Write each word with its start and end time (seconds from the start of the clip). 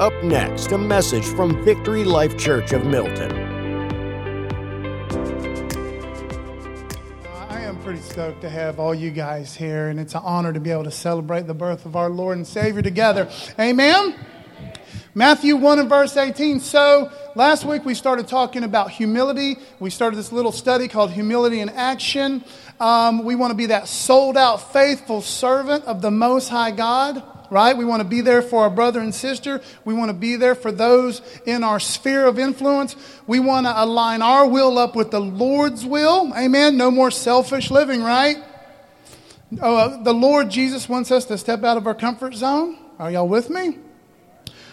Up 0.00 0.12
next, 0.22 0.70
a 0.70 0.78
message 0.78 1.24
from 1.24 1.64
Victory 1.64 2.04
Life 2.04 2.38
Church 2.38 2.72
of 2.72 2.86
Milton. 2.86 3.32
I 7.50 7.60
am 7.62 7.76
pretty 7.82 8.00
stoked 8.02 8.40
to 8.42 8.48
have 8.48 8.78
all 8.78 8.94
you 8.94 9.10
guys 9.10 9.56
here, 9.56 9.88
and 9.88 9.98
it's 9.98 10.14
an 10.14 10.20
honor 10.22 10.52
to 10.52 10.60
be 10.60 10.70
able 10.70 10.84
to 10.84 10.92
celebrate 10.92 11.48
the 11.48 11.54
birth 11.54 11.84
of 11.84 11.96
our 11.96 12.10
Lord 12.10 12.36
and 12.36 12.46
Savior 12.46 12.80
together. 12.80 13.28
Amen. 13.58 14.14
Matthew 15.16 15.56
1 15.56 15.80
and 15.80 15.88
verse 15.88 16.16
18. 16.16 16.60
So, 16.60 17.10
last 17.34 17.64
week 17.64 17.84
we 17.84 17.94
started 17.94 18.28
talking 18.28 18.62
about 18.62 18.92
humility. 18.92 19.56
We 19.80 19.90
started 19.90 20.14
this 20.14 20.30
little 20.30 20.52
study 20.52 20.86
called 20.86 21.10
Humility 21.10 21.58
in 21.58 21.70
Action. 21.70 22.44
Um, 22.78 23.24
we 23.24 23.34
want 23.34 23.50
to 23.50 23.56
be 23.56 23.66
that 23.66 23.88
sold 23.88 24.36
out, 24.36 24.72
faithful 24.72 25.22
servant 25.22 25.86
of 25.86 26.02
the 26.02 26.12
Most 26.12 26.50
High 26.50 26.70
God 26.70 27.20
right? 27.50 27.76
We 27.76 27.84
want 27.84 28.02
to 28.02 28.08
be 28.08 28.20
there 28.20 28.42
for 28.42 28.62
our 28.62 28.70
brother 28.70 29.00
and 29.00 29.14
sister. 29.14 29.60
We 29.84 29.94
want 29.94 30.10
to 30.10 30.14
be 30.14 30.36
there 30.36 30.54
for 30.54 30.72
those 30.72 31.22
in 31.46 31.64
our 31.64 31.80
sphere 31.80 32.26
of 32.26 32.38
influence. 32.38 32.96
We 33.26 33.40
want 33.40 33.66
to 33.66 33.82
align 33.82 34.22
our 34.22 34.46
will 34.46 34.78
up 34.78 34.94
with 34.94 35.10
the 35.10 35.20
Lord's 35.20 35.84
will. 35.84 36.32
Amen. 36.36 36.76
No 36.76 36.90
more 36.90 37.10
selfish 37.10 37.70
living, 37.70 38.02
right? 38.02 38.36
Uh, 39.60 40.02
the 40.02 40.12
Lord 40.12 40.50
Jesus 40.50 40.88
wants 40.88 41.10
us 41.10 41.24
to 41.26 41.38
step 41.38 41.64
out 41.64 41.76
of 41.76 41.86
our 41.86 41.94
comfort 41.94 42.34
zone. 42.34 42.78
Are 42.98 43.10
y'all 43.10 43.28
with 43.28 43.48
me? 43.48 43.78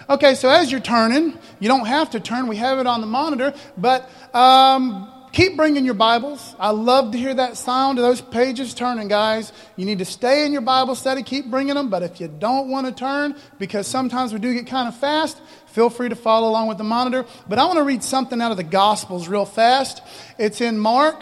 Okay, 0.09 0.35
so 0.35 0.49
as 0.49 0.71
you're 0.71 0.81
turning, 0.81 1.37
you 1.59 1.67
don't 1.67 1.87
have 1.87 2.12
to 2.12 2.20
turn. 2.20 2.48
We 2.48 2.57
have 2.57 2.77
it 2.79 2.85
on 2.85 3.01
the 3.01 3.07
monitor, 3.07 3.53
but 3.77 4.09
um, 4.35 5.12
keep 5.35 5.57
bringing 5.57 5.84
your 5.84 5.95
Bibles. 5.95 6.55
I 6.57 6.70
love 6.70 7.12
to 7.12 7.17
hear 7.17 7.34
that 7.34 7.57
sound 7.57 7.99
of 7.99 8.05
those 8.05 8.21
pages 8.21 8.73
turning, 8.73 9.09
guys. 9.09 9.52
You 9.76 9.85
need 9.85 9.99
to 9.99 10.05
stay 10.05 10.45
in 10.45 10.53
your 10.53 10.62
Bible 10.62 10.95
study, 10.95 11.23
keep 11.23 11.52
bringing 11.52 11.76
them. 11.76 11.89
But 11.89 12.03
if 12.03 12.21
you 12.21 12.30
don't 12.30 12.70
want 12.70 12.88
to 12.88 12.93
turn, 12.93 13.35
because 13.59 13.85
sometimes 13.85 14.31
we 14.31 14.40
do 14.40 14.53
get 14.53 14.66
kind 14.66 14.87
of 14.87 14.96
fast, 14.96 15.37
feel 15.68 15.90
free 15.90 16.07
to 16.07 16.15
follow 16.15 16.48
along 16.48 16.68
with 16.68 16.77
the 16.77 16.85
monitor. 16.85 17.26
But 17.49 17.59
I 17.59 17.65
want 17.65 17.77
to 17.77 17.84
read 17.84 18.01
something 18.01 18.41
out 18.41 18.51
of 18.51 18.57
the 18.57 18.63
Gospels 18.63 19.27
real 19.27 19.46
fast. 19.46 20.01
It's 20.40 20.62
in 20.62 20.79
Mark. 20.79 21.21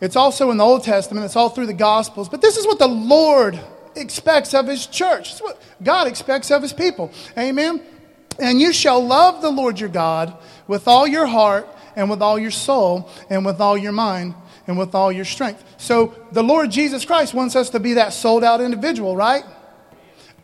It's 0.00 0.16
also 0.16 0.50
in 0.50 0.56
the 0.56 0.64
Old 0.64 0.82
Testament. 0.82 1.24
It's 1.24 1.36
all 1.36 1.48
through 1.48 1.66
the 1.66 1.74
Gospels. 1.74 2.28
But 2.28 2.42
this 2.42 2.56
is 2.56 2.66
what 2.66 2.80
the 2.80 2.88
Lord 2.88 3.58
expects 3.94 4.52
of 4.52 4.66
His 4.66 4.84
church. 4.84 5.30
It's 5.30 5.42
what 5.42 5.62
God 5.80 6.08
expects 6.08 6.50
of 6.50 6.60
His 6.60 6.72
people. 6.72 7.12
Amen. 7.38 7.82
And 8.40 8.60
you 8.60 8.72
shall 8.72 9.04
love 9.04 9.42
the 9.42 9.50
Lord 9.50 9.78
your 9.78 9.88
God 9.88 10.36
with 10.66 10.88
all 10.88 11.06
your 11.06 11.26
heart 11.26 11.68
and 11.98 12.08
with 12.08 12.22
all 12.22 12.38
your 12.38 12.52
soul 12.52 13.10
and 13.28 13.44
with 13.44 13.60
all 13.60 13.76
your 13.76 13.92
mind 13.92 14.34
and 14.68 14.78
with 14.78 14.94
all 14.94 15.10
your 15.10 15.24
strength. 15.24 15.64
So 15.78 16.14
the 16.30 16.44
Lord 16.44 16.70
Jesus 16.70 17.04
Christ 17.04 17.34
wants 17.34 17.56
us 17.56 17.70
to 17.70 17.80
be 17.80 17.94
that 17.94 18.12
sold 18.12 18.44
out 18.44 18.60
individual, 18.60 19.16
right? 19.16 19.42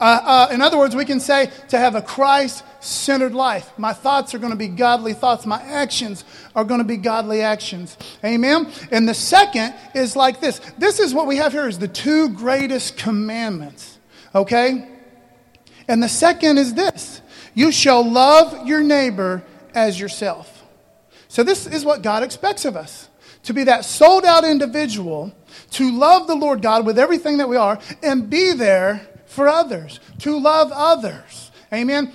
Uh, 0.01 0.49
uh, 0.51 0.53
in 0.53 0.61
other 0.61 0.77
words, 0.77 0.97
we 0.97 1.05
can 1.05 1.21
say 1.21 1.49
to 1.69 1.79
have 1.79 1.95
a 1.95 2.03
Christ 2.03 2.65
centered 2.81 3.35
life. 3.35 3.71
My 3.79 3.93
thoughts 3.93 4.35
are 4.35 4.39
going 4.39 4.51
to 4.51 4.59
be 4.59 4.67
godly 4.67 5.15
thoughts. 5.15 5.47
My 5.47 5.63
actions 5.63 6.25
are 6.57 6.65
going 6.65 6.81
to 6.81 6.85
be 6.85 6.97
godly 6.97 7.41
actions. 7.41 7.97
Amen. 8.25 8.73
And 8.91 9.09
the 9.09 9.15
second 9.15 9.75
is 9.95 10.17
like 10.17 10.41
this. 10.41 10.59
This 10.77 10.99
is 10.99 11.15
what 11.15 11.29
we 11.29 11.37
have 11.37 11.53
here 11.53 11.69
is 11.69 11.79
the 11.79 11.87
two 11.87 12.31
greatest 12.31 12.97
commandments. 12.97 13.97
Okay? 14.35 14.89
And 15.87 16.03
the 16.03 16.09
second 16.09 16.59
is 16.59 16.75
this 16.75 17.23
you 17.55 17.71
shall 17.71 18.03
love 18.03 18.67
your 18.67 18.83
neighbor 18.83 19.45
as 19.73 20.01
yourself. 20.01 20.54
So, 21.35 21.43
this 21.43 21.67
is 21.67 21.85
what 21.85 22.03
God 22.03 22.23
expects 22.23 22.65
of 22.65 22.77
us 22.77 23.09
to 23.43 23.53
be 23.53 23.65
that 23.65 23.85
sold 23.85 24.25
out 24.25 24.45
individual, 24.45 25.35
to 25.73 25.91
love 25.91 26.29
the 26.29 26.37
Lord 26.37 26.63
God 26.63 26.87
with 26.87 26.97
everything 26.97 27.39
that 27.39 27.49
we 27.49 27.57
are, 27.57 27.81
and 28.05 28.31
be 28.31 28.53
there 28.53 29.05
for 29.27 29.49
others, 29.49 29.99
to 30.21 30.39
love 30.39 30.71
others. 30.73 31.51
Amen. 31.73 32.13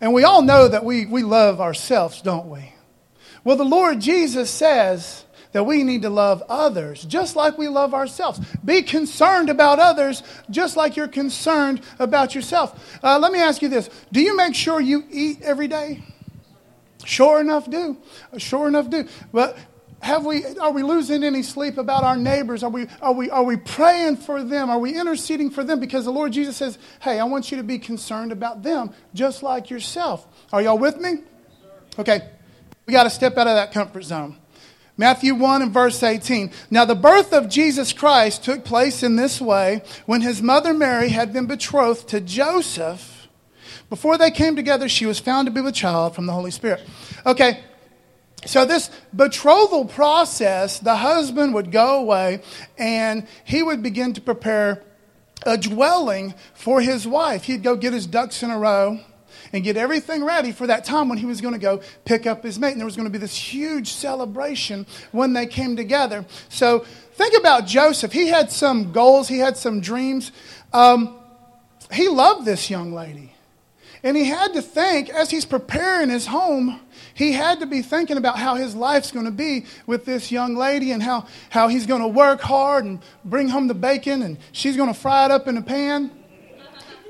And 0.00 0.14
we 0.14 0.24
all 0.24 0.40
know 0.40 0.66
that 0.66 0.82
we, 0.82 1.04
we 1.04 1.22
love 1.22 1.60
ourselves, 1.60 2.22
don't 2.22 2.48
we? 2.48 2.72
Well, 3.44 3.56
the 3.56 3.66
Lord 3.66 4.00
Jesus 4.00 4.50
says, 4.50 5.26
that 5.52 5.64
we 5.64 5.82
need 5.82 6.00
to 6.02 6.10
love 6.10 6.42
others 6.48 7.04
just 7.04 7.36
like 7.36 7.58
we 7.58 7.68
love 7.68 7.92
ourselves. 7.92 8.40
Be 8.64 8.80
concerned 8.80 9.50
about 9.50 9.78
others 9.78 10.22
just 10.48 10.74
like 10.74 10.96
you're 10.96 11.06
concerned 11.06 11.82
about 11.98 12.34
yourself. 12.34 12.98
Uh, 13.02 13.18
let 13.18 13.30
me 13.30 13.40
ask 13.40 13.60
you 13.60 13.68
this 13.68 13.90
Do 14.10 14.22
you 14.22 14.34
make 14.36 14.54
sure 14.54 14.80
you 14.80 15.04
eat 15.10 15.42
every 15.42 15.68
day? 15.68 16.02
Sure 17.10 17.40
enough, 17.40 17.68
do. 17.68 17.96
Sure 18.38 18.68
enough, 18.68 18.88
do. 18.88 19.04
But 19.32 19.58
have 20.00 20.24
we, 20.24 20.44
are 20.58 20.70
we 20.70 20.84
losing 20.84 21.24
any 21.24 21.42
sleep 21.42 21.76
about 21.76 22.04
our 22.04 22.16
neighbors? 22.16 22.62
Are 22.62 22.70
we, 22.70 22.86
are, 23.02 23.12
we, 23.12 23.28
are 23.30 23.42
we 23.42 23.56
praying 23.56 24.18
for 24.18 24.44
them? 24.44 24.70
Are 24.70 24.78
we 24.78 24.96
interceding 24.96 25.50
for 25.50 25.64
them? 25.64 25.80
Because 25.80 26.04
the 26.04 26.12
Lord 26.12 26.30
Jesus 26.30 26.56
says, 26.56 26.78
hey, 27.00 27.18
I 27.18 27.24
want 27.24 27.50
you 27.50 27.56
to 27.56 27.64
be 27.64 27.80
concerned 27.80 28.30
about 28.30 28.62
them 28.62 28.92
just 29.12 29.42
like 29.42 29.70
yourself. 29.70 30.24
Are 30.52 30.62
y'all 30.62 30.78
with 30.78 30.98
me? 30.98 31.24
Okay, 31.98 32.28
we 32.86 32.92
got 32.92 33.02
to 33.02 33.10
step 33.10 33.36
out 33.36 33.48
of 33.48 33.56
that 33.56 33.72
comfort 33.72 34.04
zone. 34.04 34.36
Matthew 34.96 35.34
1 35.34 35.62
and 35.62 35.72
verse 35.72 36.04
18. 36.04 36.52
Now, 36.70 36.84
the 36.84 36.94
birth 36.94 37.32
of 37.32 37.48
Jesus 37.48 37.92
Christ 37.92 38.44
took 38.44 38.64
place 38.64 39.02
in 39.02 39.16
this 39.16 39.40
way 39.40 39.82
when 40.06 40.20
his 40.20 40.40
mother 40.40 40.72
Mary 40.72 41.08
had 41.08 41.32
been 41.32 41.46
betrothed 41.46 42.06
to 42.10 42.20
Joseph. 42.20 43.19
Before 43.90 44.16
they 44.16 44.30
came 44.30 44.56
together, 44.56 44.88
she 44.88 45.04
was 45.04 45.18
found 45.18 45.46
to 45.46 45.52
be 45.52 45.60
with 45.60 45.74
child 45.74 46.14
from 46.14 46.26
the 46.26 46.32
Holy 46.32 46.50
Spirit. 46.50 46.80
Okay, 47.26 47.60
so, 48.46 48.64
this 48.64 48.90
betrothal 49.14 49.84
process, 49.84 50.78
the 50.78 50.96
husband 50.96 51.52
would 51.52 51.70
go 51.70 52.00
away 52.00 52.40
and 52.78 53.26
he 53.44 53.62
would 53.62 53.82
begin 53.82 54.14
to 54.14 54.20
prepare 54.22 54.82
a 55.44 55.58
dwelling 55.58 56.34
for 56.54 56.80
his 56.80 57.06
wife. 57.06 57.44
He'd 57.44 57.62
go 57.62 57.76
get 57.76 57.92
his 57.92 58.06
ducks 58.06 58.42
in 58.42 58.50
a 58.50 58.58
row 58.58 58.98
and 59.52 59.62
get 59.62 59.76
everything 59.76 60.24
ready 60.24 60.52
for 60.52 60.66
that 60.68 60.84
time 60.84 61.08
when 61.10 61.18
he 61.18 61.26
was 61.26 61.42
going 61.42 61.52
to 61.52 61.60
go 61.60 61.82
pick 62.06 62.26
up 62.26 62.42
his 62.42 62.58
mate. 62.58 62.72
And 62.72 62.80
there 62.80 62.86
was 62.86 62.96
going 62.96 63.08
to 63.08 63.12
be 63.12 63.18
this 63.18 63.36
huge 63.36 63.92
celebration 63.92 64.86
when 65.12 65.34
they 65.34 65.46
came 65.46 65.76
together. 65.76 66.24
So 66.48 66.80
think 67.12 67.34
about 67.38 67.66
Joseph. 67.66 68.12
He 68.12 68.28
had 68.28 68.50
some 68.50 68.92
goals, 68.92 69.28
he 69.28 69.38
had 69.38 69.58
some 69.58 69.80
dreams. 69.82 70.32
Um, 70.72 71.18
he 71.92 72.08
loved 72.08 72.46
this 72.46 72.70
young 72.70 72.94
lady. 72.94 73.29
And 74.02 74.16
he 74.16 74.24
had 74.24 74.54
to 74.54 74.62
think, 74.62 75.10
as 75.10 75.30
he's 75.30 75.44
preparing 75.44 76.08
his 76.08 76.26
home, 76.26 76.80
he 77.12 77.32
had 77.32 77.60
to 77.60 77.66
be 77.66 77.82
thinking 77.82 78.16
about 78.16 78.38
how 78.38 78.54
his 78.54 78.74
life's 78.74 79.10
going 79.10 79.26
to 79.26 79.30
be 79.30 79.66
with 79.86 80.06
this 80.06 80.32
young 80.32 80.56
lady 80.56 80.92
and 80.92 81.02
how, 81.02 81.26
how 81.50 81.68
he's 81.68 81.86
going 81.86 82.00
to 82.00 82.08
work 82.08 82.40
hard 82.40 82.84
and 82.84 83.00
bring 83.24 83.48
home 83.48 83.68
the 83.68 83.74
bacon 83.74 84.22
and 84.22 84.38
she's 84.52 84.76
going 84.76 84.92
to 84.92 84.98
fry 84.98 85.26
it 85.26 85.30
up 85.30 85.48
in 85.48 85.56
a 85.56 85.62
pan. 85.62 86.10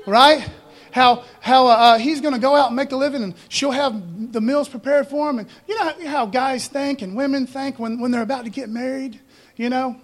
Right? 0.05 0.49
how, 0.91 1.23
how 1.39 1.67
uh, 1.67 1.71
uh 1.71 1.97
he's 1.97 2.21
going 2.21 2.33
to 2.33 2.39
go 2.39 2.55
out 2.55 2.67
and 2.67 2.75
make 2.75 2.91
a 2.91 2.95
living 2.95 3.23
and 3.23 3.33
she'll 3.49 3.71
have 3.71 4.33
the 4.33 4.41
meals 4.41 4.69
prepared 4.69 5.07
for 5.07 5.29
him. 5.29 5.39
And 5.39 5.49
you 5.67 5.77
know 5.77 6.07
how 6.07 6.25
guys 6.25 6.67
think 6.67 7.01
and 7.01 7.15
women 7.15 7.47
think 7.47 7.79
when, 7.79 7.99
when 7.99 8.11
they're 8.11 8.21
about 8.21 8.45
to 8.45 8.51
get 8.51 8.69
married, 8.69 9.19
you 9.55 9.69
know? 9.69 9.99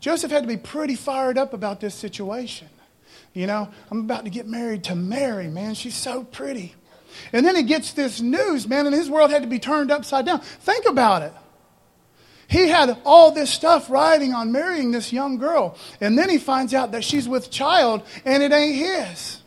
Joseph 0.00 0.32
had 0.32 0.42
to 0.42 0.48
be 0.48 0.56
pretty 0.56 0.96
fired 0.96 1.38
up 1.38 1.54
about 1.54 1.80
this 1.80 1.94
situation. 1.94 2.68
You 3.34 3.46
know, 3.46 3.68
I'm 3.90 4.00
about 4.00 4.24
to 4.24 4.30
get 4.30 4.46
married 4.46 4.84
to 4.84 4.94
Mary, 4.94 5.48
man. 5.48 5.74
She's 5.74 5.94
so 5.94 6.24
pretty. 6.24 6.74
And 7.32 7.46
then 7.46 7.56
he 7.56 7.62
gets 7.62 7.92
this 7.92 8.20
news, 8.20 8.66
man, 8.66 8.86
and 8.86 8.94
his 8.94 9.08
world 9.08 9.30
had 9.30 9.42
to 9.42 9.48
be 9.48 9.58
turned 9.58 9.90
upside 9.90 10.26
down. 10.26 10.40
Think 10.40 10.86
about 10.86 11.22
it. 11.22 11.32
He 12.48 12.68
had 12.68 12.98
all 13.04 13.32
this 13.32 13.50
stuff 13.50 13.88
riding 13.88 14.34
on 14.34 14.52
marrying 14.52 14.90
this 14.90 15.12
young 15.12 15.38
girl. 15.38 15.76
And 16.00 16.18
then 16.18 16.28
he 16.28 16.38
finds 16.38 16.74
out 16.74 16.92
that 16.92 17.04
she's 17.04 17.26
with 17.26 17.50
child 17.50 18.02
and 18.26 18.42
it 18.42 18.52
ain't 18.52 18.76
his. 18.76 19.40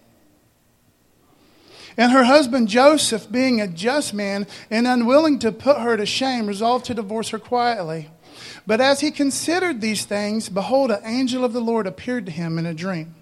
And 1.97 2.11
her 2.11 2.23
husband 2.23 2.67
Joseph, 2.67 3.31
being 3.31 3.61
a 3.61 3.67
just 3.67 4.13
man 4.13 4.47
and 4.69 4.87
unwilling 4.87 5.39
to 5.39 5.51
put 5.51 5.77
her 5.77 5.95
to 5.95 6.05
shame, 6.05 6.47
resolved 6.47 6.85
to 6.85 6.93
divorce 6.93 7.29
her 7.29 7.39
quietly. 7.39 8.09
But 8.67 8.81
as 8.81 8.99
he 8.99 9.11
considered 9.11 9.79
these 9.79 10.05
things, 10.05 10.49
behold, 10.49 10.91
an 10.91 11.01
angel 11.05 11.45
of 11.45 11.53
the 11.53 11.61
Lord 11.61 11.87
appeared 11.87 12.25
to 12.25 12.31
him 12.31 12.57
in 12.57 12.65
a 12.65 12.73
dream, 12.73 13.14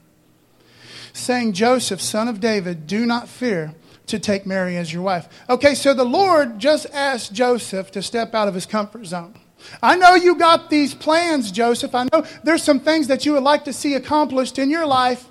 saying, 1.13 1.54
Joseph, 1.54 2.01
son 2.01 2.27
of 2.27 2.39
David, 2.39 2.88
do 2.88 3.06
not 3.06 3.30
fear 3.30 3.74
to 4.07 4.19
take 4.19 4.45
Mary 4.45 4.75
as 4.77 4.92
your 4.92 5.01
wife. 5.01 5.30
Okay, 5.50 5.75
so 5.75 5.94
the 5.94 6.04
Lord 6.04 6.60
just 6.60 6.88
asked 6.92 7.33
Joseph 7.33 7.92
to 7.92 8.01
step 8.01 8.33
out 8.33 8.48
of 8.48 8.54
his 8.54 8.65
comfort 8.65 9.06
zone. 9.06 9.36
I 9.81 9.95
know 9.95 10.15
you 10.15 10.36
got 10.36 10.69
these 10.69 10.94
plans, 10.94 11.51
Joseph. 11.51 11.95
I 11.95 12.07
know 12.12 12.25
there's 12.44 12.63
some 12.63 12.81
things 12.81 13.07
that 13.07 13.25
you 13.25 13.33
would 13.33 13.44
like 13.44 13.63
to 13.65 13.74
see 13.74 13.94
accomplished 13.94 14.60
in 14.60 14.69
your 14.69 14.86
life. 14.86 15.25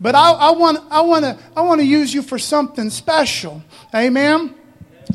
But 0.00 0.16
I, 0.16 0.32
I 0.32 0.50
want 0.50 0.80
I 0.90 1.00
want 1.02 1.24
to 1.24 1.38
I 1.56 1.60
want 1.60 1.80
to 1.80 1.86
use 1.86 2.12
you 2.12 2.22
for 2.22 2.38
something 2.38 2.90
special. 2.90 3.62
Amen. 3.94 4.54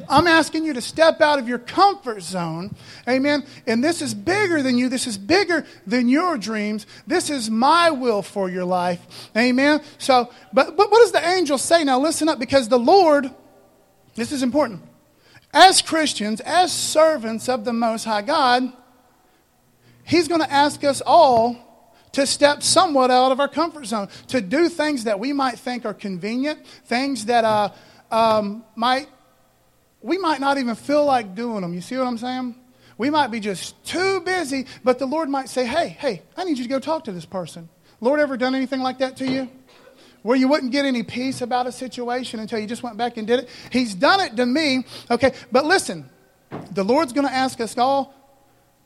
I'm 0.10 0.28
asking 0.28 0.66
you 0.66 0.74
to 0.74 0.82
step 0.82 1.22
out 1.22 1.40
of 1.40 1.48
your 1.48 1.60
comfort 1.60 2.22
zone. 2.22 2.76
Amen. 3.08 3.46
And 3.68 3.84
this 3.84 4.02
is 4.02 4.14
bigger 4.14 4.62
than 4.62 4.78
you. 4.78 4.90
This 4.90 5.08
is 5.08 5.18
bigger 5.18 5.66
than 5.86 6.10
your 6.10 6.38
dreams. 6.38 6.86
This 7.08 7.30
is 7.30 7.50
my 7.50 7.92
will 7.92 8.22
for 8.22 8.50
your 8.50 8.66
life. 8.66 9.30
Amen. 9.36 9.82
So, 9.98 10.32
but, 10.54 10.78
but 10.78 10.92
what 10.92 11.00
does 11.00 11.12
the 11.12 11.28
angel 11.28 11.58
say? 11.58 11.84
Now 11.84 12.00
listen 12.00 12.30
up 12.30 12.40
because 12.40 12.70
the 12.70 12.80
Lord, 12.80 13.30
this 14.16 14.32
is 14.32 14.44
important. 14.44 14.82
As 15.54 15.82
Christians, 15.82 16.42
as 16.42 16.72
servants 16.72 17.48
of 17.48 17.64
the 17.64 17.74
Most 17.74 18.04
High 18.04 18.22
God, 18.22 18.72
He's 20.04 20.28
going 20.28 20.42
to 20.42 20.52
ask 20.52 20.84
us 20.84 21.02
all 21.06 21.66
to 22.12 22.26
step 22.26 22.64
somewhat 22.64 23.12
out 23.12 23.32
of 23.32 23.40
our 23.40 23.48
comfort 23.48 23.86
zone, 23.86 24.08
to 24.28 24.40
do 24.40 24.70
things 24.70 25.04
that 25.04 25.20
we 25.20 25.34
might 25.34 25.60
think 25.60 25.86
are 25.86 25.94
convenient, 25.94 26.66
things 26.86 27.26
that 27.26 27.44
uh, 27.44 27.70
um, 28.10 28.64
might, 28.76 29.08
we 30.06 30.20
might 30.20 30.40
not 30.40 30.60
even 30.60 30.76
feel 30.76 31.04
like 31.04 31.34
doing 31.34 31.62
them. 31.62 31.74
You 31.74 31.82
see 31.82 31.98
what 31.98 32.06
I'm 32.06 32.20
saying? 32.20 32.56
We 32.96 33.10
might 33.10 33.32
be 33.32 33.40
just 33.40 33.84
too 33.84 34.22
busy, 34.22 34.68
but 34.84 35.00
the 35.00 35.08
Lord 35.08 35.30
might 35.30 35.50
say, 35.50 35.66
hey, 35.66 35.90
hey, 35.90 36.22
I 36.38 36.44
need 36.44 36.60
you 36.60 36.64
to 36.64 36.70
go 36.70 36.80
talk 36.80 37.06
to 37.06 37.12
this 37.12 37.26
person. 37.26 37.70
Lord 38.00 38.20
ever 38.20 38.38
done 38.38 38.54
anything 38.54 38.82
like 38.82 39.00
that 39.00 39.18
to 39.18 39.28
you? 39.28 39.50
Where 40.22 40.38
you 40.38 40.48
wouldn't 40.48 40.72
get 40.72 40.86
any 40.86 41.02
peace 41.02 41.42
about 41.42 41.66
a 41.66 41.72
situation 41.72 42.40
until 42.40 42.60
you 42.60 42.68
just 42.68 42.84
went 42.84 42.98
back 42.98 43.18
and 43.18 43.26
did 43.26 43.40
it? 43.40 43.50
He's 43.72 43.96
done 43.96 44.20
it 44.20 44.36
to 44.38 44.46
me. 44.46 44.86
Okay, 45.10 45.34
but 45.52 45.66
listen, 45.66 46.08
the 46.72 46.84
Lord's 46.84 47.12
going 47.12 47.28
to 47.28 47.34
ask 47.34 47.60
us 47.60 47.76
all 47.76 48.14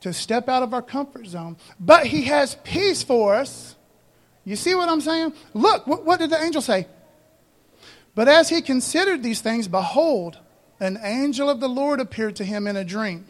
to 0.00 0.14
step 0.14 0.48
out 0.48 0.62
of 0.62 0.72
our 0.72 0.82
comfort 0.82 1.26
zone. 1.26 1.58
But 1.78 2.06
He 2.06 2.22
has 2.24 2.56
peace 2.64 3.02
for 3.02 3.34
us. 3.34 3.76
You 4.46 4.56
see 4.56 4.74
what 4.74 4.88
I'm 4.88 5.02
saying? 5.02 5.34
Look, 5.52 5.86
what, 5.86 6.06
what 6.06 6.18
did 6.18 6.30
the 6.30 6.42
angel 6.42 6.62
say? 6.62 6.86
But 8.14 8.26
as 8.26 8.48
he 8.48 8.62
considered 8.62 9.22
these 9.22 9.40
things, 9.40 9.68
behold, 9.68 10.38
an 10.80 10.98
angel 11.02 11.48
of 11.48 11.60
the 11.60 11.68
Lord 11.68 12.00
appeared 12.00 12.36
to 12.36 12.44
him 12.44 12.66
in 12.66 12.76
a 12.76 12.84
dream, 12.84 13.26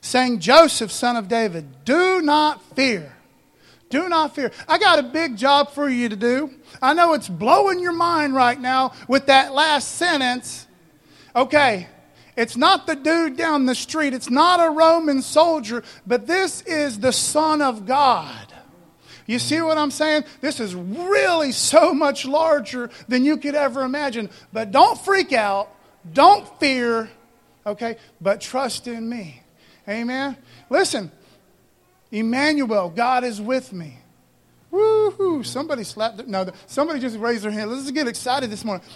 saying, 0.00 0.38
Joseph, 0.38 0.90
son 0.90 1.16
of 1.16 1.28
David, 1.28 1.84
do 1.84 2.22
not 2.22 2.62
fear. 2.74 3.12
Do 3.90 4.08
not 4.08 4.34
fear. 4.34 4.52
I 4.68 4.78
got 4.78 4.98
a 4.98 5.02
big 5.02 5.36
job 5.36 5.72
for 5.72 5.88
you 5.88 6.08
to 6.08 6.16
do. 6.16 6.50
I 6.80 6.94
know 6.94 7.14
it's 7.14 7.28
blowing 7.28 7.80
your 7.80 7.92
mind 7.92 8.34
right 8.34 8.60
now 8.60 8.92
with 9.08 9.26
that 9.26 9.54
last 9.54 9.96
sentence. 9.96 10.66
Okay, 11.34 11.88
it's 12.36 12.56
not 12.56 12.86
the 12.86 12.94
dude 12.94 13.36
down 13.36 13.66
the 13.66 13.74
street, 13.74 14.14
it's 14.14 14.30
not 14.30 14.64
a 14.64 14.70
Roman 14.70 15.22
soldier, 15.22 15.82
but 16.06 16.26
this 16.26 16.62
is 16.62 17.00
the 17.00 17.12
Son 17.12 17.60
of 17.62 17.86
God. 17.86 18.52
You 19.26 19.38
see 19.38 19.60
what 19.60 19.76
I'm 19.76 19.90
saying? 19.90 20.24
This 20.40 20.58
is 20.58 20.74
really 20.74 21.52
so 21.52 21.92
much 21.92 22.24
larger 22.24 22.90
than 23.08 23.24
you 23.24 23.36
could 23.36 23.54
ever 23.54 23.82
imagine. 23.82 24.30
But 24.54 24.70
don't 24.70 24.98
freak 24.98 25.34
out, 25.34 25.68
don't 26.12 26.46
fear, 26.60 27.10
okay? 27.66 27.96
But 28.20 28.40
trust 28.40 28.86
in 28.86 29.08
me. 29.08 29.42
Amen? 29.88 30.36
Listen, 30.68 31.10
Emmanuel, 32.10 32.90
God 32.90 33.24
is 33.24 33.40
with 33.40 33.72
me. 33.72 33.98
Woohoo! 34.72 35.44
Somebody 35.46 35.84
slapped. 35.84 36.26
No, 36.26 36.50
somebody 36.66 37.00
just 37.00 37.18
raised 37.18 37.44
their 37.44 37.50
hand. 37.50 37.70
Let's 37.70 37.90
get 37.90 38.06
excited 38.06 38.50
this 38.50 38.64
morning. 38.64 38.86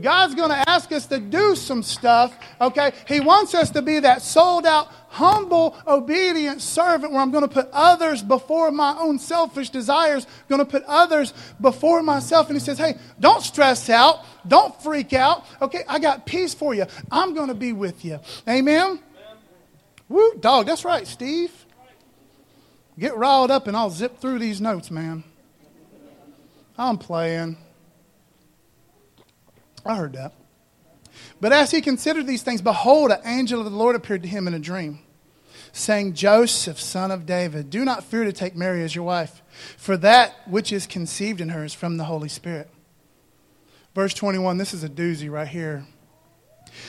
God's 0.00 0.34
going 0.34 0.48
to 0.48 0.68
ask 0.68 0.90
us 0.92 1.06
to 1.06 1.18
do 1.18 1.54
some 1.54 1.82
stuff, 1.82 2.34
okay? 2.60 2.92
He 3.06 3.20
wants 3.20 3.54
us 3.54 3.70
to 3.70 3.82
be 3.82 4.00
that 4.00 4.22
sold 4.22 4.64
out, 4.64 4.88
humble, 5.08 5.76
obedient 5.86 6.62
servant 6.62 7.12
where 7.12 7.20
I'm 7.20 7.30
going 7.30 7.46
to 7.46 7.52
put 7.52 7.68
others 7.72 8.22
before 8.22 8.70
my 8.70 8.96
own 8.98 9.18
selfish 9.18 9.68
desires, 9.68 10.26
going 10.48 10.60
to 10.60 10.64
put 10.64 10.82
others 10.84 11.34
before 11.60 12.02
myself. 12.02 12.48
And 12.48 12.56
He 12.56 12.60
says, 12.60 12.78
hey, 12.78 12.96
don't 13.20 13.42
stress 13.42 13.90
out, 13.90 14.24
don't 14.48 14.80
freak 14.82 15.12
out, 15.12 15.44
okay? 15.60 15.84
I 15.86 15.98
got 15.98 16.24
peace 16.24 16.54
for 16.54 16.74
you. 16.74 16.86
I'm 17.10 17.34
going 17.34 17.48
to 17.48 17.54
be 17.54 17.74
with 17.74 18.04
you. 18.04 18.18
Amen? 18.48 18.80
Amen. 18.82 19.00
Woo, 20.08 20.34
dog, 20.40 20.66
that's 20.66 20.84
right, 20.84 21.06
Steve. 21.06 21.52
Get 22.98 23.16
riled 23.16 23.50
up 23.50 23.66
and 23.66 23.76
I'll 23.76 23.90
zip 23.90 24.18
through 24.20 24.38
these 24.38 24.60
notes, 24.60 24.90
man. 24.90 25.24
I'm 26.78 26.98
playing. 26.98 27.56
I 29.84 29.96
heard 29.96 30.12
that. 30.14 30.32
But 31.40 31.52
as 31.52 31.70
he 31.70 31.80
considered 31.80 32.26
these 32.26 32.42
things, 32.42 32.62
behold, 32.62 33.10
an 33.10 33.20
angel 33.24 33.60
of 33.60 33.70
the 33.70 33.76
Lord 33.76 33.96
appeared 33.96 34.22
to 34.22 34.28
him 34.28 34.46
in 34.46 34.54
a 34.54 34.58
dream, 34.58 35.00
saying, 35.72 36.14
Joseph, 36.14 36.80
son 36.80 37.10
of 37.10 37.26
David, 37.26 37.70
do 37.70 37.84
not 37.84 38.04
fear 38.04 38.24
to 38.24 38.32
take 38.32 38.54
Mary 38.54 38.82
as 38.82 38.94
your 38.94 39.04
wife, 39.04 39.42
for 39.76 39.96
that 39.98 40.34
which 40.46 40.72
is 40.72 40.86
conceived 40.86 41.40
in 41.40 41.50
her 41.50 41.64
is 41.64 41.74
from 41.74 41.96
the 41.96 42.04
Holy 42.04 42.28
Spirit. 42.28 42.70
Verse 43.94 44.14
21, 44.14 44.56
this 44.56 44.72
is 44.72 44.84
a 44.84 44.88
doozy 44.88 45.30
right 45.30 45.48
here. 45.48 45.84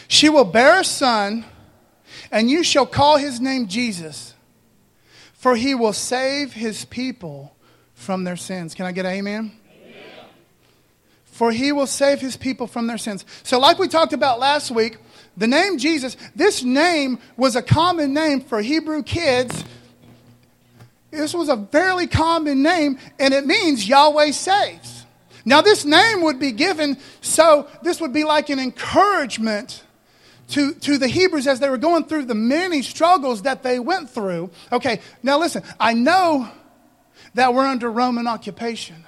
She 0.07 0.29
will 0.29 0.45
bear 0.45 0.81
a 0.81 0.85
son, 0.85 1.45
and 2.31 2.49
you 2.49 2.63
shall 2.63 2.85
call 2.85 3.17
his 3.17 3.41
name 3.41 3.67
Jesus, 3.67 4.33
for 5.33 5.55
he 5.55 5.75
will 5.75 5.93
save 5.93 6.53
his 6.53 6.85
people 6.85 7.55
from 7.93 8.23
their 8.23 8.37
sins. 8.37 8.73
Can 8.73 8.85
I 8.85 8.91
get 8.91 9.05
amen? 9.05 9.51
For 11.33 11.51
he 11.51 11.71
will 11.71 11.87
save 11.87 12.21
his 12.21 12.37
people 12.37 12.67
from 12.67 12.85
their 12.85 12.99
sins. 12.99 13.25
So, 13.41 13.59
like 13.59 13.79
we 13.79 13.87
talked 13.87 14.13
about 14.13 14.39
last 14.39 14.69
week, 14.69 14.97
the 15.35 15.47
name 15.47 15.79
Jesus, 15.79 16.15
this 16.35 16.63
name 16.63 17.17
was 17.35 17.55
a 17.55 17.63
common 17.63 18.13
name 18.13 18.41
for 18.41 18.61
Hebrew 18.61 19.01
kids. 19.01 19.65
This 21.09 21.33
was 21.33 21.49
a 21.49 21.57
fairly 21.71 22.05
common 22.05 22.61
name, 22.61 22.99
and 23.17 23.33
it 23.33 23.47
means 23.47 23.87
Yahweh 23.87 24.29
saves. 24.29 25.05
Now, 25.43 25.61
this 25.61 25.85
name 25.85 26.21
would 26.21 26.39
be 26.39 26.51
given, 26.51 26.97
so 27.21 27.67
this 27.81 27.99
would 27.99 28.13
be 28.13 28.23
like 28.23 28.49
an 28.49 28.59
encouragement 28.59 29.83
to, 30.49 30.75
to 30.75 30.99
the 30.99 31.07
Hebrews 31.07 31.47
as 31.47 31.59
they 31.59 31.69
were 31.69 31.77
going 31.79 32.05
through 32.05 32.25
the 32.25 32.35
many 32.35 32.83
struggles 32.83 33.41
that 33.41 33.63
they 33.63 33.79
went 33.79 34.11
through. 34.11 34.51
Okay, 34.71 35.01
now 35.23 35.39
listen, 35.39 35.63
I 35.79 35.95
know 35.95 36.47
that 37.33 37.55
we're 37.55 37.65
under 37.65 37.91
Roman 37.91 38.27
occupation 38.27 39.03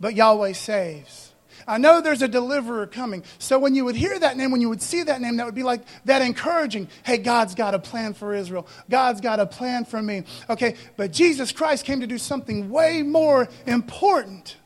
but 0.00 0.14
Yahweh 0.14 0.52
saves. 0.52 1.32
I 1.66 1.78
know 1.78 2.00
there's 2.00 2.22
a 2.22 2.28
deliverer 2.28 2.86
coming. 2.86 3.24
So 3.38 3.58
when 3.58 3.74
you 3.74 3.84
would 3.84 3.96
hear 3.96 4.18
that 4.18 4.36
name, 4.36 4.50
when 4.50 4.60
you 4.60 4.68
would 4.68 4.82
see 4.82 5.02
that 5.02 5.20
name, 5.20 5.36
that 5.36 5.46
would 5.46 5.54
be 5.54 5.62
like 5.62 5.82
that 6.04 6.22
encouraging. 6.22 6.88
Hey, 7.04 7.18
God's 7.18 7.54
got 7.54 7.74
a 7.74 7.78
plan 7.78 8.14
for 8.14 8.34
Israel. 8.34 8.66
God's 8.90 9.20
got 9.20 9.40
a 9.40 9.46
plan 9.46 9.84
for 9.84 10.02
me. 10.02 10.24
Okay, 10.50 10.76
but 10.96 11.12
Jesus 11.12 11.52
Christ 11.52 11.84
came 11.84 12.00
to 12.00 12.06
do 12.06 12.18
something 12.18 12.70
way 12.70 13.02
more 13.02 13.48
important 13.66 14.56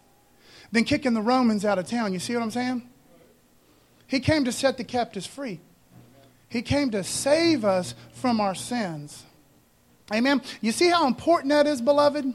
than 0.73 0.85
kicking 0.85 1.15
the 1.15 1.23
Romans 1.23 1.65
out 1.65 1.79
of 1.79 1.87
town. 1.87 2.13
You 2.13 2.19
see 2.19 2.35
what 2.35 2.43
I'm 2.43 2.51
saying? 2.51 2.89
He 4.07 4.21
came 4.21 4.45
to 4.45 4.53
set 4.53 4.77
the 4.77 4.85
captives 4.85 5.27
free. 5.27 5.61
He 6.49 6.63
came 6.63 6.91
to 6.91 7.05
save 7.05 7.65
us 7.65 7.95
from 8.13 8.41
our 8.41 8.55
sins. 8.55 9.25
Amen. 10.13 10.41
You 10.63 10.73
see 10.73 10.89
how 10.89 11.07
important 11.07 11.51
that 11.51 11.67
is, 11.67 11.83
beloved? 11.83 12.35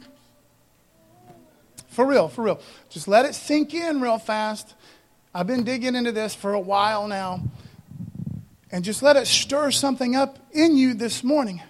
For 1.94 2.06
real, 2.06 2.28
for 2.28 2.44
real. 2.44 2.60
Just 2.90 3.08
let 3.08 3.26
it 3.26 3.36
sink 3.36 3.74
in 3.74 4.02
real 4.02 4.18
fast. 4.18 4.74
I've 5.34 5.46
been 5.46 5.64
digging 5.64 5.96
into 5.96 6.12
this 6.12 6.34
for 6.34 6.54
a 6.54 6.60
while 6.60 7.08
now. 7.08 7.44
And 8.72 8.84
just 8.84 9.04
let 9.04 9.16
it 9.16 9.28
stir 9.28 9.70
something 9.70 10.16
up 10.16 10.40
in 10.52 10.76
you 10.76 10.96
this 10.96 11.24
morning. 11.24 11.62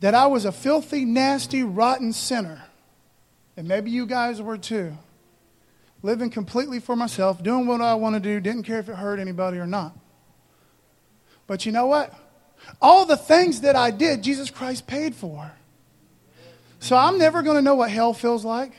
That 0.00 0.14
I 0.14 0.26
was 0.26 0.44
a 0.44 0.50
filthy, 0.50 1.04
nasty, 1.04 1.62
rotten 1.62 2.12
sinner. 2.12 2.64
And 3.56 3.68
maybe 3.68 3.92
you 3.92 4.06
guys 4.06 4.42
were 4.42 4.58
too. 4.58 4.98
Living 6.02 6.30
completely 6.30 6.80
for 6.80 6.96
myself, 6.96 7.42
doing 7.42 7.66
what 7.66 7.80
I 7.80 7.94
want 7.94 8.16
to 8.16 8.20
do, 8.20 8.40
didn't 8.40 8.64
care 8.64 8.80
if 8.80 8.88
it 8.88 8.96
hurt 8.96 9.20
anybody 9.20 9.58
or 9.58 9.66
not. 9.66 9.96
But 11.46 11.64
you 11.64 11.70
know 11.70 11.86
what? 11.86 12.12
All 12.82 13.06
the 13.06 13.16
things 13.16 13.60
that 13.60 13.76
I 13.76 13.92
did, 13.92 14.22
Jesus 14.22 14.50
Christ 14.50 14.88
paid 14.88 15.14
for. 15.14 15.52
So 16.80 16.96
I'm 16.96 17.18
never 17.18 17.42
going 17.42 17.56
to 17.56 17.62
know 17.62 17.74
what 17.74 17.90
hell 17.90 18.12
feels 18.14 18.44
like. 18.44 18.72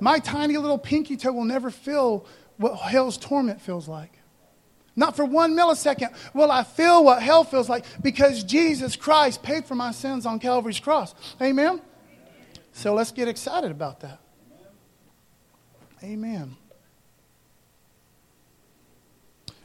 My 0.00 0.18
tiny 0.18 0.56
little 0.56 0.78
pinky 0.78 1.16
toe 1.16 1.32
will 1.32 1.44
never 1.44 1.70
feel 1.70 2.26
what 2.56 2.76
hell's 2.76 3.16
torment 3.16 3.60
feels 3.60 3.88
like. 3.88 4.18
Not 4.94 5.16
for 5.16 5.24
one 5.24 5.54
millisecond 5.54 6.14
will 6.34 6.50
I 6.50 6.64
feel 6.64 7.02
what 7.02 7.22
hell 7.22 7.44
feels 7.44 7.68
like 7.68 7.84
because 8.02 8.44
Jesus 8.44 8.94
Christ 8.94 9.42
paid 9.42 9.64
for 9.64 9.74
my 9.74 9.90
sins 9.90 10.26
on 10.26 10.38
Calvary's 10.38 10.80
cross. 10.80 11.14
Amen? 11.40 11.80
So 12.72 12.94
let's 12.94 13.10
get 13.10 13.28
excited 13.28 13.70
about 13.70 14.00
that. 14.00 14.20
Amen. 16.02 16.56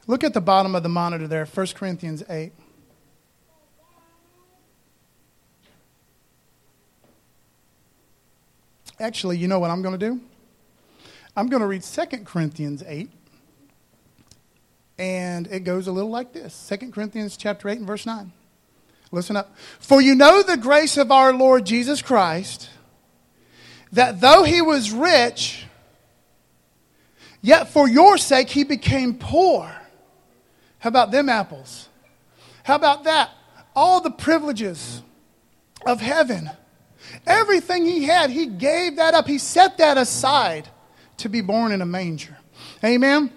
Look 0.06 0.24
at 0.24 0.32
the 0.32 0.40
bottom 0.40 0.74
of 0.74 0.82
the 0.82 0.88
monitor 0.88 1.26
there, 1.26 1.44
1 1.44 1.66
Corinthians 1.74 2.22
8. 2.28 2.52
Actually, 9.00 9.38
you 9.38 9.48
know 9.48 9.58
what 9.58 9.70
I'm 9.70 9.82
going 9.82 9.98
to 9.98 10.08
do? 10.08 10.20
I'm 11.36 11.48
going 11.48 11.60
to 11.60 11.66
read 11.66 11.82
2 11.82 12.24
Corinthians 12.24 12.82
8. 12.86 13.10
And 14.98 15.46
it 15.46 15.60
goes 15.60 15.86
a 15.86 15.92
little 15.92 16.10
like 16.10 16.32
this 16.32 16.68
2 16.68 16.90
Corinthians 16.90 17.36
chapter 17.36 17.68
8 17.68 17.78
and 17.78 17.86
verse 17.86 18.04
9. 18.04 18.32
Listen 19.12 19.36
up. 19.36 19.56
For 19.78 20.00
you 20.00 20.14
know 20.14 20.42
the 20.42 20.56
grace 20.56 20.96
of 20.96 21.12
our 21.12 21.32
Lord 21.32 21.64
Jesus 21.64 22.02
Christ, 22.02 22.68
that 23.92 24.20
though 24.20 24.42
he 24.42 24.60
was 24.60 24.90
rich, 24.90 25.64
yet 27.40 27.68
for 27.68 27.88
your 27.88 28.18
sake 28.18 28.50
he 28.50 28.64
became 28.64 29.14
poor. 29.14 29.70
How 30.80 30.88
about 30.88 31.10
them 31.12 31.28
apples? 31.28 31.88
How 32.64 32.74
about 32.74 33.04
that? 33.04 33.30
All 33.74 34.00
the 34.00 34.10
privileges 34.10 35.02
of 35.86 36.00
heaven 36.00 36.50
Everything 37.26 37.84
he 37.84 38.04
had, 38.04 38.30
he 38.30 38.46
gave 38.46 38.96
that 38.96 39.14
up. 39.14 39.26
He 39.26 39.38
set 39.38 39.78
that 39.78 39.98
aside 39.98 40.68
to 41.18 41.28
be 41.28 41.40
born 41.40 41.72
in 41.72 41.82
a 41.82 41.86
manger. 41.86 42.36
Amen? 42.84 43.32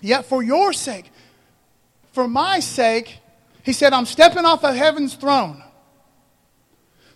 Yet 0.00 0.26
for 0.26 0.42
your 0.42 0.72
sake, 0.72 1.10
for 2.12 2.28
my 2.28 2.60
sake, 2.60 3.18
he 3.62 3.72
said, 3.72 3.92
I'm 3.92 4.06
stepping 4.06 4.44
off 4.44 4.64
of 4.64 4.74
heaven's 4.74 5.14
throne 5.14 5.62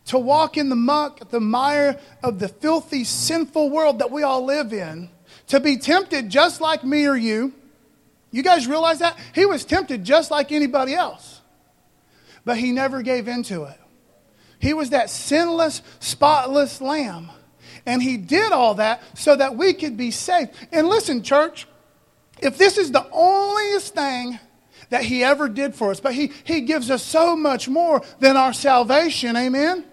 to 0.06 0.18
walk 0.18 0.56
in 0.56 0.68
the 0.68 0.76
muck, 0.76 1.30
the 1.30 1.40
mire 1.40 2.00
of 2.22 2.38
the 2.38 2.48
filthy, 2.48 3.04
sinful 3.04 3.70
world 3.70 4.00
that 4.00 4.10
we 4.10 4.22
all 4.22 4.44
live 4.44 4.72
in, 4.72 5.08
to 5.46 5.60
be 5.60 5.76
tempted 5.76 6.28
just 6.28 6.60
like 6.60 6.82
me 6.84 7.06
or 7.06 7.16
you. 7.16 7.54
You 8.32 8.42
guys 8.42 8.66
realize 8.66 8.98
that? 9.00 9.18
He 9.34 9.46
was 9.46 9.64
tempted 9.64 10.04
just 10.04 10.30
like 10.30 10.52
anybody 10.52 10.94
else, 10.94 11.40
but 12.44 12.58
he 12.58 12.72
never 12.72 13.02
gave 13.02 13.28
in 13.28 13.42
to 13.44 13.64
it. 13.64 13.79
He 14.60 14.74
was 14.74 14.90
that 14.90 15.10
sinless, 15.10 15.82
spotless 15.98 16.80
lamb. 16.80 17.30
And 17.86 18.02
he 18.02 18.18
did 18.18 18.52
all 18.52 18.74
that 18.74 19.02
so 19.18 19.34
that 19.34 19.56
we 19.56 19.72
could 19.72 19.96
be 19.96 20.10
saved. 20.10 20.50
And 20.70 20.86
listen, 20.86 21.22
church, 21.22 21.66
if 22.40 22.58
this 22.58 22.78
is 22.78 22.92
the 22.92 23.06
only 23.10 23.80
thing 23.80 24.38
that 24.90 25.02
he 25.02 25.24
ever 25.24 25.48
did 25.48 25.74
for 25.74 25.90
us, 25.90 25.98
but 25.98 26.14
he, 26.14 26.30
he 26.44 26.60
gives 26.60 26.90
us 26.90 27.02
so 27.02 27.34
much 27.34 27.68
more 27.68 28.02
than 28.18 28.36
our 28.36 28.52
salvation, 28.52 29.34
amen? 29.34 29.84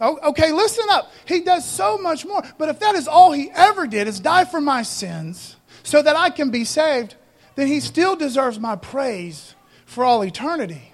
Okay, 0.00 0.52
listen 0.52 0.84
up. 0.90 1.10
He 1.26 1.40
does 1.40 1.68
so 1.68 1.96
much 1.96 2.26
more. 2.26 2.42
But 2.58 2.68
if 2.68 2.80
that 2.80 2.96
is 2.96 3.08
all 3.08 3.32
he 3.32 3.50
ever 3.54 3.86
did, 3.86 4.08
is 4.08 4.20
die 4.20 4.44
for 4.44 4.60
my 4.60 4.82
sins 4.82 5.56
so 5.84 6.02
that 6.02 6.16
I 6.16 6.28
can 6.28 6.50
be 6.50 6.64
saved, 6.64 7.14
then 7.54 7.68
he 7.68 7.80
still 7.80 8.16
deserves 8.16 8.58
my 8.58 8.76
praise 8.76 9.54
for 9.86 10.04
all 10.04 10.22
eternity. 10.22 10.92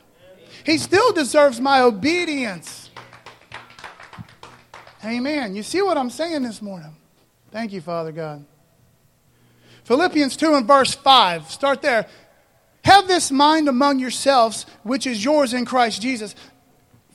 He 0.65 0.77
still 0.77 1.13
deserves 1.13 1.61
my 1.61 1.81
obedience. 1.81 2.88
Amen. 5.09 5.57
You 5.57 5.63
see 5.63 5.81
what 5.81 5.97
I'm 5.97 6.11
saying 6.11 6.43
this 6.43 6.61
morning? 6.61 6.95
Thank 7.51 7.73
you, 7.73 7.81
Father 7.81 8.13
God. 8.13 8.45
Philippians 9.85 10.37
2 10.37 10.55
and 10.55 10.67
verse 10.67 10.95
5. 10.95 11.51
Start 11.51 11.81
there. 11.81 12.07
Have 12.85 13.09
this 13.09 13.31
mind 13.31 13.69
among 13.69 14.01
yourselves, 14.01 14.67
which 14.83 15.07
is 15.07 15.25
yours 15.25 15.55
in 15.55 15.65
Christ 15.65 16.03
Jesus. 16.03 16.35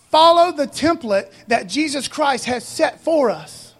Follow 0.09 0.51
the 0.51 0.65
template 0.65 1.31
that 1.47 1.67
Jesus 1.67 2.07
Christ 2.07 2.45
has 2.45 2.67
set 2.67 3.01
for 3.01 3.29
us. 3.29 3.73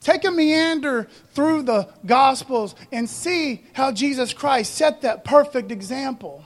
Take 0.00 0.24
a 0.24 0.30
meander 0.30 1.08
through 1.32 1.62
the 1.62 1.88
Gospels 2.04 2.74
and 2.92 3.08
see 3.08 3.64
how 3.72 3.92
Jesus 3.92 4.34
Christ 4.34 4.74
set 4.74 5.02
that 5.02 5.24
perfect 5.24 5.72
example. 5.72 6.44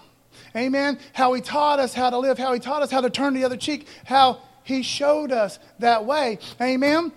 Amen. 0.55 1.00
How 1.14 1.33
he 1.33 1.41
taught 1.41 1.81
us 1.81 1.95
how 1.95 2.11
to 2.11 2.19
live, 2.19 2.38
how 2.38 2.52
he 2.52 2.61
taught 2.61 2.83
us 2.83 2.93
how 2.93 3.00
to 3.00 3.11
turn 3.11 3.35
the 3.35 3.45
other 3.45 3.57
cheek, 3.57 3.88
how 4.05 4.41
he 4.64 4.83
showed 4.83 5.33
us 5.33 5.59
that 5.78 6.04
way. 6.04 6.38
Amen. 6.61 7.12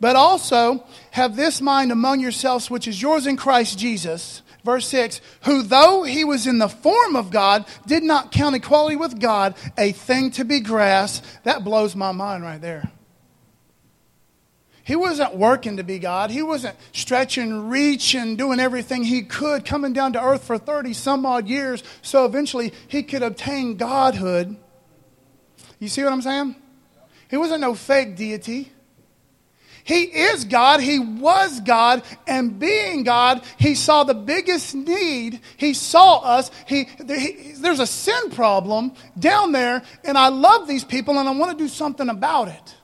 But 0.00 0.16
also 0.16 0.84
have 1.10 1.34
this 1.34 1.60
mind 1.60 1.90
among 1.90 2.20
yourselves, 2.20 2.70
which 2.70 2.86
is 2.86 3.02
yours 3.02 3.26
in 3.26 3.36
Christ 3.36 3.78
Jesus 3.78 4.42
Verse 4.64 4.86
6 4.88 5.20
Who, 5.42 5.62
though 5.62 6.02
he 6.04 6.24
was 6.24 6.46
in 6.46 6.58
the 6.58 6.68
form 6.68 7.16
of 7.16 7.30
God, 7.30 7.66
did 7.86 8.02
not 8.02 8.32
count 8.32 8.56
equality 8.56 8.96
with 8.96 9.20
God 9.20 9.54
a 9.76 9.92
thing 9.92 10.30
to 10.32 10.44
be 10.44 10.60
grasped. 10.60 11.26
That 11.44 11.64
blows 11.64 11.96
my 11.96 12.12
mind 12.12 12.42
right 12.42 12.60
there. 12.60 12.90
He 14.84 14.96
wasn't 14.96 15.36
working 15.36 15.76
to 15.76 15.84
be 15.84 16.00
God. 16.00 16.30
He 16.30 16.42
wasn't 16.42 16.76
stretching, 16.92 17.68
reaching, 17.68 18.34
doing 18.34 18.58
everything 18.58 19.04
he 19.04 19.22
could, 19.22 19.64
coming 19.64 19.92
down 19.92 20.12
to 20.14 20.22
earth 20.22 20.42
for 20.42 20.58
30 20.58 20.92
some 20.92 21.24
odd 21.24 21.46
years 21.46 21.84
so 22.02 22.24
eventually 22.24 22.72
he 22.88 23.04
could 23.04 23.22
obtain 23.22 23.76
godhood. 23.76 24.56
You 25.82 25.88
see 25.88 26.04
what 26.04 26.12
I'm 26.12 26.22
saying? 26.22 26.54
He 27.28 27.36
wasn't 27.36 27.60
no 27.60 27.74
fake 27.74 28.14
deity. 28.14 28.70
He 29.82 30.02
is 30.02 30.44
God. 30.44 30.78
He 30.78 31.00
was 31.00 31.58
God. 31.58 32.04
And 32.24 32.56
being 32.56 33.02
God, 33.02 33.42
He 33.58 33.74
saw 33.74 34.04
the 34.04 34.14
biggest 34.14 34.76
need. 34.76 35.40
He 35.56 35.74
saw 35.74 36.18
us. 36.18 36.52
He, 36.68 36.84
he, 36.84 37.54
there's 37.56 37.80
a 37.80 37.86
sin 37.88 38.30
problem 38.30 38.92
down 39.18 39.50
there, 39.50 39.82
and 40.04 40.16
I 40.16 40.28
love 40.28 40.68
these 40.68 40.84
people, 40.84 41.18
and 41.18 41.28
I 41.28 41.32
want 41.32 41.58
to 41.58 41.64
do 41.64 41.68
something 41.68 42.08
about 42.08 42.46
it. 42.46 42.76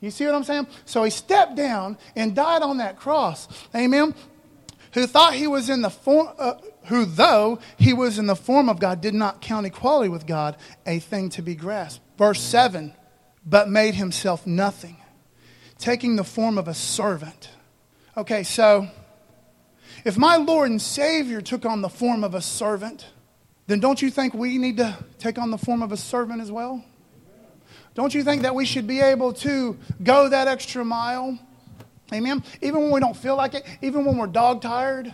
You 0.00 0.12
see 0.12 0.24
what 0.24 0.36
I'm 0.36 0.44
saying? 0.44 0.68
So 0.84 1.02
He 1.02 1.10
stepped 1.10 1.56
down 1.56 1.98
and 2.14 2.36
died 2.36 2.62
on 2.62 2.78
that 2.78 2.96
cross. 2.96 3.48
Amen. 3.74 4.14
Who 4.92 5.08
thought 5.08 5.34
He 5.34 5.48
was 5.48 5.68
in 5.68 5.82
the 5.82 5.90
form. 5.90 6.28
Uh, 6.38 6.54
who, 6.84 7.06
though 7.06 7.58
he 7.76 7.92
was 7.92 8.16
in 8.16 8.26
the 8.26 8.36
form 8.36 8.68
of 8.68 8.78
God, 8.78 9.00
did 9.00 9.12
not 9.12 9.40
count 9.40 9.66
equality 9.66 10.08
with 10.08 10.24
God 10.24 10.56
a 10.86 11.00
thing 11.00 11.30
to 11.30 11.42
be 11.42 11.56
grasped. 11.56 12.05
Verse 12.18 12.40
7 12.40 12.94
But 13.44 13.68
made 13.68 13.94
himself 13.94 14.46
nothing 14.46 14.98
taking 15.78 16.16
the 16.16 16.24
form 16.24 16.58
of 16.58 16.68
a 16.68 16.74
servant. 16.74 17.50
Okay, 18.16 18.42
so 18.42 18.88
if 20.04 20.16
my 20.16 20.36
Lord 20.36 20.70
and 20.70 20.80
Savior 20.80 21.40
took 21.40 21.64
on 21.64 21.82
the 21.82 21.88
form 21.88 22.24
of 22.24 22.34
a 22.34 22.40
servant, 22.40 23.06
then 23.66 23.80
don't 23.80 24.00
you 24.00 24.10
think 24.10 24.34
we 24.34 24.58
need 24.58 24.78
to 24.78 24.96
take 25.18 25.38
on 25.38 25.50
the 25.50 25.58
form 25.58 25.82
of 25.82 25.92
a 25.92 25.96
servant 25.96 26.40
as 26.40 26.50
well? 26.50 26.84
Don't 27.94 28.14
you 28.14 28.22
think 28.22 28.42
that 28.42 28.54
we 28.54 28.66
should 28.66 28.86
be 28.86 29.00
able 29.00 29.32
to 29.34 29.78
go 30.02 30.28
that 30.28 30.48
extra 30.48 30.84
mile? 30.84 31.38
Amen. 32.12 32.44
Even 32.62 32.82
when 32.82 32.90
we 32.92 33.00
don't 33.00 33.16
feel 33.16 33.36
like 33.36 33.54
it, 33.54 33.64
even 33.82 34.04
when 34.04 34.16
we're 34.16 34.26
dog 34.26 34.62
tired, 34.62 35.12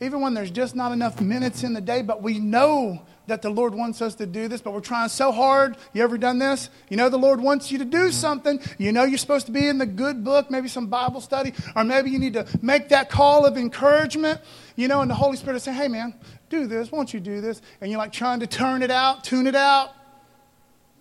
even 0.00 0.20
when 0.20 0.34
there's 0.34 0.50
just 0.50 0.74
not 0.74 0.92
enough 0.92 1.20
minutes 1.20 1.62
in 1.62 1.72
the 1.72 1.80
day, 1.80 2.02
but 2.02 2.20
we 2.20 2.38
know 2.38 3.06
that 3.26 3.42
the 3.42 3.50
Lord 3.50 3.74
wants 3.74 4.02
us 4.02 4.14
to 4.16 4.26
do 4.26 4.48
this, 4.48 4.60
but 4.60 4.72
we're 4.72 4.80
trying 4.80 5.08
so 5.08 5.32
hard. 5.32 5.76
You 5.92 6.02
ever 6.02 6.18
done 6.18 6.38
this? 6.38 6.68
You 6.90 6.96
know 6.96 7.08
the 7.08 7.16
Lord 7.16 7.40
wants 7.40 7.72
you 7.72 7.78
to 7.78 7.84
do 7.84 8.10
something. 8.10 8.60
You 8.78 8.92
know 8.92 9.04
you're 9.04 9.18
supposed 9.18 9.46
to 9.46 9.52
be 9.52 9.66
in 9.66 9.78
the 9.78 9.86
good 9.86 10.24
book, 10.24 10.50
maybe 10.50 10.68
some 10.68 10.88
Bible 10.88 11.20
study, 11.20 11.54
or 11.74 11.84
maybe 11.84 12.10
you 12.10 12.18
need 12.18 12.34
to 12.34 12.46
make 12.60 12.90
that 12.90 13.10
call 13.10 13.46
of 13.46 13.56
encouragement. 13.56 14.40
You 14.76 14.88
know, 14.88 15.00
and 15.00 15.10
the 15.10 15.14
Holy 15.14 15.36
Spirit 15.36 15.56
is 15.56 15.62
saying, 15.62 15.76
hey 15.76 15.88
man, 15.88 16.14
do 16.50 16.66
this. 16.66 16.92
Won't 16.92 17.14
you 17.14 17.20
do 17.20 17.40
this? 17.40 17.62
And 17.80 17.90
you're 17.90 17.98
like 17.98 18.12
trying 18.12 18.40
to 18.40 18.46
turn 18.46 18.82
it 18.82 18.90
out, 18.90 19.24
tune 19.24 19.46
it 19.46 19.56
out. 19.56 19.90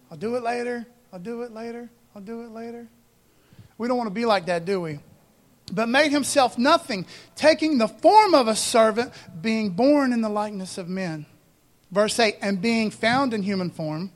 I'll 0.09 0.17
do 0.17 0.35
it 0.35 0.43
later. 0.43 0.85
I'll 1.11 1.19
do 1.19 1.41
it 1.41 1.51
later. 1.51 1.89
I'll 2.15 2.21
do 2.21 2.43
it 2.43 2.51
later. 2.51 2.87
We 3.77 3.87
don't 3.87 3.97
want 3.97 4.07
to 4.07 4.13
be 4.13 4.25
like 4.25 4.45
that, 4.45 4.65
do 4.65 4.79
we? 4.79 4.99
But 5.71 5.89
made 5.89 6.11
himself 6.11 6.57
nothing, 6.57 7.05
taking 7.35 7.77
the 7.77 7.87
form 7.87 8.35
of 8.35 8.47
a 8.47 8.55
servant, 8.55 9.11
being 9.41 9.71
born 9.71 10.13
in 10.13 10.21
the 10.21 10.29
likeness 10.29 10.77
of 10.77 10.87
men. 10.87 11.25
Verse 11.93 12.19
8, 12.19 12.37
and 12.41 12.59
being 12.59 12.89
found 12.89 13.35
in 13.35 13.43
human 13.43 13.69
form, 13.69 14.11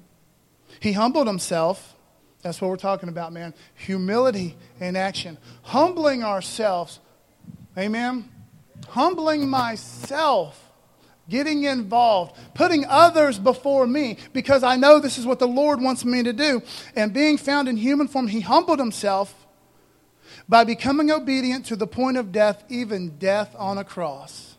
he 0.79 0.93
humbled 0.93 1.27
himself. 1.27 1.95
That's 2.41 2.59
what 2.59 2.69
we're 2.69 2.75
talking 2.75 3.07
about, 3.07 3.31
man. 3.33 3.53
Humility 3.75 4.57
in 4.79 4.95
action. 4.95 5.37
Humbling 5.61 6.23
ourselves. 6.23 6.99
Amen. 7.77 8.31
Humbling 8.87 9.47
myself. 9.47 10.59
Getting 11.29 11.65
involved. 11.65 12.35
Putting 12.55 12.83
others 12.85 13.37
before 13.37 13.85
me 13.85 14.17
because 14.33 14.63
I 14.63 14.75
know 14.75 14.97
this 14.97 15.19
is 15.19 15.27
what 15.27 15.37
the 15.37 15.47
Lord 15.47 15.79
wants 15.79 16.03
me 16.03 16.23
to 16.23 16.33
do. 16.33 16.63
And 16.95 17.13
being 17.13 17.37
found 17.37 17.67
in 17.67 17.77
human 17.77 18.07
form, 18.07 18.25
he 18.27 18.41
humbled 18.41 18.79
himself 18.79 19.45
by 20.49 20.63
becoming 20.63 21.11
obedient 21.11 21.67
to 21.67 21.75
the 21.75 21.85
point 21.85 22.17
of 22.17 22.31
death, 22.31 22.63
even 22.69 23.19
death 23.19 23.55
on 23.55 23.77
a 23.77 23.83
cross. 23.83 24.56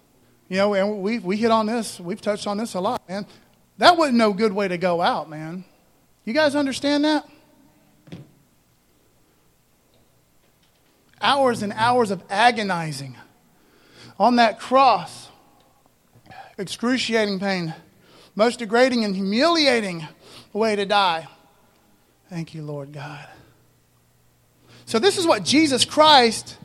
You 0.49 0.57
know, 0.57 0.75
and 0.75 1.03
we 1.03 1.19
we 1.19 1.37
hit 1.37 1.51
on 1.51 1.67
this. 1.67 2.01
We've 2.01 2.21
touched 2.21 2.47
on 2.47 2.57
this 2.57 2.75
a 2.75 2.81
lot, 2.81 3.07
man. 3.09 3.27
That 3.79 3.97
wasn't 3.97 4.19
no 4.19 4.33
good 4.33 4.53
way 4.53 4.69
to 4.69 4.79
go 4.79 5.01
out, 5.01 5.29
man. 5.29 5.65
You 6.25 6.33
guys 6.33 6.55
understand 6.55 7.05
that? 7.05 7.29
Hours 11.21 11.63
and 11.63 11.73
hours 11.73 12.11
of 12.11 12.23
agonizing 12.31 13.17
on 14.19 14.37
that 14.37 14.59
cross. 14.59 15.29
Excruciating 16.57 17.39
pain. 17.39 17.75
Most 18.35 18.59
degrading 18.59 19.05
and 19.05 19.15
humiliating 19.15 20.07
way 20.53 20.77
to 20.77 20.87
die. 20.87 21.29
Thank 22.31 22.55
you, 22.55 22.63
Lord 22.63 22.93
God. 22.93 23.27
So, 24.87 24.99
this 24.99 25.19
is 25.19 25.27
what 25.27 25.45
Jesus 25.45 25.85
Christ 25.85 26.57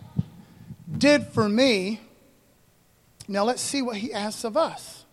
did 0.98 1.28
for 1.28 1.48
me 1.48 2.00
now 3.28 3.44
let's 3.44 3.62
see 3.62 3.82
what 3.82 3.98
he 3.98 4.14
asks 4.14 4.44
of 4.44 4.58
us. 4.58 5.06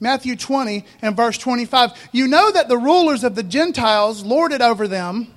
Matthew 0.00 0.34
20 0.34 0.84
and 1.00 1.16
verse 1.16 1.38
25. 1.38 2.10
You 2.10 2.26
know 2.26 2.50
that 2.50 2.68
the 2.68 2.76
rulers 2.76 3.22
of 3.22 3.36
the 3.36 3.42
Gentiles 3.44 4.24
lord 4.24 4.52
it 4.52 4.60
over 4.60 4.88
them, 4.88 5.32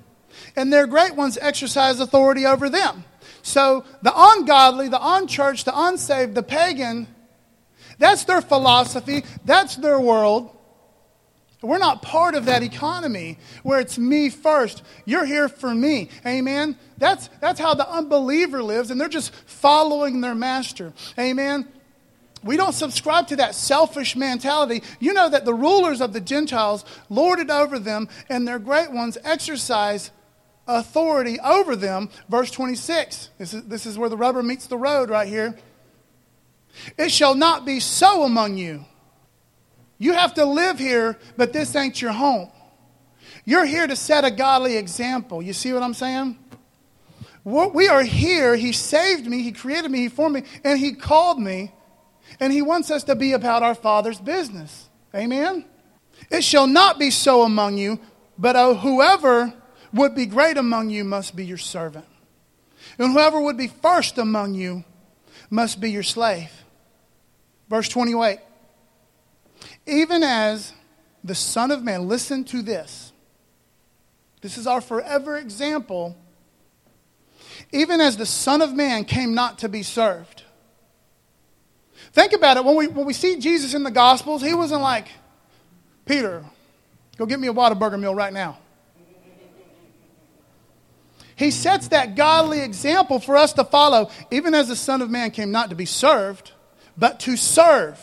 and 0.56 0.74
their 0.74 0.88
great 0.88 1.16
ones 1.16 1.38
exercise 1.40 2.00
authority 2.00 2.46
over 2.46 2.70
them. 2.70 3.04
So 3.44 3.86
the 4.02 4.12
ungodly, 4.16 4.88
the 4.88 5.00
unchurched, 5.00 5.66
the 5.66 5.80
unsaved, 5.80 6.34
the 6.34 6.42
pagan, 6.42 7.08
that's 8.00 8.24
their 8.24 8.42
philosophy, 8.42 9.24
that's 9.46 9.76
their 9.76 10.00
world. 10.00 10.55
We're 11.66 11.78
not 11.78 12.02
part 12.02 12.36
of 12.36 12.46
that 12.46 12.64
economy 12.64 13.38
where 13.64 13.80
it's 13.80 13.98
me 13.98 14.30
first. 14.30 14.84
You're 15.06 15.26
here 15.26 15.50
for 15.50 15.74
me. 15.74 16.10
Amen. 16.26 16.78
That's, 16.98 17.30
that's 17.42 17.60
how 17.60 17.74
the 17.74 17.90
unbeliever 17.90 18.64
lives, 18.64 18.92
and 18.92 19.00
they're 19.00 19.08
just 19.08 19.34
following 19.34 20.22
their 20.22 20.36
master. 20.36 20.94
Amen. 21.20 21.68
We 22.44 22.58
don't 22.58 22.74
subscribe 22.74 23.28
to 23.28 23.38
that 23.38 23.56
selfish 23.56 24.16
mentality. 24.16 24.84
You 25.00 25.14
know 25.14 25.30
that 25.30 25.46
the 25.46 25.54
rulers 25.54 26.00
of 26.00 26.14
the 26.14 26.22
Gentiles 26.22 26.86
lord 27.10 27.40
it 27.40 27.50
over 27.50 27.80
them, 27.80 28.08
and 28.30 28.48
their 28.48 28.60
great 28.60 28.92
ones 28.92 29.18
exercise 29.24 30.12
authority 30.68 31.40
over 31.40 31.76
them. 31.76 32.10
Verse 32.30 32.52
26. 32.52 33.30
This 33.38 33.54
is, 33.54 33.64
this 33.64 33.86
is 33.86 33.98
where 33.98 34.10
the 34.10 34.18
rubber 34.18 34.44
meets 34.44 34.68
the 34.68 34.78
road 34.78 35.10
right 35.10 35.28
here. 35.28 35.58
It 36.98 37.12
shall 37.12 37.36
not 37.36 37.66
be 37.66 37.80
so 37.80 38.24
among 38.24 38.58
you. 38.58 38.86
You 39.98 40.14
have 40.14 40.34
to 40.36 40.46
live 40.46 40.78
here, 40.80 41.18
but 41.38 41.54
this 41.54 41.76
ain't 41.76 42.02
your 42.02 42.12
home. 42.12 42.52
You're 43.46 43.66
here 43.66 43.88
to 43.88 43.96
set 43.96 44.26
a 44.26 44.32
godly 44.32 44.76
example. 44.78 45.42
You 45.42 45.54
see 45.54 45.72
what 45.72 45.84
I'm 45.84 45.94
saying? 45.94 46.38
We 47.44 47.88
are 47.88 48.04
here. 48.04 48.56
He 48.56 48.72
saved 48.72 49.28
me. 49.28 49.44
He 49.44 49.52
created 49.52 49.92
me. 49.92 50.00
He 50.00 50.10
formed 50.10 50.36
me. 50.36 50.44
And 50.64 50.80
He 50.80 50.94
called 50.94 51.40
me. 51.40 51.72
And 52.40 52.52
He 52.52 52.62
wants 52.62 52.90
us 52.90 53.04
to 53.04 53.16
be 53.16 53.34
about 53.34 53.62
our 53.62 53.76
Father's 53.76 54.20
business. 54.20 54.90
Amen? 55.14 55.64
It 56.32 56.44
shall 56.44 56.66
not 56.66 56.98
be 56.98 57.12
so 57.12 57.44
among 57.44 57.78
you, 57.78 58.00
but 58.38 58.78
whoever 58.78 59.54
would 59.94 60.16
be 60.16 60.26
great 60.26 60.58
among 60.58 60.90
you 60.90 61.04
must 61.04 61.36
be 61.36 61.46
your 61.46 61.58
servant. 61.58 62.06
And 62.98 63.14
whoever 63.14 63.40
would 63.40 63.58
be 63.58 63.68
first 63.68 64.18
among 64.18 64.56
you 64.56 64.84
must 65.50 65.80
be 65.80 65.92
your 65.92 66.04
slave. 66.04 66.52
Verse 67.70 67.88
28. 67.90 68.40
Even 69.88 70.24
as 70.24 70.74
the 71.24 71.36
Son 71.36 71.72
of 71.72 71.84
Man, 71.84 72.08
listen 72.08 72.44
to 72.46 72.62
this. 72.62 73.12
This 74.42 74.58
is 74.58 74.68
our 74.68 74.82
forever 74.82 75.38
example. 75.38 76.18
Even 77.72 78.02
as 78.02 78.18
the 78.18 78.26
Son 78.26 78.62
of 78.62 78.74
Man 78.74 79.06
came 79.06 79.34
not 79.34 79.60
to 79.60 79.70
be 79.70 79.84
served. 79.84 80.44
Think 82.14 82.34
about 82.34 82.58
it. 82.58 82.66
When 82.66 82.76
we, 82.76 82.88
when 82.88 83.06
we 83.06 83.14
see 83.14 83.40
Jesus 83.40 83.74
in 83.74 83.84
the 83.84 83.92
Gospels, 83.92 84.42
he 84.42 84.54
wasn't 84.54 84.82
like, 84.82 85.08
Peter, 86.06 86.46
go 87.18 87.26
get 87.26 87.40
me 87.40 87.48
a 87.48 87.54
Whataburger 87.54 88.00
meal 88.00 88.16
right 88.16 88.32
now. 88.32 88.58
He 91.36 91.52
sets 91.52 91.90
that 91.90 92.16
godly 92.16 92.62
example 92.62 93.20
for 93.20 93.36
us 93.36 93.52
to 93.54 93.66
follow, 93.66 94.10
even 94.32 94.54
as 94.54 94.70
the 94.70 94.76
Son 94.76 95.02
of 95.02 95.10
Man 95.10 95.32
came 95.32 95.52
not 95.52 95.70
to 95.70 95.76
be 95.76 95.86
served, 95.86 96.54
but 96.98 97.20
to 97.22 97.36
serve 97.36 98.00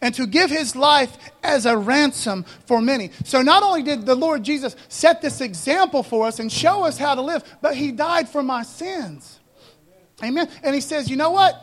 and 0.00 0.14
to 0.14 0.26
give 0.26 0.50
his 0.50 0.76
life 0.76 1.16
as 1.42 1.66
a 1.66 1.76
ransom 1.76 2.44
for 2.66 2.80
many. 2.80 3.10
So, 3.24 3.42
not 3.42 3.62
only 3.62 3.82
did 3.82 4.06
the 4.06 4.14
Lord 4.14 4.42
Jesus 4.42 4.76
set 4.88 5.22
this 5.22 5.40
example 5.40 6.02
for 6.02 6.26
us 6.26 6.38
and 6.38 6.50
show 6.50 6.84
us 6.84 6.98
how 6.98 7.14
to 7.14 7.22
live, 7.22 7.42
but 7.60 7.76
he 7.76 7.92
died 7.92 8.28
for 8.28 8.42
my 8.42 8.62
sins. 8.62 9.38
Amen. 10.22 10.48
And 10.62 10.74
he 10.74 10.80
says, 10.80 11.10
You 11.10 11.16
know 11.16 11.30
what? 11.30 11.62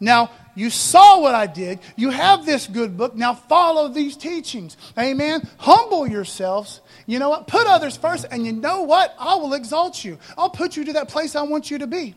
Now, 0.00 0.30
you 0.54 0.70
saw 0.70 1.20
what 1.20 1.34
I 1.34 1.46
did. 1.46 1.78
You 1.96 2.10
have 2.10 2.46
this 2.46 2.66
good 2.66 2.96
book. 2.96 3.14
Now, 3.14 3.34
follow 3.34 3.88
these 3.88 4.16
teachings. 4.16 4.76
Amen. 4.98 5.46
Humble 5.58 6.06
yourselves. 6.06 6.80
You 7.06 7.18
know 7.18 7.28
what? 7.28 7.46
Put 7.46 7.66
others 7.66 7.96
first. 7.96 8.26
And 8.30 8.44
you 8.44 8.52
know 8.52 8.82
what? 8.82 9.14
I 9.18 9.36
will 9.36 9.54
exalt 9.54 10.02
you. 10.04 10.18
I'll 10.38 10.50
put 10.50 10.76
you 10.76 10.84
to 10.86 10.94
that 10.94 11.08
place 11.08 11.36
I 11.36 11.42
want 11.42 11.70
you 11.70 11.78
to 11.78 11.86
be. 11.86 12.14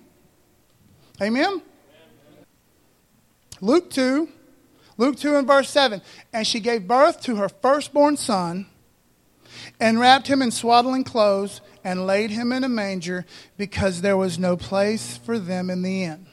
Amen. 1.21 1.61
Luke 3.61 3.89
2 3.91 4.29
Luke 4.97 5.17
2 5.17 5.35
and 5.35 5.47
verse 5.47 5.69
7. 5.69 6.01
And 6.31 6.45
she 6.45 6.59
gave 6.59 6.87
birth 6.87 7.21
to 7.23 7.37
her 7.37 7.49
firstborn 7.49 8.17
son 8.17 8.67
and 9.79 9.99
wrapped 9.99 10.27
him 10.27 10.41
in 10.41 10.51
swaddling 10.51 11.03
clothes 11.03 11.61
and 11.83 12.05
laid 12.05 12.29
him 12.29 12.51
in 12.51 12.63
a 12.63 12.69
manger 12.69 13.25
because 13.57 14.01
there 14.01 14.17
was 14.17 14.39
no 14.39 14.55
place 14.55 15.17
for 15.17 15.39
them 15.39 15.69
in 15.69 15.81
the 15.81 16.03
inn. 16.03 16.27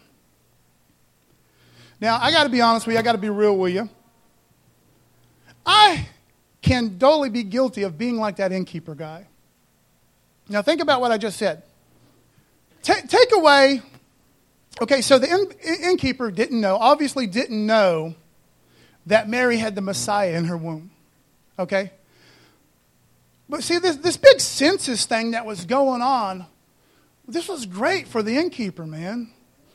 Now, 2.00 2.18
I 2.20 2.30
got 2.30 2.44
to 2.44 2.50
be 2.50 2.60
honest 2.60 2.86
with 2.86 2.94
you, 2.94 3.00
I 3.00 3.02
got 3.02 3.12
to 3.12 3.18
be 3.18 3.28
real 3.28 3.56
with 3.56 3.74
you. 3.74 3.88
I 5.66 6.08
can 6.62 6.98
totally 6.98 7.28
be 7.28 7.42
guilty 7.42 7.82
of 7.82 7.98
being 7.98 8.16
like 8.16 8.36
that 8.36 8.52
innkeeper 8.52 8.94
guy. 8.94 9.26
Now, 10.48 10.62
think 10.62 10.80
about 10.80 11.00
what 11.00 11.12
I 11.12 11.18
just 11.18 11.38
said. 11.38 11.62
T- 12.82 13.06
take 13.06 13.34
away, 13.34 13.82
okay, 14.80 15.02
so 15.02 15.18
the 15.18 15.30
inn- 15.30 15.52
innkeeper 15.90 16.30
didn't 16.30 16.60
know, 16.60 16.76
obviously 16.76 17.26
didn't 17.26 17.64
know 17.66 18.14
that 19.06 19.28
Mary 19.28 19.56
had 19.56 19.74
the 19.74 19.80
Messiah 19.80 20.32
in 20.36 20.44
her 20.46 20.56
womb. 20.56 20.90
Okay? 21.58 21.92
But 23.48 23.62
see, 23.62 23.78
this, 23.78 23.96
this 23.96 24.16
big 24.16 24.40
census 24.40 25.06
thing 25.06 25.32
that 25.32 25.44
was 25.44 25.64
going 25.64 26.02
on, 26.02 26.46
this 27.26 27.48
was 27.48 27.66
great 27.66 28.08
for 28.08 28.22
the 28.22 28.36
innkeeper, 28.36 28.86
man. 28.86 29.32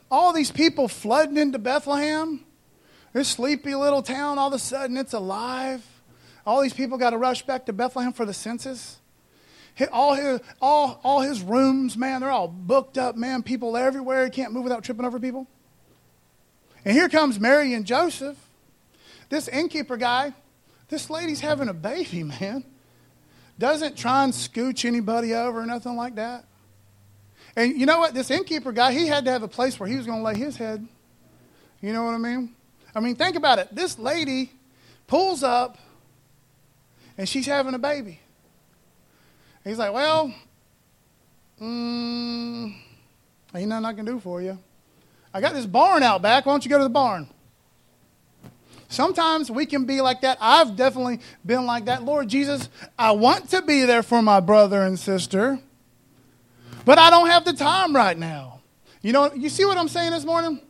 All 0.09 0.33
these 0.33 0.51
people 0.51 0.87
flooding 0.87 1.37
into 1.37 1.59
Bethlehem. 1.59 2.45
This 3.13 3.29
sleepy 3.29 3.75
little 3.75 4.01
town, 4.01 4.37
all 4.37 4.47
of 4.49 4.53
a 4.53 4.59
sudden 4.59 4.97
it's 4.97 5.13
alive. 5.13 5.85
All 6.45 6.61
these 6.61 6.73
people 6.73 6.97
got 6.97 7.11
to 7.11 7.17
rush 7.17 7.45
back 7.45 7.65
to 7.65 7.73
Bethlehem 7.73 8.13
for 8.13 8.25
the 8.25 8.33
census. 8.33 8.97
All 9.91 10.13
his, 10.13 10.41
all, 10.61 10.99
all 11.03 11.21
his 11.21 11.41
rooms, 11.41 11.97
man, 11.97 12.21
they're 12.21 12.31
all 12.31 12.47
booked 12.47 12.97
up, 12.97 13.15
man. 13.15 13.41
People 13.41 13.75
everywhere. 13.75 14.25
He 14.25 14.31
can't 14.31 14.53
move 14.53 14.63
without 14.63 14.83
tripping 14.83 15.05
over 15.05 15.19
people. 15.19 15.47
And 16.83 16.93
here 16.93 17.09
comes 17.09 17.39
Mary 17.39 17.73
and 17.73 17.85
Joseph. 17.85 18.37
This 19.29 19.47
innkeeper 19.47 19.97
guy, 19.97 20.33
this 20.89 21.09
lady's 21.09 21.39
having 21.39 21.69
a 21.69 21.73
baby, 21.73 22.23
man. 22.23 22.63
Doesn't 23.57 23.97
try 23.97 24.23
and 24.23 24.33
scooch 24.33 24.85
anybody 24.85 25.33
over 25.33 25.61
or 25.61 25.65
nothing 25.65 25.95
like 25.95 26.15
that. 26.15 26.45
And 27.55 27.79
you 27.79 27.85
know 27.85 27.99
what? 27.99 28.13
This 28.13 28.29
innkeeper 28.29 28.71
guy, 28.71 28.91
he 28.91 29.07
had 29.07 29.25
to 29.25 29.31
have 29.31 29.43
a 29.43 29.47
place 29.47 29.79
where 29.79 29.87
he 29.87 29.95
was 29.95 30.05
going 30.05 30.19
to 30.19 30.25
lay 30.25 30.35
his 30.35 30.57
head. 30.57 30.85
You 31.81 31.93
know 31.93 32.03
what 32.03 32.13
I 32.13 32.17
mean? 32.17 32.53
I 32.93 32.99
mean, 32.99 33.15
think 33.15 33.35
about 33.35 33.59
it. 33.59 33.73
This 33.73 33.97
lady 33.97 34.51
pulls 35.07 35.43
up 35.43 35.77
and 37.17 37.27
she's 37.27 37.45
having 37.45 37.73
a 37.73 37.79
baby. 37.79 38.19
he's 39.63 39.77
like, 39.77 39.93
Well, 39.93 40.33
mm, 41.61 42.75
ain't 43.53 43.69
nothing 43.69 43.85
I 43.85 43.93
can 43.93 44.05
do 44.05 44.19
for 44.19 44.41
you. 44.41 44.57
I 45.33 45.41
got 45.41 45.53
this 45.53 45.65
barn 45.65 46.03
out 46.03 46.21
back. 46.21 46.45
Why 46.45 46.53
don't 46.53 46.63
you 46.63 46.71
go 46.71 46.77
to 46.77 46.83
the 46.83 46.89
barn? 46.89 47.29
Sometimes 48.95 49.51
we 49.51 49.65
can 49.65 49.83
be 49.83 49.99
like 49.99 50.21
that. 50.21 50.37
I've 50.39 50.77
definitely 50.77 51.19
been 51.45 51.65
like 51.65 51.85
that. 51.85 52.03
Lord 52.03 52.29
Jesus, 52.29 52.69
I 52.97 53.11
want 53.11 53.49
to 53.49 53.61
be 53.61 53.83
there 53.83 54.01
for 54.01 54.21
my 54.21 54.39
brother 54.39 54.81
and 54.83 54.97
sister, 54.97 55.59
but 56.85 56.97
I 56.97 57.09
don't 57.09 57.27
have 57.27 57.43
the 57.43 57.51
time 57.51 57.93
right 57.93 58.17
now. 58.17 58.61
You 59.01 59.11
know, 59.11 59.33
you 59.33 59.49
see 59.49 59.65
what 59.65 59.77
I'm 59.77 59.89
saying 59.89 60.11
this 60.11 60.23
morning? 60.23 60.61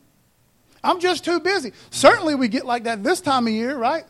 I'm 0.83 0.99
just 0.99 1.23
too 1.23 1.39
busy. 1.39 1.71
Certainly 1.91 2.35
we 2.35 2.47
get 2.47 2.65
like 2.65 2.85
that 2.85 3.03
this 3.03 3.21
time 3.21 3.45
of 3.45 3.53
year, 3.53 3.77
right? 3.77 4.05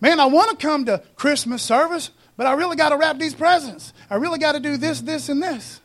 Man, 0.00 0.18
I 0.18 0.26
want 0.26 0.50
to 0.50 0.66
come 0.66 0.86
to 0.86 1.00
Christmas 1.14 1.62
service, 1.62 2.10
but 2.36 2.48
I 2.48 2.54
really 2.54 2.76
got 2.76 2.88
to 2.88 2.96
wrap 2.96 3.18
these 3.18 3.34
presents. 3.34 3.92
I 4.10 4.16
really 4.16 4.40
got 4.40 4.52
to 4.52 4.60
do 4.60 4.76
this, 4.76 5.00
this, 5.00 5.28
and 5.28 5.40
this. 5.40 5.80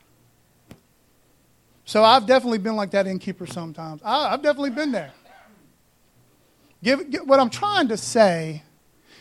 So 1.86 2.04
I've 2.04 2.26
definitely 2.26 2.58
been 2.58 2.76
like 2.76 2.92
that 2.92 3.06
innkeeper 3.06 3.46
sometimes. 3.46 4.02
I, 4.04 4.32
have 4.32 4.42
definitely 4.42 4.72
been 4.72 4.92
there. 4.92 5.12
Give, 6.86 7.10
give, 7.10 7.28
what 7.28 7.40
I'm 7.40 7.50
trying 7.50 7.88
to 7.88 7.98
say 7.98 8.62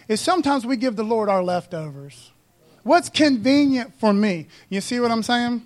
is 0.06 0.20
sometimes 0.20 0.66
we 0.66 0.76
give 0.76 0.96
the 0.96 1.02
Lord 1.02 1.30
our 1.30 1.42
leftovers. 1.42 2.30
What's 2.82 3.08
convenient 3.08 3.98
for 3.98 4.12
me? 4.12 4.48
You 4.68 4.82
see 4.82 5.00
what 5.00 5.10
I'm 5.10 5.22
saying? 5.22 5.64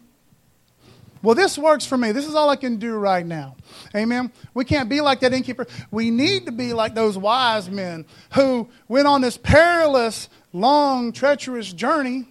Well, 1.24 1.34
this 1.34 1.58
works 1.58 1.84
for 1.84 1.98
me. 1.98 2.12
This 2.12 2.24
is 2.24 2.36
all 2.36 2.50
I 2.50 2.54
can 2.54 2.76
do 2.76 2.94
right 2.94 3.26
now. 3.26 3.56
Amen. 3.96 4.30
We 4.54 4.64
can't 4.64 4.88
be 4.88 5.00
like 5.00 5.18
that 5.20 5.32
innkeeper. 5.32 5.66
We 5.90 6.12
need 6.12 6.46
to 6.46 6.52
be 6.52 6.72
like 6.72 6.94
those 6.94 7.18
wise 7.18 7.68
men 7.68 8.06
who 8.34 8.68
went 8.86 9.08
on 9.08 9.20
this 9.20 9.36
perilous, 9.36 10.28
long, 10.52 11.10
treacherous 11.10 11.72
journey 11.72 12.28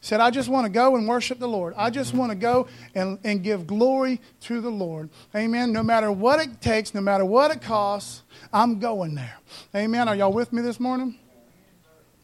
said, 0.00 0.20
I 0.20 0.30
just 0.30 0.48
want 0.48 0.64
to 0.66 0.70
go 0.70 0.96
and 0.96 1.08
worship 1.08 1.38
the 1.38 1.48
Lord. 1.48 1.74
I 1.76 1.90
just 1.90 2.14
want 2.14 2.30
to 2.30 2.36
go 2.36 2.68
and, 2.94 3.18
and 3.24 3.42
give 3.42 3.66
glory 3.66 4.20
to 4.42 4.60
the 4.60 4.70
Lord. 4.70 5.10
Amen. 5.34 5.72
No 5.72 5.82
matter 5.82 6.12
what 6.12 6.40
it 6.40 6.60
takes, 6.60 6.94
no 6.94 7.00
matter 7.00 7.24
what 7.24 7.50
it 7.50 7.62
costs, 7.62 8.22
I'm 8.52 8.78
going 8.78 9.14
there. 9.14 9.36
Amen. 9.74 10.08
Are 10.08 10.14
y'all 10.14 10.32
with 10.32 10.52
me 10.52 10.62
this 10.62 10.78
morning? 10.78 11.18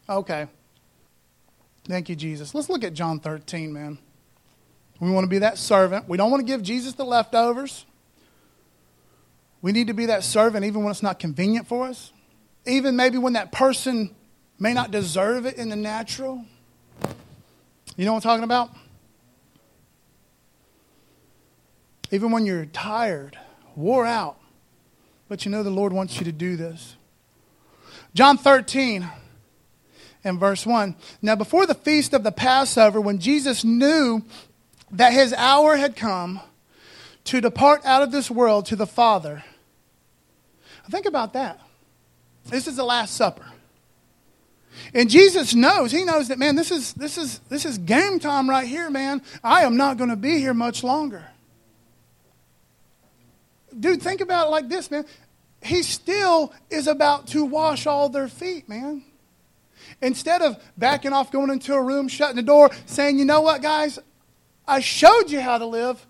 Okay. 0.08 0.46
Thank 1.86 2.08
you, 2.08 2.16
Jesus. 2.16 2.54
Let's 2.54 2.68
look 2.68 2.84
at 2.84 2.94
John 2.94 3.20
13, 3.20 3.72
man. 3.72 3.98
We 5.00 5.10
want 5.10 5.24
to 5.24 5.28
be 5.28 5.38
that 5.40 5.58
servant. 5.58 6.08
We 6.08 6.16
don't 6.16 6.30
want 6.30 6.40
to 6.40 6.46
give 6.46 6.62
Jesus 6.62 6.94
the 6.94 7.04
leftovers. 7.04 7.84
We 9.60 9.72
need 9.72 9.88
to 9.88 9.94
be 9.94 10.06
that 10.06 10.24
servant 10.24 10.64
even 10.64 10.82
when 10.82 10.90
it's 10.90 11.02
not 11.02 11.18
convenient 11.18 11.66
for 11.66 11.86
us. 11.86 12.12
Even 12.66 12.96
maybe 12.96 13.18
when 13.18 13.32
that 13.32 13.50
person 13.50 14.14
may 14.58 14.72
not 14.72 14.90
deserve 14.90 15.46
it 15.46 15.56
in 15.56 15.68
the 15.68 15.76
natural. 15.76 16.44
You 17.96 18.04
know 18.04 18.12
what 18.12 18.24
I'm 18.24 18.30
talking 18.30 18.44
about? 18.44 18.70
Even 22.10 22.30
when 22.30 22.44
you're 22.46 22.66
tired, 22.66 23.38
wore 23.76 24.06
out, 24.06 24.38
but 25.28 25.44
you 25.44 25.50
know 25.50 25.62
the 25.62 25.70
Lord 25.70 25.92
wants 25.92 26.18
you 26.18 26.24
to 26.24 26.32
do 26.32 26.56
this. 26.56 26.96
John 28.14 28.36
13 28.36 29.08
and 30.22 30.40
verse 30.40 30.66
1. 30.66 30.96
Now, 31.22 31.36
before 31.36 31.66
the 31.66 31.74
feast 31.74 32.14
of 32.14 32.24
the 32.24 32.32
Passover, 32.32 33.00
when 33.00 33.18
Jesus 33.18 33.64
knew 33.64 34.22
that 34.90 35.12
his 35.12 35.32
hour 35.32 35.76
had 35.76 35.96
come 35.96 36.40
to 37.24 37.40
depart 37.40 37.84
out 37.84 38.02
of 38.02 38.12
this 38.12 38.30
world 38.30 38.66
to 38.66 38.76
the 38.76 38.86
Father, 38.86 39.44
think 40.90 41.06
about 41.06 41.32
that. 41.32 41.60
This 42.46 42.66
is 42.66 42.76
the 42.76 42.84
Last 42.84 43.14
Supper. 43.14 43.46
And 44.92 45.10
Jesus 45.10 45.54
knows, 45.54 45.92
he 45.92 46.04
knows 46.04 46.28
that, 46.28 46.38
man, 46.38 46.56
this 46.56 46.70
is, 46.70 46.92
this 46.94 47.18
is, 47.18 47.38
this 47.48 47.64
is 47.64 47.78
game 47.78 48.18
time 48.18 48.48
right 48.48 48.66
here, 48.66 48.90
man. 48.90 49.22
I 49.42 49.64
am 49.64 49.76
not 49.76 49.96
going 49.96 50.10
to 50.10 50.16
be 50.16 50.38
here 50.38 50.54
much 50.54 50.84
longer. 50.84 51.24
Dude, 53.78 54.02
think 54.02 54.20
about 54.20 54.46
it 54.46 54.50
like 54.50 54.68
this, 54.68 54.90
man. 54.90 55.04
He 55.62 55.82
still 55.82 56.52
is 56.70 56.86
about 56.86 57.28
to 57.28 57.44
wash 57.44 57.86
all 57.86 58.08
their 58.08 58.28
feet, 58.28 58.68
man. 58.68 59.02
Instead 60.00 60.42
of 60.42 60.62
backing 60.76 61.12
off, 61.12 61.32
going 61.32 61.50
into 61.50 61.74
a 61.74 61.82
room, 61.82 62.08
shutting 62.08 62.36
the 62.36 62.42
door, 62.42 62.70
saying, 62.86 63.18
you 63.18 63.24
know 63.24 63.40
what, 63.40 63.62
guys, 63.62 63.98
I 64.66 64.80
showed 64.80 65.30
you 65.30 65.40
how 65.40 65.58
to 65.58 65.66
live. 65.66 66.06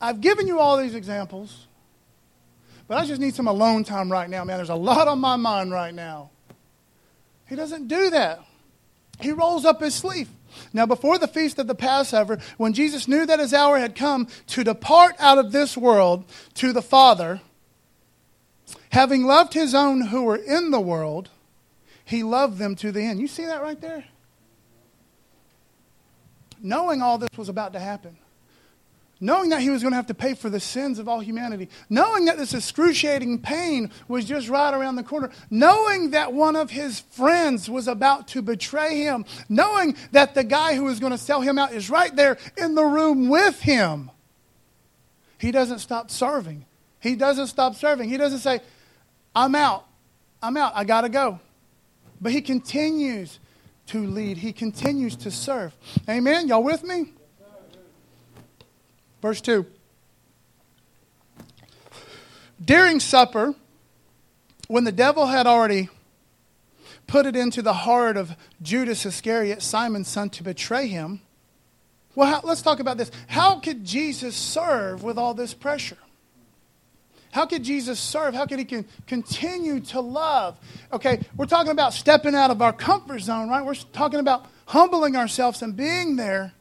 I've 0.00 0.20
given 0.20 0.46
you 0.46 0.58
all 0.58 0.76
these 0.76 0.94
examples, 0.94 1.66
but 2.88 2.98
I 2.98 3.06
just 3.06 3.20
need 3.20 3.34
some 3.34 3.46
alone 3.46 3.84
time 3.84 4.10
right 4.10 4.28
now, 4.28 4.44
man. 4.44 4.58
There's 4.58 4.68
a 4.68 4.74
lot 4.74 5.08
on 5.08 5.18
my 5.18 5.36
mind 5.36 5.72
right 5.72 5.94
now. 5.94 6.30
He 7.46 7.56
doesn't 7.56 7.88
do 7.88 8.10
that. 8.10 8.40
He 9.20 9.32
rolls 9.32 9.64
up 9.64 9.80
his 9.80 9.94
sleeve. 9.94 10.28
Now, 10.72 10.86
before 10.86 11.18
the 11.18 11.28
feast 11.28 11.58
of 11.58 11.66
the 11.66 11.74
Passover, 11.74 12.38
when 12.56 12.72
Jesus 12.72 13.08
knew 13.08 13.26
that 13.26 13.40
his 13.40 13.52
hour 13.52 13.78
had 13.78 13.94
come 13.94 14.28
to 14.48 14.64
depart 14.64 15.16
out 15.18 15.38
of 15.38 15.52
this 15.52 15.76
world 15.76 16.24
to 16.54 16.72
the 16.72 16.82
Father, 16.82 17.40
having 18.90 19.24
loved 19.24 19.54
his 19.54 19.74
own 19.74 20.02
who 20.02 20.22
were 20.22 20.36
in 20.36 20.70
the 20.70 20.80
world, 20.80 21.30
he 22.04 22.22
loved 22.22 22.58
them 22.58 22.76
to 22.76 22.92
the 22.92 23.02
end. 23.02 23.20
You 23.20 23.26
see 23.26 23.44
that 23.46 23.62
right 23.62 23.80
there? 23.80 24.04
Knowing 26.62 27.02
all 27.02 27.18
this 27.18 27.36
was 27.36 27.48
about 27.48 27.72
to 27.72 27.80
happen, 27.80 28.16
knowing 29.24 29.48
that 29.48 29.62
he 29.62 29.70
was 29.70 29.82
going 29.82 29.92
to 29.92 29.96
have 29.96 30.06
to 30.06 30.14
pay 30.14 30.34
for 30.34 30.50
the 30.50 30.60
sins 30.60 30.98
of 30.98 31.08
all 31.08 31.20
humanity, 31.20 31.68
knowing 31.88 32.26
that 32.26 32.36
this 32.36 32.52
excruciating 32.52 33.40
pain 33.40 33.90
was 34.06 34.26
just 34.26 34.50
right 34.50 34.74
around 34.74 34.96
the 34.96 35.02
corner, 35.02 35.30
knowing 35.48 36.10
that 36.10 36.32
one 36.32 36.54
of 36.56 36.70
his 36.70 37.00
friends 37.00 37.70
was 37.70 37.88
about 37.88 38.28
to 38.28 38.42
betray 38.42 38.98
him, 38.98 39.24
knowing 39.48 39.96
that 40.12 40.34
the 40.34 40.44
guy 40.44 40.74
who 40.74 40.84
was 40.84 41.00
going 41.00 41.10
to 41.12 41.18
sell 41.18 41.40
him 41.40 41.58
out 41.58 41.72
is 41.72 41.88
right 41.88 42.14
there 42.14 42.36
in 42.58 42.74
the 42.74 42.84
room 42.84 43.30
with 43.30 43.60
him, 43.60 44.10
he 45.38 45.50
doesn't 45.50 45.78
stop 45.78 46.10
serving. 46.10 46.66
He 47.00 47.16
doesn't 47.16 47.46
stop 47.46 47.74
serving. 47.74 48.08
He 48.10 48.18
doesn't 48.18 48.40
say, 48.40 48.60
I'm 49.34 49.54
out. 49.54 49.86
I'm 50.42 50.56
out. 50.56 50.72
I 50.74 50.84
got 50.84 51.02
to 51.02 51.08
go. 51.08 51.40
But 52.20 52.32
he 52.32 52.42
continues 52.42 53.38
to 53.86 54.06
lead, 54.06 54.38
he 54.38 54.52
continues 54.52 55.16
to 55.16 55.30
serve. 55.30 55.76
Amen? 56.08 56.48
Y'all 56.48 56.62
with 56.62 56.82
me? 56.84 57.12
Verse 59.24 59.40
2. 59.40 59.64
During 62.62 63.00
supper, 63.00 63.54
when 64.68 64.84
the 64.84 64.92
devil 64.92 65.24
had 65.24 65.46
already 65.46 65.88
put 67.06 67.24
it 67.24 67.34
into 67.34 67.62
the 67.62 67.72
heart 67.72 68.18
of 68.18 68.36
Judas 68.60 69.06
Iscariot, 69.06 69.62
Simon's 69.62 70.08
son, 70.08 70.28
to 70.28 70.42
betray 70.42 70.88
him, 70.88 71.22
well, 72.14 72.28
how, 72.28 72.46
let's 72.46 72.60
talk 72.60 72.80
about 72.80 72.98
this. 72.98 73.10
How 73.26 73.60
could 73.60 73.82
Jesus 73.82 74.36
serve 74.36 75.02
with 75.02 75.16
all 75.16 75.32
this 75.32 75.54
pressure? 75.54 75.96
How 77.32 77.46
could 77.46 77.62
Jesus 77.62 77.98
serve? 77.98 78.34
How 78.34 78.44
could 78.44 78.58
he 78.58 78.66
can 78.66 78.84
continue 79.06 79.80
to 79.80 80.02
love? 80.02 80.58
Okay, 80.92 81.24
we're 81.34 81.46
talking 81.46 81.72
about 81.72 81.94
stepping 81.94 82.34
out 82.34 82.50
of 82.50 82.60
our 82.60 82.74
comfort 82.74 83.20
zone, 83.20 83.48
right? 83.48 83.64
We're 83.64 83.74
talking 83.94 84.20
about 84.20 84.44
humbling 84.66 85.16
ourselves 85.16 85.62
and 85.62 85.74
being 85.74 86.16
there 86.16 86.52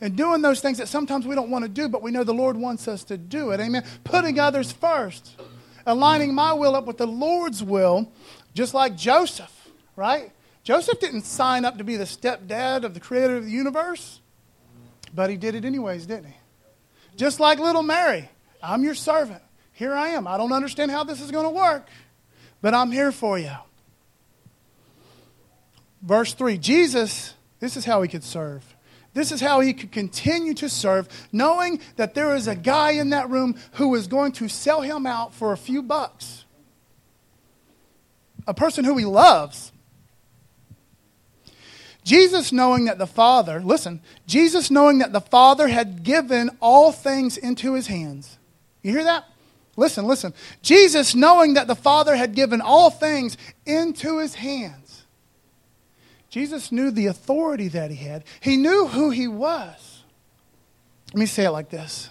and 0.00 0.16
doing 0.16 0.42
those 0.42 0.60
things 0.60 0.78
that 0.78 0.88
sometimes 0.88 1.26
we 1.26 1.34
don't 1.34 1.50
want 1.50 1.64
to 1.64 1.68
do, 1.68 1.88
but 1.88 2.02
we 2.02 2.10
know 2.10 2.24
the 2.24 2.34
Lord 2.34 2.56
wants 2.56 2.88
us 2.88 3.04
to 3.04 3.16
do 3.16 3.50
it. 3.50 3.60
Amen. 3.60 3.84
Putting 4.04 4.38
others 4.38 4.72
first, 4.72 5.40
aligning 5.86 6.34
my 6.34 6.52
will 6.52 6.74
up 6.74 6.86
with 6.86 6.98
the 6.98 7.06
Lord's 7.06 7.62
will, 7.62 8.10
just 8.54 8.74
like 8.74 8.96
Joseph, 8.96 9.70
right? 9.94 10.32
Joseph 10.62 11.00
didn't 11.00 11.22
sign 11.22 11.64
up 11.64 11.78
to 11.78 11.84
be 11.84 11.96
the 11.96 12.04
stepdad 12.04 12.84
of 12.84 12.94
the 12.94 13.00
creator 13.00 13.36
of 13.36 13.44
the 13.44 13.50
universe, 13.50 14.20
but 15.14 15.30
he 15.30 15.36
did 15.36 15.54
it 15.54 15.64
anyways, 15.64 16.06
didn't 16.06 16.26
he? 16.26 16.36
Just 17.16 17.40
like 17.40 17.58
little 17.58 17.82
Mary, 17.82 18.28
I'm 18.62 18.82
your 18.82 18.94
servant. 18.94 19.42
Here 19.72 19.94
I 19.94 20.08
am. 20.08 20.26
I 20.26 20.36
don't 20.36 20.52
understand 20.52 20.90
how 20.90 21.04
this 21.04 21.20
is 21.20 21.30
going 21.30 21.44
to 21.44 21.50
work, 21.50 21.88
but 22.60 22.74
I'm 22.74 22.90
here 22.90 23.12
for 23.12 23.38
you. 23.38 23.52
Verse 26.02 26.34
3 26.34 26.58
Jesus, 26.58 27.34
this 27.60 27.76
is 27.76 27.84
how 27.84 28.02
he 28.02 28.08
could 28.08 28.24
serve. 28.24 28.75
This 29.16 29.32
is 29.32 29.40
how 29.40 29.60
he 29.60 29.72
could 29.72 29.92
continue 29.92 30.52
to 30.52 30.68
serve, 30.68 31.08
knowing 31.32 31.80
that 31.96 32.12
there 32.12 32.34
is 32.34 32.46
a 32.46 32.54
guy 32.54 32.90
in 32.90 33.08
that 33.10 33.30
room 33.30 33.56
who 33.72 33.94
is 33.94 34.08
going 34.08 34.32
to 34.32 34.46
sell 34.46 34.82
him 34.82 35.06
out 35.06 35.32
for 35.32 35.54
a 35.54 35.56
few 35.56 35.82
bucks. 35.82 36.44
A 38.46 38.52
person 38.52 38.84
who 38.84 38.98
he 38.98 39.06
loves. 39.06 39.72
Jesus, 42.04 42.52
knowing 42.52 42.84
that 42.84 42.98
the 42.98 43.06
Father, 43.06 43.58
listen, 43.58 44.02
Jesus, 44.26 44.70
knowing 44.70 44.98
that 44.98 45.14
the 45.14 45.22
Father 45.22 45.68
had 45.68 46.02
given 46.02 46.50
all 46.60 46.92
things 46.92 47.38
into 47.38 47.72
his 47.72 47.86
hands. 47.86 48.36
You 48.82 48.92
hear 48.92 49.04
that? 49.04 49.24
Listen, 49.78 50.04
listen. 50.04 50.34
Jesus, 50.60 51.14
knowing 51.14 51.54
that 51.54 51.68
the 51.68 51.74
Father 51.74 52.16
had 52.16 52.34
given 52.34 52.60
all 52.60 52.90
things 52.90 53.38
into 53.64 54.18
his 54.18 54.34
hands 54.34 54.85
Jesus 56.36 56.70
knew 56.70 56.90
the 56.90 57.06
authority 57.06 57.68
that 57.68 57.90
he 57.90 57.96
had, 57.96 58.22
he 58.40 58.58
knew 58.58 58.86
who 58.86 59.08
he 59.08 59.26
was. 59.26 60.02
Let 61.14 61.20
me 61.20 61.24
say 61.24 61.46
it 61.46 61.50
like 61.50 61.70
this 61.70 62.10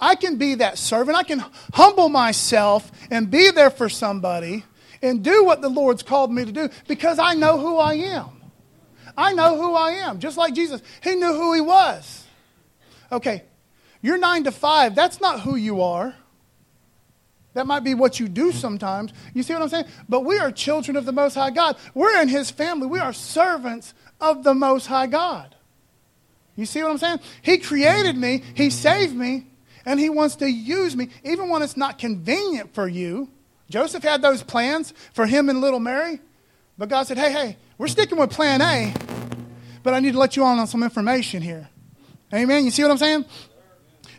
I 0.00 0.14
can 0.14 0.36
be 0.36 0.54
that 0.54 0.78
servant, 0.78 1.14
I 1.14 1.24
can 1.24 1.44
humble 1.74 2.08
myself 2.08 2.90
and 3.10 3.30
be 3.30 3.50
there 3.50 3.68
for 3.68 3.90
somebody 3.90 4.64
and 5.02 5.22
do 5.22 5.44
what 5.44 5.60
the 5.60 5.68
Lord's 5.68 6.02
called 6.02 6.32
me 6.32 6.46
to 6.46 6.52
do 6.52 6.70
because 6.88 7.18
I 7.18 7.34
know 7.34 7.58
who 7.58 7.76
I 7.76 7.96
am. 7.96 8.30
I 9.14 9.34
know 9.34 9.58
who 9.58 9.74
I 9.74 9.90
am. 9.90 10.20
Just 10.20 10.38
like 10.38 10.54
Jesus, 10.54 10.80
he 11.02 11.14
knew 11.14 11.34
who 11.34 11.52
he 11.52 11.60
was. 11.60 12.24
Okay, 13.12 13.42
you're 14.00 14.16
nine 14.16 14.44
to 14.44 14.52
five, 14.52 14.94
that's 14.94 15.20
not 15.20 15.40
who 15.40 15.56
you 15.56 15.82
are. 15.82 16.14
That 17.54 17.66
might 17.66 17.84
be 17.84 17.94
what 17.94 18.20
you 18.20 18.28
do 18.28 18.52
sometimes. 18.52 19.12
You 19.32 19.42
see 19.42 19.54
what 19.54 19.62
I'm 19.62 19.68
saying? 19.68 19.86
But 20.08 20.24
we 20.24 20.38
are 20.38 20.50
children 20.50 20.96
of 20.96 21.06
the 21.06 21.12
Most 21.12 21.34
High 21.34 21.50
God. 21.50 21.76
We're 21.94 22.20
in 22.20 22.28
His 22.28 22.50
family. 22.50 22.86
We 22.86 22.98
are 22.98 23.12
servants 23.12 23.94
of 24.20 24.44
the 24.44 24.54
Most 24.54 24.86
High 24.86 25.06
God. 25.06 25.54
You 26.56 26.66
see 26.66 26.82
what 26.82 26.90
I'm 26.90 26.98
saying? 26.98 27.20
He 27.42 27.58
created 27.58 28.16
me, 28.16 28.42
He 28.54 28.70
saved 28.70 29.14
me, 29.14 29.46
and 29.86 29.98
He 29.98 30.10
wants 30.10 30.36
to 30.36 30.50
use 30.50 30.96
me, 30.96 31.08
even 31.24 31.48
when 31.48 31.62
it's 31.62 31.76
not 31.76 31.98
convenient 31.98 32.74
for 32.74 32.86
you. 32.86 33.28
Joseph 33.70 34.02
had 34.02 34.22
those 34.22 34.42
plans 34.42 34.92
for 35.12 35.26
him 35.26 35.48
and 35.48 35.60
little 35.60 35.80
Mary, 35.80 36.20
but 36.76 36.88
God 36.88 37.06
said, 37.06 37.18
hey, 37.18 37.32
hey, 37.32 37.56
we're 37.78 37.88
sticking 37.88 38.18
with 38.18 38.30
plan 38.30 38.60
A, 38.60 38.94
but 39.82 39.94
I 39.94 40.00
need 40.00 40.12
to 40.12 40.18
let 40.18 40.36
you 40.36 40.44
on 40.44 40.64
some 40.66 40.82
information 40.82 41.42
here. 41.42 41.68
Amen? 42.32 42.64
You 42.64 42.70
see 42.70 42.82
what 42.82 42.90
I'm 42.90 42.98
saying? 42.98 43.24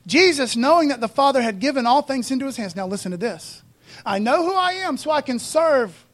Jesus, 0.08 0.56
knowing 0.56 0.90
that 0.90 1.02
the 1.02 1.08
Father 1.08 1.42
had 1.42 1.60
given 1.60 1.86
all 1.86 2.02
things 2.02 2.32
into 2.32 2.46
his 2.46 2.58
hands. 2.58 2.76
Now, 2.76 2.88
listen 2.88 3.12
to 3.12 3.18
this. 3.18 3.64
I 4.06 4.20
know 4.20 4.46
who 4.46 4.54
I 4.54 4.74
am, 4.74 4.98
so 4.98 5.12
I 5.12 5.22
can 5.22 5.40
serve 5.40 6.06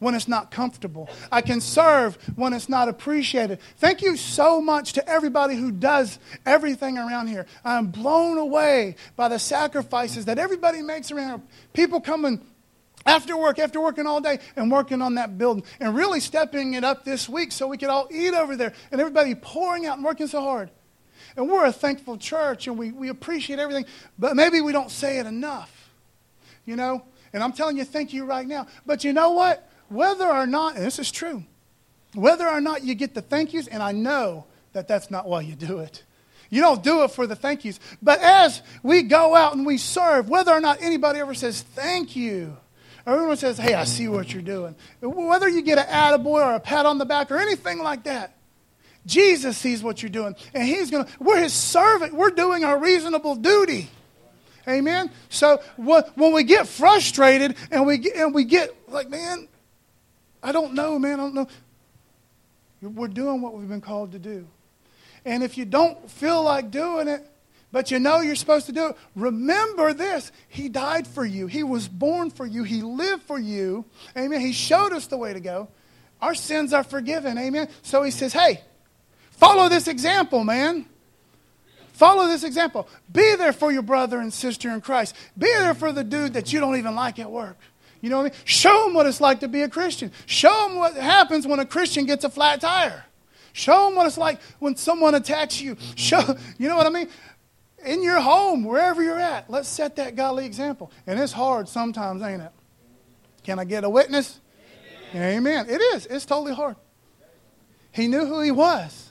when 0.00 0.14
it's 0.14 0.26
not 0.26 0.50
comfortable. 0.50 1.08
I 1.30 1.42
can 1.42 1.60
serve 1.60 2.16
when 2.34 2.52
it's 2.52 2.68
not 2.68 2.88
appreciated. 2.88 3.60
Thank 3.76 4.02
you 4.02 4.16
so 4.16 4.60
much 4.60 4.94
to 4.94 5.08
everybody 5.08 5.54
who 5.54 5.70
does 5.70 6.18
everything 6.44 6.98
around 6.98 7.28
here. 7.28 7.46
I'm 7.64 7.88
blown 7.88 8.38
away 8.38 8.96
by 9.14 9.28
the 9.28 9.38
sacrifices 9.38 10.24
that 10.24 10.38
everybody 10.38 10.82
makes 10.82 11.12
around 11.12 11.28
here. 11.28 11.42
People 11.72 12.00
coming 12.00 12.44
after 13.06 13.36
work, 13.36 13.58
after 13.58 13.80
working 13.80 14.06
all 14.06 14.20
day 14.20 14.40
and 14.56 14.70
working 14.70 15.00
on 15.00 15.14
that 15.14 15.38
building 15.38 15.64
and 15.78 15.94
really 15.94 16.20
stepping 16.20 16.74
it 16.74 16.84
up 16.84 17.04
this 17.04 17.28
week 17.28 17.52
so 17.52 17.68
we 17.68 17.78
could 17.78 17.88
all 17.88 18.08
eat 18.10 18.34
over 18.34 18.56
there 18.56 18.72
and 18.90 19.00
everybody 19.00 19.34
pouring 19.34 19.86
out 19.86 19.96
and 19.96 20.04
working 20.04 20.26
so 20.26 20.40
hard. 20.40 20.70
And 21.36 21.48
we're 21.48 21.64
a 21.64 21.72
thankful 21.72 22.16
church 22.16 22.66
and 22.66 22.78
we, 22.78 22.92
we 22.92 23.08
appreciate 23.08 23.58
everything, 23.58 23.86
but 24.18 24.36
maybe 24.36 24.60
we 24.60 24.72
don't 24.72 24.90
say 24.90 25.18
it 25.18 25.26
enough. 25.26 25.90
You 26.64 26.76
know? 26.76 27.04
And 27.32 27.42
I'm 27.42 27.52
telling 27.52 27.76
you, 27.76 27.84
thank 27.84 28.12
you 28.12 28.24
right 28.24 28.46
now. 28.46 28.66
But 28.84 29.04
you 29.04 29.12
know 29.12 29.32
what? 29.32 29.68
Whether 29.88 30.26
or 30.26 30.46
not, 30.46 30.76
and 30.76 30.84
this 30.84 30.98
is 30.98 31.10
true, 31.10 31.44
whether 32.14 32.48
or 32.48 32.60
not 32.60 32.82
you 32.82 32.94
get 32.94 33.14
the 33.14 33.22
thank 33.22 33.52
yous, 33.52 33.66
and 33.66 33.82
I 33.82 33.92
know 33.92 34.46
that 34.72 34.88
that's 34.88 35.10
not 35.10 35.28
why 35.28 35.42
you 35.42 35.54
do 35.54 35.78
it. 35.78 36.02
You 36.48 36.60
don't 36.60 36.82
do 36.82 37.04
it 37.04 37.12
for 37.12 37.26
the 37.26 37.36
thank 37.36 37.64
yous. 37.64 37.78
But 38.02 38.20
as 38.20 38.62
we 38.82 39.02
go 39.02 39.36
out 39.36 39.54
and 39.54 39.64
we 39.64 39.78
serve, 39.78 40.28
whether 40.28 40.52
or 40.52 40.60
not 40.60 40.78
anybody 40.80 41.20
ever 41.20 41.34
says 41.34 41.62
thank 41.62 42.16
you, 42.16 42.56
or 43.06 43.14
everyone 43.14 43.36
says, 43.36 43.58
hey, 43.58 43.74
I 43.74 43.84
see 43.84 44.08
what 44.08 44.32
you're 44.32 44.42
doing, 44.42 44.74
whether 45.00 45.48
you 45.48 45.62
get 45.62 45.78
an 45.78 45.86
attaboy 45.86 46.44
or 46.44 46.54
a 46.54 46.60
pat 46.60 46.86
on 46.86 46.98
the 46.98 47.06
back 47.06 47.30
or 47.30 47.38
anything 47.38 47.78
like 47.78 48.04
that, 48.04 48.34
Jesus 49.06 49.56
sees 49.56 49.82
what 49.82 50.02
you're 50.02 50.10
doing, 50.10 50.36
and 50.54 50.62
He's 50.64 50.90
going 50.90 51.04
to, 51.04 51.10
we're 51.18 51.40
His 51.40 51.52
servant. 51.52 52.14
We're 52.14 52.30
doing 52.30 52.64
our 52.64 52.78
reasonable 52.78 53.34
duty. 53.34 53.88
Amen? 54.68 55.10
So 55.30 55.60
when 55.76 56.32
we 56.32 56.44
get 56.44 56.68
frustrated 56.68 57.56
and 57.70 57.86
we 57.86 57.98
get, 57.98 58.16
and 58.16 58.34
we 58.34 58.44
get 58.44 58.74
like, 58.88 59.08
man, 59.08 59.48
I 60.42 60.52
don't 60.52 60.74
know, 60.74 60.98
man, 60.98 61.14
I 61.14 61.22
don't 61.22 61.34
know. 61.34 61.48
We're 62.82 63.08
doing 63.08 63.42
what 63.42 63.54
we've 63.54 63.68
been 63.68 63.80
called 63.80 64.12
to 64.12 64.18
do. 64.18 64.46
And 65.24 65.42
if 65.42 65.58
you 65.58 65.64
don't 65.64 66.10
feel 66.10 66.42
like 66.42 66.70
doing 66.70 67.08
it, 67.08 67.26
but 67.72 67.90
you 67.90 67.98
know 67.98 68.20
you're 68.20 68.36
supposed 68.36 68.66
to 68.66 68.72
do 68.72 68.88
it, 68.88 68.96
remember 69.14 69.92
this. 69.92 70.32
He 70.48 70.68
died 70.68 71.06
for 71.06 71.24
you. 71.24 71.46
He 71.46 71.62
was 71.62 71.88
born 71.88 72.30
for 72.30 72.46
you. 72.46 72.64
He 72.64 72.82
lived 72.82 73.22
for 73.24 73.38
you. 73.38 73.84
Amen. 74.16 74.40
He 74.40 74.52
showed 74.52 74.92
us 74.92 75.06
the 75.06 75.16
way 75.16 75.32
to 75.32 75.40
go. 75.40 75.68
Our 76.20 76.34
sins 76.34 76.72
are 76.72 76.82
forgiven. 76.82 77.38
Amen. 77.38 77.68
So 77.82 78.02
he 78.02 78.10
says, 78.10 78.32
hey, 78.32 78.62
Follow 79.40 79.70
this 79.70 79.88
example, 79.88 80.44
man. 80.44 80.84
Follow 81.94 82.28
this 82.28 82.44
example. 82.44 82.86
Be 83.10 83.36
there 83.36 83.54
for 83.54 83.72
your 83.72 83.82
brother 83.82 84.20
and 84.20 84.32
sister 84.32 84.68
in 84.70 84.82
Christ. 84.82 85.16
Be 85.36 85.46
there 85.46 85.72
for 85.72 85.92
the 85.92 86.04
dude 86.04 86.34
that 86.34 86.52
you 86.52 86.60
don't 86.60 86.76
even 86.76 86.94
like 86.94 87.18
at 87.18 87.30
work. 87.30 87.56
You 88.02 88.10
know 88.10 88.18
what 88.18 88.26
I 88.26 88.28
mean? 88.30 88.38
Show 88.44 88.84
them 88.84 88.94
what 88.94 89.06
it's 89.06 89.20
like 89.20 89.40
to 89.40 89.48
be 89.48 89.62
a 89.62 89.68
Christian. 89.68 90.12
Show 90.26 90.68
them 90.68 90.76
what 90.76 90.94
happens 90.94 91.46
when 91.46 91.58
a 91.58 91.64
Christian 91.64 92.04
gets 92.04 92.22
a 92.24 92.28
flat 92.28 92.60
tire. 92.60 93.04
Show 93.54 93.86
them 93.86 93.96
what 93.96 94.06
it's 94.06 94.18
like 94.18 94.40
when 94.58 94.76
someone 94.76 95.14
attacks 95.14 95.60
you. 95.60 95.76
Show, 95.96 96.20
you 96.58 96.68
know 96.68 96.76
what 96.76 96.86
I 96.86 96.90
mean? 96.90 97.08
In 97.84 98.02
your 98.02 98.20
home, 98.20 98.64
wherever 98.64 99.02
you're 99.02 99.18
at, 99.18 99.48
let's 99.48 99.68
set 99.68 99.96
that 99.96 100.16
godly 100.16 100.44
example. 100.44 100.92
And 101.06 101.18
it's 101.18 101.32
hard 101.32 101.66
sometimes, 101.66 102.22
ain't 102.22 102.42
it? 102.42 102.52
Can 103.42 103.58
I 103.58 103.64
get 103.64 103.84
a 103.84 103.90
witness? 103.90 104.38
Amen. 105.14 105.36
Amen. 105.38 105.70
It 105.70 105.80
is. 105.94 106.04
It's 106.06 106.26
totally 106.26 106.54
hard. 106.54 106.76
He 107.90 108.06
knew 108.06 108.26
who 108.26 108.40
he 108.40 108.50
was. 108.50 109.09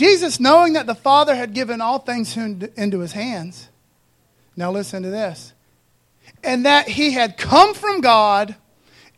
Jesus, 0.00 0.40
knowing 0.40 0.72
that 0.72 0.86
the 0.86 0.94
Father 0.94 1.34
had 1.36 1.52
given 1.52 1.82
all 1.82 1.98
things 1.98 2.34
into 2.34 3.00
his 3.00 3.12
hands, 3.12 3.68
now 4.56 4.72
listen 4.72 5.02
to 5.02 5.10
this, 5.10 5.52
and 6.42 6.64
that 6.64 6.88
he 6.88 7.10
had 7.10 7.36
come 7.36 7.74
from 7.74 8.00
God 8.00 8.56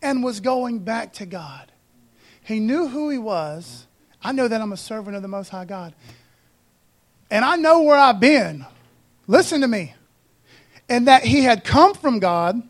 and 0.02 0.24
was 0.24 0.40
going 0.40 0.80
back 0.80 1.12
to 1.14 1.24
God. 1.24 1.70
He 2.42 2.58
knew 2.58 2.88
who 2.88 3.10
he 3.10 3.18
was. 3.18 3.86
I 4.24 4.32
know 4.32 4.48
that 4.48 4.60
I'm 4.60 4.72
a 4.72 4.76
servant 4.76 5.14
of 5.14 5.22
the 5.22 5.28
Most 5.28 5.50
High 5.50 5.66
God. 5.66 5.94
And 7.30 7.44
I 7.44 7.54
know 7.54 7.82
where 7.82 7.96
I've 7.96 8.18
been. 8.18 8.66
Listen 9.28 9.60
to 9.60 9.68
me. 9.68 9.94
And 10.88 11.06
that 11.06 11.22
he 11.22 11.44
had 11.44 11.62
come 11.62 11.94
from 11.94 12.18
God 12.18 12.60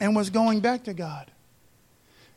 and 0.00 0.16
was 0.16 0.30
going 0.30 0.58
back 0.58 0.82
to 0.84 0.92
God. 0.92 1.30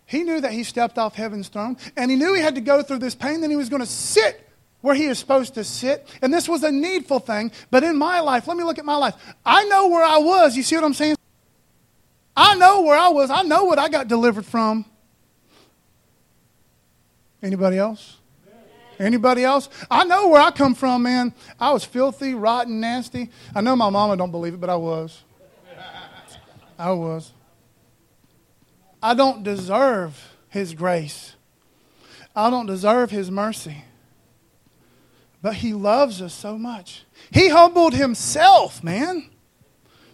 He 0.06 0.22
knew 0.22 0.40
that 0.42 0.52
he 0.52 0.64
stepped 0.64 1.00
off 1.00 1.16
heaven's 1.16 1.48
throne, 1.48 1.76
and 1.98 2.12
he 2.12 2.18
knew 2.18 2.36
he 2.36 2.42
had 2.42 2.54
to 2.54 2.62
go 2.62 2.84
through 2.84 3.00
this 3.00 3.16
pain, 3.16 3.42
then 3.42 3.50
he 3.50 3.56
was 3.56 3.70
going 3.70 3.82
to 3.82 3.88
sit 3.88 4.43
where 4.84 4.94
he 4.94 5.06
is 5.06 5.18
supposed 5.18 5.54
to 5.54 5.64
sit. 5.64 6.06
And 6.22 6.32
this 6.34 6.48
was 6.48 6.62
a 6.62 6.70
needful 6.70 7.20
thing. 7.20 7.54
But 7.72 7.86
in 7.86 7.98
my 7.98 8.20
life, 8.20 8.50
let 8.50 8.58
me 8.58 8.66
look 8.66 8.78
at 8.78 8.84
my 8.86 8.98
life. 8.98 9.16
I 9.46 9.64
know 9.64 9.88
where 9.88 10.04
I 10.04 10.18
was. 10.18 10.58
You 10.58 10.62
see 10.62 10.76
what 10.76 10.84
I'm 10.84 10.94
saying? 10.94 11.16
I 12.36 12.56
know 12.56 12.82
where 12.82 13.00
I 13.00 13.08
was. 13.08 13.30
I 13.30 13.44
know 13.44 13.64
what 13.64 13.80
I 13.80 13.88
got 13.88 14.10
delivered 14.10 14.46
from. 14.46 14.84
Anybody 17.42 17.78
else? 17.78 18.18
Anybody 19.00 19.46
else? 19.46 19.70
I 19.90 20.04
know 20.04 20.28
where 20.28 20.42
I 20.42 20.52
come 20.52 20.76
from, 20.76 21.04
man. 21.04 21.34
I 21.58 21.72
was 21.72 21.86
filthy, 21.86 22.34
rotten, 22.34 22.82
nasty. 22.82 23.30
I 23.56 23.62
know 23.62 23.78
my 23.78 23.90
mama 23.90 24.18
don't 24.18 24.32
believe 24.32 24.54
it, 24.54 24.60
but 24.60 24.70
I 24.70 24.76
was. 24.76 25.24
I 26.78 26.92
was. 26.92 27.32
I 29.02 29.14
don't 29.14 29.44
deserve 29.44 30.36
his 30.50 30.74
grace. 30.74 31.36
I 32.36 32.50
don't 32.50 32.66
deserve 32.66 33.12
his 33.12 33.32
mercy. 33.32 33.86
But 35.44 35.56
he 35.56 35.74
loves 35.74 36.22
us 36.22 36.34
so 36.34 36.58
much. 36.58 37.04
He 37.30 37.50
humbled 37.50 37.94
himself, 37.94 38.82
man. 38.82 39.30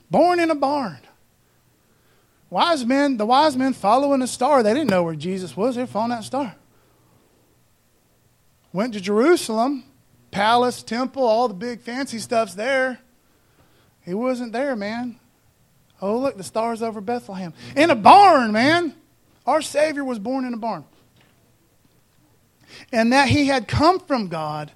Born 0.09 0.39
in 0.39 0.49
a 0.49 0.55
barn. 0.55 0.97
Wise 2.49 2.83
men, 2.83 3.17
the 3.17 3.27
wise 3.27 3.55
men 3.55 3.73
following 3.73 4.23
a 4.23 4.27
star, 4.27 4.63
they 4.63 4.73
didn't 4.73 4.89
know 4.89 5.03
where 5.03 5.13
Jesus 5.13 5.55
was. 5.55 5.75
They 5.75 5.81
were 5.81 5.87
following 5.87 6.09
that 6.09 6.23
star. 6.23 6.55
Went 8.73 8.95
to 8.95 8.99
Jerusalem, 8.99 9.83
palace, 10.31 10.81
temple, 10.81 11.23
all 11.23 11.47
the 11.47 11.53
big 11.53 11.81
fancy 11.81 12.17
stuff's 12.17 12.55
there. 12.55 12.99
He 14.01 14.15
wasn't 14.15 14.51
there, 14.51 14.75
man. 14.75 15.19
Oh, 16.01 16.17
look, 16.17 16.37
the 16.37 16.43
stars 16.43 16.81
over 16.81 17.01
Bethlehem. 17.01 17.53
In 17.75 17.91
a 17.91 17.95
barn, 17.95 18.51
man. 18.51 18.95
Our 19.45 19.61
Savior 19.61 20.03
was 20.03 20.17
born 20.17 20.43
in 20.45 20.55
a 20.55 20.57
barn. 20.57 20.85
And 22.91 23.13
that 23.13 23.29
he 23.29 23.45
had 23.45 23.67
come 23.67 23.99
from 23.99 24.27
God 24.27 24.71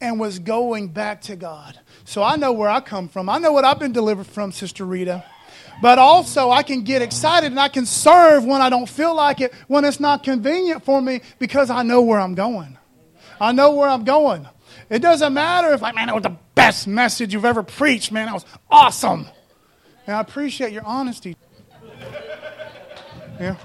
and 0.00 0.18
was 0.18 0.38
going 0.38 0.88
back 0.88 1.22
to 1.22 1.36
God. 1.36 1.78
So 2.04 2.22
I 2.22 2.36
know 2.36 2.52
where 2.52 2.68
I 2.68 2.80
come 2.80 3.08
from. 3.08 3.28
I 3.28 3.38
know 3.38 3.52
what 3.52 3.64
I've 3.64 3.78
been 3.78 3.92
delivered 3.92 4.26
from, 4.26 4.52
Sister 4.52 4.84
Rita. 4.84 5.24
But 5.82 5.98
also, 5.98 6.50
I 6.50 6.62
can 6.62 6.82
get 6.82 7.02
excited 7.02 7.50
and 7.50 7.60
I 7.60 7.68
can 7.68 7.86
serve 7.86 8.44
when 8.44 8.60
I 8.60 8.68
don't 8.68 8.88
feel 8.88 9.14
like 9.14 9.40
it, 9.40 9.54
when 9.66 9.84
it's 9.84 10.00
not 10.00 10.22
convenient 10.22 10.84
for 10.84 11.00
me, 11.00 11.22
because 11.38 11.70
I 11.70 11.82
know 11.82 12.02
where 12.02 12.20
I'm 12.20 12.34
going. 12.34 12.76
I 13.40 13.52
know 13.52 13.74
where 13.74 13.88
I'm 13.88 14.04
going. 14.04 14.46
It 14.90 15.00
doesn't 15.00 15.32
matter 15.32 15.72
if, 15.72 15.80
like, 15.80 15.94
man, 15.94 16.08
that 16.08 16.14
was 16.14 16.24
the 16.24 16.36
best 16.54 16.86
message 16.86 17.32
you've 17.32 17.44
ever 17.44 17.62
preached, 17.62 18.12
man. 18.12 18.26
That 18.26 18.34
was 18.34 18.44
awesome. 18.70 19.26
And 20.06 20.16
I 20.16 20.20
appreciate 20.20 20.72
your 20.72 20.84
honesty. 20.84 21.36
Yeah. 23.40 23.56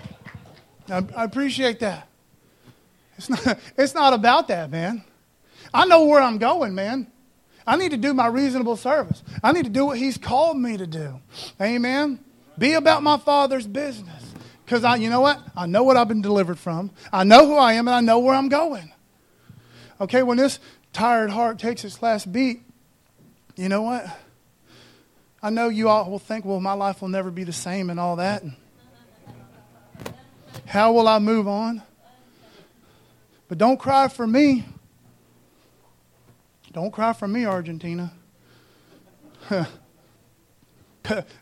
I, 0.90 1.04
I 1.16 1.24
appreciate 1.24 1.80
that. 1.80 2.08
It's 3.18 3.30
not, 3.30 3.60
it's 3.78 3.94
not 3.94 4.14
about 4.14 4.48
that, 4.48 4.70
man. 4.72 5.04
I 5.76 5.84
know 5.86 6.06
where 6.06 6.22
I'm 6.22 6.38
going, 6.38 6.74
man. 6.74 7.12
I 7.68 7.76
need 7.76 7.92
to 7.92 7.98
do 7.98 8.14
my 8.14 8.28
reasonable 8.28 8.78
service. 8.78 9.22
I 9.44 9.52
need 9.52 9.66
to 9.66 9.70
do 9.70 9.86
what 9.86 9.98
He's 9.98 10.18
called 10.18 10.58
me 10.58 10.78
to 10.78 10.88
do. 10.88 11.20
Amen. 11.62 12.20
Be 12.58 12.74
about 12.74 13.04
my 13.04 13.18
Father's 13.18 13.68
business. 13.68 14.34
Because 14.64 14.86
I, 14.86 14.96
you 14.96 15.10
know 15.10 15.20
what? 15.20 15.40
I 15.56 15.66
know 15.66 15.84
what 15.84 15.98
I've 15.98 16.08
been 16.08 16.22
delivered 16.22 16.58
from. 16.58 16.92
I 17.12 17.26
know 17.26 17.46
who 17.46 17.56
I 17.56 17.74
am, 17.74 17.90
and 17.90 17.96
I 17.96 18.00
know 18.00 18.20
where 18.20 18.34
I'm 18.34 18.48
going. 18.48 18.94
Okay, 20.00 20.24
when 20.24 20.38
this 20.38 20.60
tired 20.94 21.30
heart 21.30 21.60
takes 21.60 21.84
its 21.84 22.02
last 22.02 22.32
beat, 22.32 22.62
you 23.58 23.68
know 23.68 23.82
what? 23.82 24.06
I 25.44 25.50
know 25.50 25.68
you 25.68 25.90
all 25.90 26.10
will 26.10 26.20
think, 26.20 26.46
well, 26.46 26.62
my 26.62 26.74
life 26.74 27.02
will 27.02 27.10
never 27.10 27.32
be 27.32 27.44
the 27.44 27.54
same 27.54 27.90
and 27.90 28.00
all 28.00 28.16
that. 28.16 28.44
How 30.66 30.94
will 30.94 31.10
I 31.10 31.20
move 31.20 31.50
on? 31.50 31.82
But 33.50 33.58
don't 33.58 33.78
cry 33.78 34.08
for 34.08 34.26
me. 34.26 34.66
Don't 36.76 36.92
cry 36.92 37.14
for 37.14 37.28
me, 37.28 37.46
Argentina. 37.46 38.12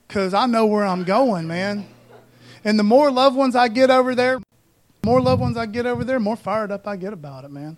Because 0.08 0.34
I 0.34 0.46
know 0.46 0.65
where 0.65 0.84
I'm 0.84 1.06
going, 1.06 1.48
man. 1.48 1.88
And 2.65 2.78
the 2.78 2.84
more 2.84 3.10
loved 3.10 3.38
ones 3.38 3.56
I 3.56 3.69
get 3.69 3.89
over 3.89 4.13
there, 4.13 4.41
more 5.06 5.22
loved 5.22 5.39
ones 5.39 5.56
I 5.56 5.67
get 5.67 5.86
over 5.86 6.04
there, 6.04 6.19
more 6.19 6.36
fired 6.36 6.69
up 6.69 6.86
I 6.86 6.98
get 6.98 7.13
about 7.13 7.46
it, 7.46 7.50
man. 7.50 7.78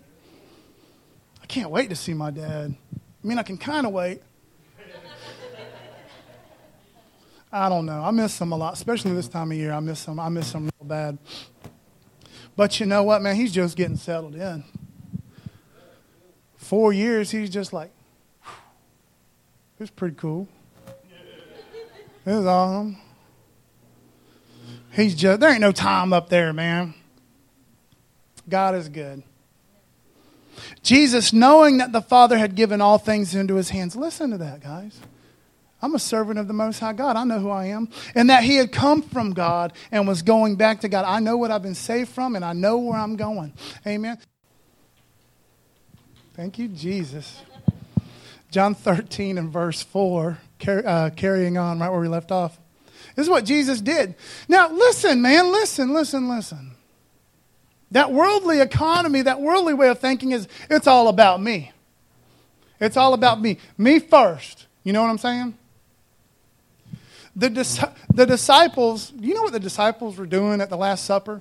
I 1.40 1.46
can't 1.46 1.70
wait 1.70 1.88
to 1.90 1.94
see 1.94 2.12
my 2.12 2.32
dad. 2.32 2.74
I 2.92 3.26
mean, 3.26 3.38
I 3.38 3.44
can 3.44 3.56
kind 3.56 3.86
of 3.86 3.92
wait. 3.92 4.20
I 7.52 7.68
don't 7.68 7.86
know. 7.86 8.02
I 8.02 8.10
miss 8.10 8.40
him 8.40 8.50
a 8.50 8.56
lot, 8.56 8.74
especially 8.74 9.12
this 9.12 9.28
time 9.28 9.52
of 9.52 9.56
year. 9.56 9.72
I 9.72 9.78
miss 9.78 10.04
him. 10.04 10.18
I 10.18 10.28
miss 10.28 10.52
him 10.52 10.64
real 10.64 10.88
bad. 10.88 11.18
But 12.56 12.80
you 12.80 12.86
know 12.86 13.04
what, 13.04 13.22
man? 13.22 13.36
He's 13.36 13.52
just 13.52 13.76
getting 13.76 13.96
settled 13.96 14.34
in. 14.34 14.64
Four 16.66 16.92
years, 16.92 17.30
he's 17.30 17.48
just 17.48 17.72
like, 17.72 17.92
it's 19.78 19.88
pretty 19.88 20.16
cool. 20.16 20.48
It 22.24 22.30
was 22.32 22.44
awesome. 22.44 22.96
He's 24.90 25.14
just, 25.14 25.38
there 25.38 25.52
ain't 25.52 25.60
no 25.60 25.70
time 25.70 26.12
up 26.12 26.28
there, 26.28 26.52
man. 26.52 26.94
God 28.48 28.74
is 28.74 28.88
good. 28.88 29.22
Jesus, 30.82 31.32
knowing 31.32 31.78
that 31.78 31.92
the 31.92 32.02
Father 32.02 32.36
had 32.36 32.56
given 32.56 32.80
all 32.80 32.98
things 32.98 33.36
into 33.36 33.54
his 33.54 33.70
hands, 33.70 33.94
listen 33.94 34.32
to 34.32 34.38
that, 34.38 34.60
guys. 34.60 34.98
I'm 35.80 35.94
a 35.94 36.00
servant 36.00 36.40
of 36.40 36.48
the 36.48 36.52
Most 36.52 36.80
High 36.80 36.94
God. 36.94 37.14
I 37.14 37.22
know 37.22 37.38
who 37.38 37.50
I 37.50 37.66
am. 37.66 37.90
And 38.16 38.28
that 38.28 38.42
he 38.42 38.56
had 38.56 38.72
come 38.72 39.02
from 39.02 39.34
God 39.34 39.72
and 39.92 40.08
was 40.08 40.22
going 40.22 40.56
back 40.56 40.80
to 40.80 40.88
God. 40.88 41.04
I 41.04 41.20
know 41.20 41.36
what 41.36 41.52
I've 41.52 41.62
been 41.62 41.76
saved 41.76 42.08
from 42.08 42.34
and 42.34 42.44
I 42.44 42.54
know 42.54 42.78
where 42.78 42.98
I'm 42.98 43.14
going. 43.14 43.52
Amen. 43.86 44.18
Thank 46.36 46.58
you, 46.58 46.68
Jesus. 46.68 47.40
John 48.50 48.74
13 48.74 49.38
and 49.38 49.50
verse 49.50 49.82
4, 49.82 50.38
uh, 50.68 51.10
carrying 51.16 51.56
on 51.56 51.78
right 51.78 51.88
where 51.88 52.00
we 52.00 52.08
left 52.08 52.30
off. 52.30 52.58
This 53.14 53.24
is 53.24 53.30
what 53.30 53.46
Jesus 53.46 53.80
did. 53.80 54.14
Now, 54.46 54.70
listen, 54.70 55.22
man, 55.22 55.50
listen, 55.50 55.94
listen, 55.94 56.28
listen. 56.28 56.72
That 57.90 58.12
worldly 58.12 58.60
economy, 58.60 59.22
that 59.22 59.40
worldly 59.40 59.72
way 59.72 59.88
of 59.88 59.98
thinking 59.98 60.32
is 60.32 60.46
it's 60.68 60.86
all 60.86 61.08
about 61.08 61.40
me. 61.40 61.72
It's 62.80 62.98
all 62.98 63.14
about 63.14 63.40
me. 63.40 63.56
Me 63.78 63.98
first. 63.98 64.66
You 64.84 64.92
know 64.92 65.00
what 65.00 65.08
I'm 65.08 65.18
saying? 65.18 65.56
The, 67.34 67.48
dis- 67.48 67.82
the 68.12 68.26
disciples, 68.26 69.10
you 69.18 69.32
know 69.32 69.42
what 69.42 69.54
the 69.54 69.60
disciples 69.60 70.18
were 70.18 70.26
doing 70.26 70.60
at 70.60 70.68
the 70.68 70.76
Last 70.76 71.06
Supper? 71.06 71.40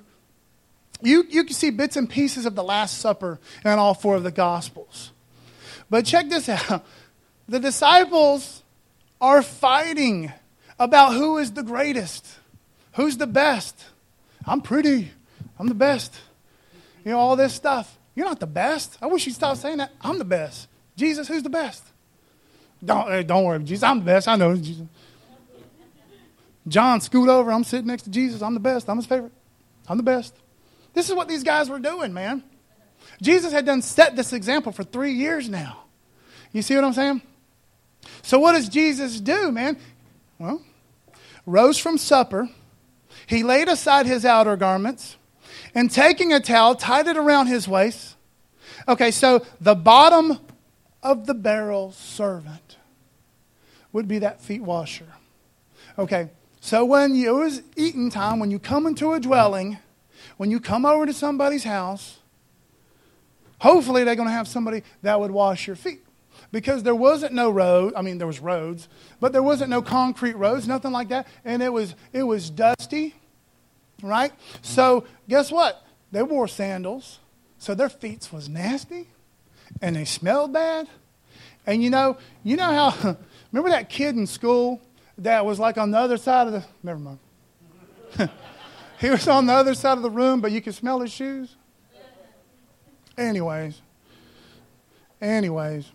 You, 1.05 1.25
you 1.29 1.43
can 1.43 1.53
see 1.53 1.69
bits 1.69 1.95
and 1.95 2.09
pieces 2.09 2.45
of 2.45 2.55
the 2.55 2.63
Last 2.63 2.97
Supper 2.97 3.39
in 3.63 3.71
all 3.71 3.93
four 3.93 4.15
of 4.15 4.23
the 4.23 4.31
Gospels. 4.31 5.11
But 5.89 6.05
check 6.05 6.29
this 6.29 6.49
out 6.49 6.85
the 7.47 7.59
disciples 7.59 8.63
are 9.21 9.41
fighting 9.41 10.33
about 10.79 11.13
who 11.13 11.37
is 11.37 11.51
the 11.51 11.63
greatest, 11.63 12.27
who's 12.93 13.17
the 13.17 13.27
best. 13.27 13.85
I'm 14.45 14.61
pretty, 14.61 15.11
I'm 15.59 15.67
the 15.67 15.75
best 15.75 16.13
you 17.05 17.11
know, 17.11 17.19
all 17.19 17.35
this 17.35 17.53
stuff. 17.53 17.97
You're 18.15 18.25
not 18.25 18.39
the 18.39 18.47
best. 18.47 18.97
I 19.01 19.05
wish 19.05 19.25
you'd 19.27 19.35
stop 19.35 19.55
saying 19.57 19.77
that. 19.77 19.91
I'm 20.01 20.17
the 20.17 20.25
best. 20.25 20.67
Jesus, 20.97 21.27
who's 21.27 21.43
the 21.43 21.49
best? 21.49 21.83
Don't, 22.83 23.27
don't 23.27 23.43
worry, 23.45 23.63
Jesus, 23.63 23.83
I'm 23.83 23.99
the 23.99 24.05
best. 24.05 24.27
I 24.27 24.35
know 24.35 24.55
Jesus. 24.55 24.85
John, 26.67 26.99
scoot 26.99 27.29
over. 27.29 27.51
I'm 27.51 27.63
sitting 27.63 27.87
next 27.87 28.03
to 28.03 28.09
Jesus. 28.09 28.41
I'm 28.41 28.55
the 28.55 28.59
best. 28.59 28.89
I'm 28.89 28.97
his 28.97 29.05
favorite. 29.05 29.31
I'm 29.87 29.97
the 29.97 30.03
best. 30.03 30.33
This 30.95 31.09
is 31.09 31.15
what 31.15 31.27
these 31.27 31.43
guys 31.43 31.69
were 31.69 31.77
doing, 31.77 32.13
man. 32.13 32.43
Jesus 33.21 33.51
had 33.51 33.65
done 33.65 33.81
set 33.81 34.15
this 34.15 34.33
example 34.33 34.71
for 34.71 34.83
three 34.83 35.11
years 35.11 35.47
now. 35.47 35.83
You 36.51 36.61
see 36.61 36.73
what 36.75 36.83
I'm 36.83 36.93
saying? 36.93 37.21
So 38.23 38.39
what 38.39 38.53
does 38.53 38.69
Jesus 38.69 39.19
do, 39.19 39.51
man? 39.51 39.77
Well, 40.39 40.61
rose 41.45 41.77
from 41.77 41.97
supper. 41.97 42.49
He 43.27 43.43
laid 43.43 43.67
aside 43.67 44.05
his 44.05 44.25
outer 44.25 44.55
garments 44.55 45.17
and 45.73 45.91
taking 45.91 46.31
a 46.33 46.39
towel, 46.39 46.75
tied 46.75 47.07
it 47.07 47.17
around 47.17 47.47
his 47.47 47.67
waist. 47.67 48.15
Okay, 48.87 49.11
so 49.11 49.45
the 49.59 49.75
bottom 49.75 50.39
of 51.03 51.25
the 51.25 51.33
barrel 51.33 51.91
servant 51.91 52.77
would 53.91 54.07
be 54.07 54.19
that 54.19 54.41
feet 54.41 54.61
washer. 54.61 55.07
Okay, 55.97 56.29
so 56.61 56.85
when 56.85 57.15
you, 57.15 57.35
it 57.35 57.39
was 57.39 57.61
eating 57.75 58.09
time, 58.09 58.39
when 58.39 58.51
you 58.51 58.59
come 58.59 58.87
into 58.87 59.13
a 59.13 59.19
dwelling, 59.19 59.77
when 60.37 60.51
you 60.51 60.59
come 60.59 60.85
over 60.85 61.05
to 61.05 61.13
somebody's 61.13 61.63
house, 61.63 62.17
hopefully 63.59 64.03
they're 64.03 64.15
going 64.15 64.27
to 64.27 64.33
have 64.33 64.47
somebody 64.47 64.83
that 65.01 65.19
would 65.19 65.31
wash 65.31 65.67
your 65.67 65.75
feet. 65.75 66.01
Because 66.51 66.83
there 66.83 66.95
wasn't 66.95 67.33
no 67.33 67.49
road 67.49 67.93
i 67.95 68.01
mean 68.01 68.17
there 68.17 68.27
was 68.27 68.39
roads 68.39 68.87
but 69.19 69.33
there 69.33 69.43
wasn't 69.43 69.69
no 69.69 69.81
concrete 69.81 70.35
roads 70.35 70.67
nothing 70.67 70.91
like 70.91 71.09
that 71.09 71.27
and 71.43 71.61
it 71.61 71.71
was 71.71 71.95
it 72.13 72.23
was 72.23 72.49
dusty 72.49 73.13
right? 74.01 74.31
So 74.61 75.05
guess 75.27 75.51
what? 75.51 75.85
They 76.11 76.23
wore 76.23 76.47
sandals 76.47 77.19
so 77.57 77.73
their 77.73 77.89
feet 77.89 78.29
was 78.31 78.47
nasty 78.47 79.07
and 79.81 79.95
they 79.95 80.05
smelled 80.05 80.53
bad. 80.53 80.87
And 81.65 81.83
you 81.83 81.89
know 81.89 82.17
you 82.43 82.55
know 82.57 82.91
how 82.91 83.17
remember 83.51 83.71
that 83.71 83.89
kid 83.89 84.15
in 84.15 84.27
school 84.27 84.81
that 85.17 85.45
was 85.45 85.59
like 85.59 85.77
on 85.77 85.91
the 85.91 85.97
other 85.97 86.17
side 86.17 86.47
of 86.47 86.53
the 86.53 86.63
never 86.83 86.99
mind 86.99 87.19
he 89.05 89.11
was 89.11 89.27
on 89.27 89.45
the 89.45 89.53
other 89.53 89.73
side 89.73 89.97
of 89.97 90.03
the 90.03 90.09
room 90.09 90.41
but 90.41 90.51
you 90.51 90.61
could 90.61 90.75
smell 90.75 90.99
his 90.99 91.11
shoes 91.11 91.55
anyways 93.17 93.81
anyways 95.21 95.91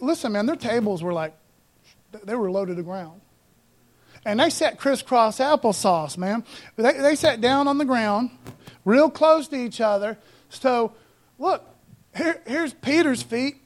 listen, 0.00 0.32
man, 0.32 0.46
their 0.46 0.56
tables 0.56 1.02
were 1.02 1.12
like, 1.12 1.34
they 2.24 2.34
were 2.34 2.50
low 2.50 2.64
to 2.64 2.74
the 2.74 2.82
ground. 2.82 3.20
And 4.24 4.40
they 4.40 4.50
sat 4.50 4.78
crisscross 4.78 5.38
applesauce, 5.38 6.18
man. 6.18 6.44
They, 6.76 6.92
they 6.92 7.14
sat 7.14 7.40
down 7.40 7.68
on 7.68 7.78
the 7.78 7.84
ground, 7.84 8.30
real 8.84 9.10
close 9.10 9.48
to 9.48 9.56
each 9.56 9.80
other. 9.80 10.18
So, 10.48 10.92
look, 11.38 11.64
here, 12.16 12.42
here's 12.46 12.72
Peter's 12.72 13.22
feet 13.22 13.56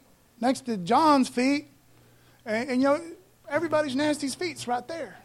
next 0.40 0.66
to 0.66 0.76
John's 0.76 1.28
feet. 1.28 1.68
And, 2.44 2.70
and, 2.70 2.82
you 2.82 2.88
know, 2.88 3.00
everybody's 3.48 3.96
nasty's 3.96 4.34
feet's 4.34 4.68
right 4.68 4.86
there. 4.86 5.16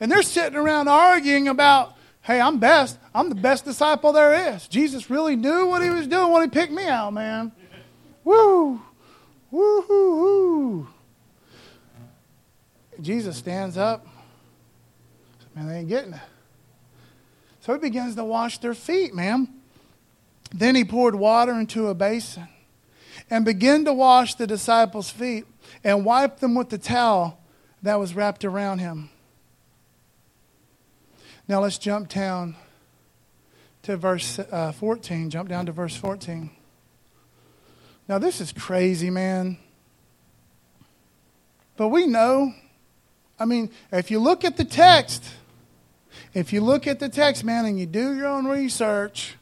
And 0.00 0.10
they're 0.10 0.22
sitting 0.22 0.56
around 0.56 0.88
arguing 0.88 1.48
about, 1.48 1.94
hey, 2.22 2.40
I'm 2.40 2.58
best. 2.58 2.98
I'm 3.14 3.28
the 3.28 3.34
best 3.34 3.64
disciple 3.64 4.12
there 4.12 4.54
is. 4.54 4.68
Jesus 4.68 5.10
really 5.10 5.36
knew 5.36 5.66
what 5.66 5.82
he 5.82 5.90
was 5.90 6.06
doing 6.06 6.32
when 6.32 6.42
he 6.42 6.48
picked 6.48 6.72
me 6.72 6.86
out, 6.86 7.12
man. 7.12 7.52
Woo! 8.24 8.80
Woo 9.50 9.80
hoo 9.82 10.18
hoo. 10.18 10.88
Jesus 13.00 13.36
stands 13.36 13.76
up. 13.76 14.06
Man, 15.54 15.68
they 15.68 15.78
ain't 15.78 15.88
getting 15.88 16.12
it. 16.12 16.20
So 17.60 17.72
he 17.72 17.78
begins 17.78 18.14
to 18.16 18.24
wash 18.24 18.58
their 18.58 18.74
feet, 18.74 19.14
man. 19.14 19.48
Then 20.52 20.74
he 20.74 20.84
poured 20.84 21.14
water 21.14 21.52
into 21.52 21.88
a 21.88 21.94
basin 21.94 22.48
and 23.30 23.44
began 23.44 23.84
to 23.84 23.92
wash 23.92 24.34
the 24.34 24.46
disciples' 24.46 25.10
feet 25.10 25.44
and 25.84 26.04
wipe 26.04 26.40
them 26.40 26.54
with 26.54 26.70
the 26.70 26.78
towel 26.78 27.38
that 27.82 27.96
was 27.96 28.14
wrapped 28.14 28.44
around 28.44 28.78
him. 28.78 29.10
Now 31.48 31.60
let's 31.62 31.78
jump 31.78 32.10
down 32.10 32.56
to 33.82 33.96
verse 33.96 34.38
uh, 34.38 34.72
14. 34.72 35.30
Jump 35.30 35.48
down 35.48 35.64
to 35.66 35.72
verse 35.72 35.96
14. 35.96 36.50
Now, 38.06 38.18
this 38.18 38.40
is 38.40 38.52
crazy, 38.52 39.10
man. 39.10 39.58
But 41.76 41.88
we 41.88 42.06
know, 42.06 42.52
I 43.38 43.46
mean, 43.46 43.70
if 43.92 44.10
you 44.10 44.18
look 44.18 44.44
at 44.44 44.56
the 44.56 44.64
text, 44.64 45.24
if 46.34 46.52
you 46.52 46.60
look 46.60 46.86
at 46.86 47.00
the 47.00 47.08
text, 47.08 47.44
man, 47.44 47.64
and 47.64 47.78
you 47.78 47.86
do 47.86 48.14
your 48.14 48.26
own 48.26 48.46
research, 48.46 49.36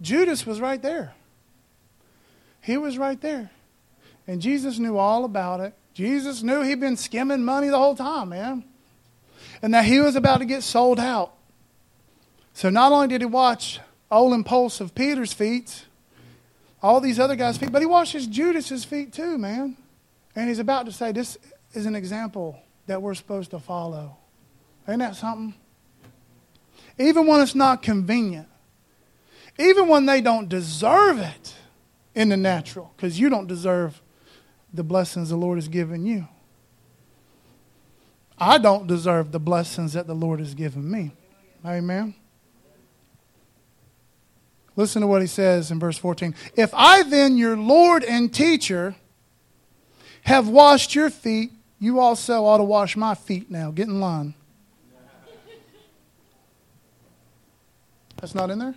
Judas 0.00 0.46
was 0.46 0.60
right 0.60 0.80
there. 0.80 1.14
He 2.60 2.76
was 2.76 2.96
right 2.96 3.20
there. 3.20 3.50
And 4.26 4.40
Jesus 4.40 4.78
knew 4.78 4.96
all 4.96 5.24
about 5.24 5.60
it. 5.60 5.74
Jesus 5.92 6.42
knew 6.42 6.62
he'd 6.62 6.80
been 6.80 6.96
skimming 6.96 7.44
money 7.44 7.68
the 7.68 7.78
whole 7.78 7.96
time, 7.96 8.30
man. 8.30 8.64
And 9.62 9.72
that 9.74 9.84
he 9.84 10.00
was 10.00 10.16
about 10.16 10.38
to 10.38 10.44
get 10.44 10.62
sold 10.62 10.98
out. 11.00 11.32
So 12.52 12.70
not 12.70 12.92
only 12.92 13.08
did 13.08 13.20
he 13.20 13.26
watch 13.26 13.80
old 14.10 14.32
impulsive 14.32 14.94
Peter's 14.94 15.32
feet, 15.32 15.86
all 16.82 17.00
these 17.00 17.18
other 17.18 17.34
guys' 17.34 17.56
feet, 17.56 17.72
but 17.72 17.82
he 17.82 17.86
washes 17.86 18.26
Judas's 18.26 18.84
feet 18.84 19.12
too, 19.12 19.38
man. 19.38 19.76
And 20.36 20.48
he's 20.48 20.58
about 20.58 20.86
to 20.86 20.92
say, 20.92 21.12
This 21.12 21.38
is 21.72 21.86
an 21.86 21.96
example 21.96 22.58
that 22.86 23.00
we're 23.00 23.14
supposed 23.14 23.50
to 23.52 23.58
follow. 23.58 24.16
Ain't 24.86 24.98
that 24.98 25.16
something? 25.16 25.54
Even 26.98 27.26
when 27.26 27.40
it's 27.40 27.54
not 27.54 27.82
convenient, 27.82 28.48
even 29.58 29.88
when 29.88 30.06
they 30.06 30.20
don't 30.20 30.48
deserve 30.48 31.18
it 31.18 31.54
in 32.14 32.28
the 32.28 32.36
natural, 32.36 32.92
because 32.96 33.18
you 33.18 33.28
don't 33.28 33.46
deserve 33.46 34.00
the 34.72 34.84
blessings 34.84 35.30
the 35.30 35.36
Lord 35.36 35.58
has 35.58 35.68
given 35.68 36.04
you. 36.04 36.28
I 38.38 38.58
don't 38.58 38.86
deserve 38.86 39.32
the 39.32 39.38
blessings 39.38 39.92
that 39.92 40.06
the 40.06 40.14
Lord 40.14 40.40
has 40.40 40.54
given 40.54 40.90
me. 40.90 41.12
Amen. 41.64 42.14
Listen 44.76 45.02
to 45.02 45.06
what 45.06 45.22
he 45.22 45.28
says 45.28 45.70
in 45.70 45.78
verse 45.78 45.96
14. 45.96 46.34
If 46.56 46.70
I 46.74 47.04
then, 47.04 47.36
your 47.36 47.56
Lord 47.56 48.02
and 48.02 48.34
teacher, 48.34 48.96
have 50.22 50.48
washed 50.48 50.94
your 50.94 51.10
feet, 51.10 51.52
you 51.78 52.00
also 52.00 52.44
ought 52.44 52.58
to 52.58 52.64
wash 52.64 52.96
my 52.96 53.14
feet 53.14 53.50
now. 53.50 53.70
Get 53.70 53.88
in 53.88 54.00
line. 54.00 54.34
That's 58.16 58.34
not 58.34 58.50
in 58.50 58.58
there? 58.58 58.74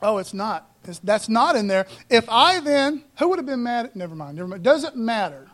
Oh, 0.00 0.18
it's 0.18 0.32
not. 0.32 0.70
It's, 0.84 0.98
that's 1.00 1.28
not 1.28 1.56
in 1.56 1.66
there. 1.66 1.86
If 2.08 2.28
I 2.28 2.60
then, 2.60 3.04
who 3.18 3.28
would 3.28 3.38
have 3.38 3.46
been 3.46 3.62
mad? 3.62 3.94
Never 3.94 4.14
mind. 4.14 4.36
Never 4.36 4.48
mind. 4.48 4.62
Doesn't 4.62 4.96
matter. 4.96 5.48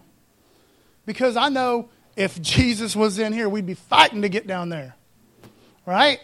Because 1.09 1.38
I 1.38 1.49
know 1.49 1.88
if 2.16 2.38
Jesus 2.42 2.94
was 2.94 3.18
in 3.18 3.33
here, 3.33 3.49
we'd 3.49 3.64
be 3.64 3.73
fighting 3.73 4.21
to 4.21 4.29
get 4.29 4.47
down 4.47 4.68
there. 4.68 4.94
Right? 5.87 6.21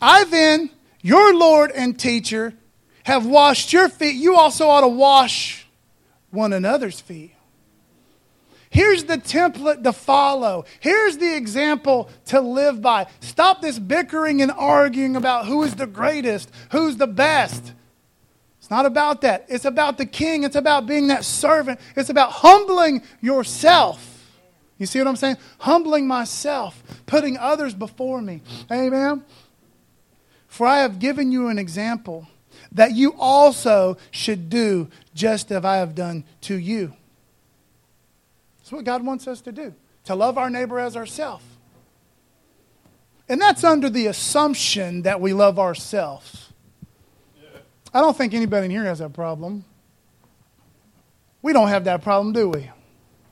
I 0.00 0.24
then, 0.24 0.70
your 1.02 1.34
Lord 1.34 1.70
and 1.70 2.00
teacher, 2.00 2.54
have 3.02 3.26
washed 3.26 3.74
your 3.74 3.90
feet. 3.90 4.14
You 4.14 4.36
also 4.36 4.68
ought 4.68 4.80
to 4.80 4.88
wash 4.88 5.66
one 6.30 6.54
another's 6.54 6.98
feet. 6.98 7.34
Here's 8.70 9.04
the 9.04 9.18
template 9.18 9.84
to 9.84 9.92
follow. 9.92 10.64
Here's 10.78 11.18
the 11.18 11.36
example 11.36 12.08
to 12.28 12.40
live 12.40 12.80
by. 12.80 13.06
Stop 13.20 13.60
this 13.60 13.78
bickering 13.78 14.40
and 14.40 14.50
arguing 14.50 15.14
about 15.14 15.44
who 15.44 15.62
is 15.62 15.74
the 15.74 15.86
greatest, 15.86 16.50
who's 16.72 16.96
the 16.96 17.06
best. 17.06 17.74
Not 18.70 18.86
about 18.86 19.22
that. 19.22 19.46
It's 19.48 19.64
about 19.64 19.98
the 19.98 20.06
king. 20.06 20.44
It's 20.44 20.54
about 20.54 20.86
being 20.86 21.08
that 21.08 21.24
servant. 21.24 21.80
It's 21.96 22.08
about 22.08 22.30
humbling 22.30 23.02
yourself. 23.20 24.06
You 24.78 24.86
see 24.86 24.98
what 24.98 25.08
I'm 25.08 25.16
saying? 25.16 25.36
Humbling 25.58 26.06
myself, 26.06 26.82
putting 27.04 27.36
others 27.36 27.74
before 27.74 28.22
me. 28.22 28.42
Amen. 28.70 29.24
For 30.46 30.66
I 30.66 30.78
have 30.78 30.98
given 30.98 31.32
you 31.32 31.48
an 31.48 31.58
example 31.58 32.28
that 32.72 32.92
you 32.92 33.14
also 33.18 33.98
should 34.10 34.48
do 34.48 34.88
just 35.14 35.50
as 35.50 35.64
I 35.64 35.76
have 35.76 35.94
done 35.94 36.24
to 36.42 36.56
you. 36.56 36.94
That's 38.58 38.72
what 38.72 38.84
God 38.84 39.04
wants 39.04 39.26
us 39.26 39.40
to 39.42 39.52
do 39.52 39.74
to 40.04 40.14
love 40.14 40.38
our 40.38 40.48
neighbor 40.48 40.78
as 40.78 40.96
ourselves. 40.96 41.44
And 43.28 43.40
that's 43.40 43.64
under 43.64 43.90
the 43.90 44.06
assumption 44.06 45.02
that 45.02 45.20
we 45.20 45.32
love 45.32 45.58
ourselves. 45.58 46.49
I 47.92 48.00
don't 48.00 48.16
think 48.16 48.34
anybody 48.34 48.66
in 48.66 48.70
here 48.70 48.84
has 48.84 49.00
that 49.00 49.12
problem. 49.12 49.64
We 51.42 51.52
don't 51.52 51.68
have 51.68 51.84
that 51.84 52.02
problem, 52.02 52.32
do 52.32 52.48
we? 52.48 52.70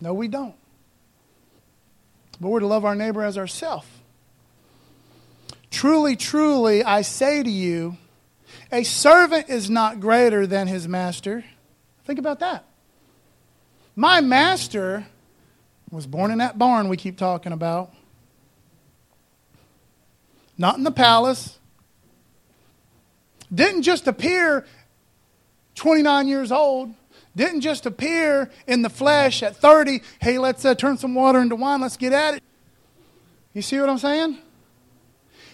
No, 0.01 0.15
we 0.15 0.29
don't. 0.29 0.55
But 2.41 2.49
we're 2.49 2.61
to 2.61 2.67
love 2.67 2.85
our 2.85 2.95
neighbor 2.95 3.23
as 3.23 3.37
ourselves. 3.37 3.87
Truly, 5.71 6.17
truly, 6.17 6.83
I 6.83 7.03
say 7.03 7.43
to 7.43 7.51
you, 7.51 7.97
a 8.73 8.83
servant 8.85 9.49
is 9.49 9.69
not 9.69 10.01
greater 10.01 10.47
than 10.47 10.67
his 10.67 10.89
master. 10.89 11.45
Think 12.05 12.19
about 12.19 12.41
that. 12.41 12.65
My 13.95 14.21
master 14.21 15.07
was 15.91 16.07
born 16.07 16.31
in 16.31 16.39
that 16.39 16.59
barn 16.59 16.89
we 16.89 16.97
keep 16.97 17.17
talking 17.17 17.53
about, 17.53 17.93
not 20.57 20.79
in 20.79 20.85
the 20.85 20.91
palace. 20.91 21.58
Didn't 23.55 23.83
just 23.83 24.07
appear 24.07 24.67
29 25.75 26.29
years 26.29 26.53
old, 26.53 26.95
didn't 27.37 27.61
just 27.61 27.87
appear 27.87 28.51
in 28.67 28.83
the 28.83 28.91
flesh 28.91 29.43
at 29.43 29.57
30. 29.57 30.03
Hey, 30.21 30.39
let's 30.39 30.65
uh, 30.65 30.75
turn 30.75 30.99
some 30.99 31.15
water 31.15 31.41
into 31.41 31.57
wine, 31.57 31.81
let's 31.81 31.97
get 31.97 32.13
at 32.13 32.35
it. 32.35 32.43
You 33.55 33.63
see 33.63 33.79
what 33.81 33.89
I'm 33.89 33.99
saying? 33.99 34.39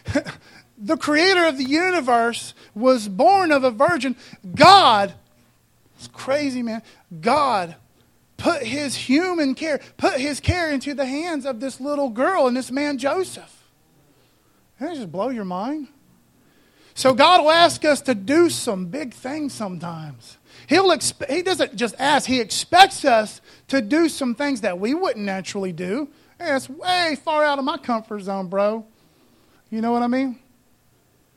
the 0.78 0.96
creator 0.96 1.46
of 1.46 1.58
the 1.58 1.64
universe 1.64 2.54
was 2.74 3.08
born 3.08 3.52
of 3.52 3.64
a 3.64 3.70
virgin. 3.70 4.16
God, 4.54 5.14
it's 5.96 6.08
crazy, 6.08 6.62
man. 6.62 6.82
God 7.20 7.76
put 8.36 8.62
his 8.62 8.94
human 8.94 9.54
care, 9.54 9.80
put 9.96 10.20
his 10.20 10.38
care 10.38 10.70
into 10.70 10.92
the 10.92 11.06
hands 11.06 11.46
of 11.46 11.60
this 11.60 11.80
little 11.80 12.10
girl 12.10 12.46
and 12.46 12.56
this 12.56 12.70
man 12.70 12.98
Joseph. 12.98 13.64
That 14.78 14.94
just 14.94 15.10
blow 15.10 15.30
your 15.30 15.46
mind. 15.46 15.88
So 16.94 17.12
God 17.12 17.42
will 17.42 17.50
ask 17.50 17.84
us 17.84 18.00
to 18.02 18.14
do 18.14 18.48
some 18.48 18.86
big 18.86 19.12
things 19.12 19.52
sometimes. 19.52 20.38
He'll 20.68 20.90
expe- 20.90 21.28
he 21.28 21.42
doesn't 21.42 21.74
just 21.76 21.94
ask, 21.98 22.26
he 22.26 22.40
expects 22.40 23.04
us 23.04 23.40
to 23.68 23.82
do 23.82 24.08
some 24.08 24.34
things 24.34 24.60
that 24.62 24.78
we 24.78 24.94
wouldn't 24.94 25.24
naturally 25.24 25.72
do. 25.72 26.08
Hey, 26.38 26.54
it's 26.54 26.68
way 26.68 27.16
far 27.22 27.44
out 27.44 27.58
of 27.58 27.64
my 27.64 27.76
comfort 27.78 28.20
zone, 28.20 28.48
bro. 28.48 28.86
You 29.70 29.80
know 29.80 29.92
what 29.92 30.02
I 30.02 30.06
mean? 30.06 30.38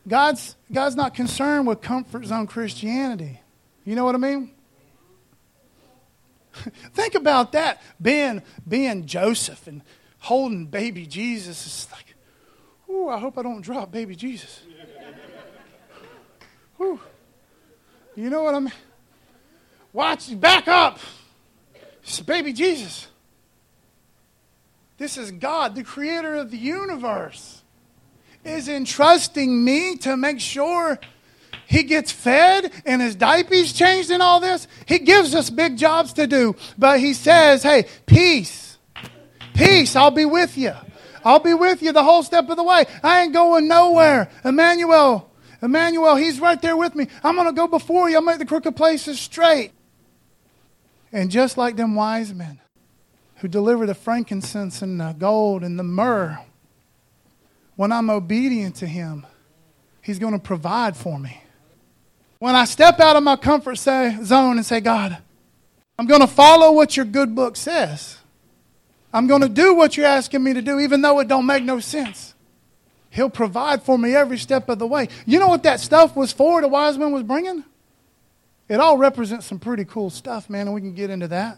God's, 0.08 0.56
God's 0.72 0.96
not 0.96 1.14
concerned 1.14 1.68
with 1.68 1.82
comfort 1.82 2.26
zone 2.26 2.48
Christianity. 2.48 3.42
You 3.84 3.96
know 3.96 4.06
what 4.06 4.16
I 4.16 4.20
mean? 4.20 4.52
Think 6.94 7.16
about 7.16 7.52
that. 7.54 7.82
Being, 8.02 8.44
being 8.68 9.06
Joseph 9.06 9.68
and 9.68 9.82
holding 10.20 10.66
baby 10.68 11.06
Jesus 11.06 11.66
is 11.66 11.88
like, 11.92 12.16
ooh, 12.90 13.10
I 13.10 13.18
hope 13.18 13.38
I 13.38 13.42
don't 13.42 13.62
drop 13.62 13.92
baby 13.92 14.16
Jesus. 14.16 14.62
Ooh. 16.82 17.00
You 18.16 18.30
know 18.30 18.44
what 18.44 18.56
I 18.56 18.60
mean? 18.60 18.74
Watch, 19.94 20.40
back 20.40 20.68
up. 20.68 21.00
It's 22.04 22.20
baby 22.22 22.54
Jesus. 22.54 23.08
This 24.98 25.18
is 25.18 25.32
God, 25.32 25.76
the 25.76 25.84
creator 25.84 26.36
of 26.36 26.50
the 26.50 26.58
universe, 26.58 27.62
is 28.44 28.68
entrusting 28.68 29.64
me 29.64 29.98
to 29.98 30.18
make 30.18 30.40
sure 30.40 31.00
he 31.68 31.84
gets 31.84 32.12
fed 32.12 32.72
and 32.86 33.02
his 33.02 33.16
diapers 33.16 33.74
changed 33.74 34.10
and 34.10 34.24
all 34.24 34.40
this. 34.40 34.68
He 34.86 35.00
gives 35.00 35.36
us 35.36 35.50
big 35.50 35.78
jobs 35.78 36.14
to 36.14 36.26
do, 36.26 36.56
but 36.78 37.00
he 37.00 37.14
says, 37.14 37.62
hey, 37.62 37.86
peace, 38.06 38.78
peace, 39.54 39.96
I'll 39.96 40.12
be 40.12 40.26
with 40.26 40.58
you. 40.58 40.74
I'll 41.24 41.40
be 41.40 41.54
with 41.54 41.84
you 41.84 41.92
the 41.92 42.04
whole 42.04 42.24
step 42.24 42.50
of 42.50 42.56
the 42.56 42.64
way. 42.64 42.86
I 43.04 43.24
ain't 43.24 43.34
going 43.34 43.68
nowhere. 43.68 44.30
Emmanuel, 44.46 45.27
Emmanuel, 45.62 46.16
he's 46.16 46.40
right 46.40 46.62
there 46.62 46.78
with 46.78 46.96
me. 46.96 47.08
I'm 47.24 47.36
going 47.36 47.48
to 47.48 47.54
go 47.54 47.68
before 47.68 48.10
you. 48.10 48.16
I'll 48.16 48.22
make 48.22 48.40
the 48.40 48.46
crooked 48.46 48.76
places 48.76 49.20
straight. 49.20 49.72
And 51.12 51.32
just 51.32 51.58
like 51.58 51.76
them 51.76 51.96
wise 51.96 52.34
men 52.34 52.60
who 53.38 53.48
deliver 53.48 53.86
the 53.86 53.96
frankincense 53.96 54.82
and 54.82 55.00
the 55.00 55.14
gold 55.18 55.64
and 55.64 55.80
the 55.80 55.84
myrrh, 55.84 56.40
when 57.76 57.92
I'm 57.92 58.10
obedient 58.10 58.76
to 58.78 58.88
him, 58.88 59.26
he's 60.02 60.20
going 60.20 60.34
to 60.34 60.40
provide 60.40 60.98
for 60.98 61.18
me. 61.18 61.42
When 62.40 62.56
I 62.56 62.66
step 62.66 63.00
out 63.00 63.16
of 63.16 63.24
my 63.24 63.36
comfort 63.36 63.78
zone 63.78 64.58
and 64.58 64.66
say, 64.66 64.80
God, 64.80 65.18
I'm 65.98 66.06
going 66.06 66.22
to 66.22 66.28
follow 66.28 66.72
what 66.72 66.96
your 66.96 67.06
good 67.06 67.34
book 67.36 67.56
says. 67.56 68.18
I'm 69.14 69.26
going 69.26 69.42
to 69.42 69.50
do 69.50 69.74
what 69.74 69.98
you're 69.98 70.06
asking 70.06 70.44
me 70.44 70.54
to 70.54 70.62
do, 70.62 70.80
even 70.80 71.02
though 71.02 71.20
it 71.20 71.28
don't 71.28 71.46
make 71.46 71.64
no 71.64 71.80
sense. 71.80 72.36
He'll 73.18 73.32
provide 73.32 73.82
for 73.82 73.98
me 73.98 74.16
every 74.16 74.38
step 74.38 74.70
of 74.70 74.78
the 74.78 74.86
way. 74.86 75.10
You 75.26 75.40
know 75.40 75.48
what 75.48 75.64
that 75.64 75.80
stuff 75.80 76.16
was 76.16 76.32
for 76.32 76.62
the 76.62 76.68
wise 76.68 77.00
man 77.00 77.12
was 77.12 77.24
bringing? 77.24 77.64
It 78.70 78.80
all 78.80 79.00
represents 79.00 79.48
some 79.48 79.58
pretty 79.58 79.86
cool 79.86 80.12
stuff, 80.12 80.52
man, 80.52 80.68
and 80.68 80.76
we 80.76 80.82
can 80.82 80.94
get 80.94 81.10
into 81.10 81.28
that. 81.30 81.58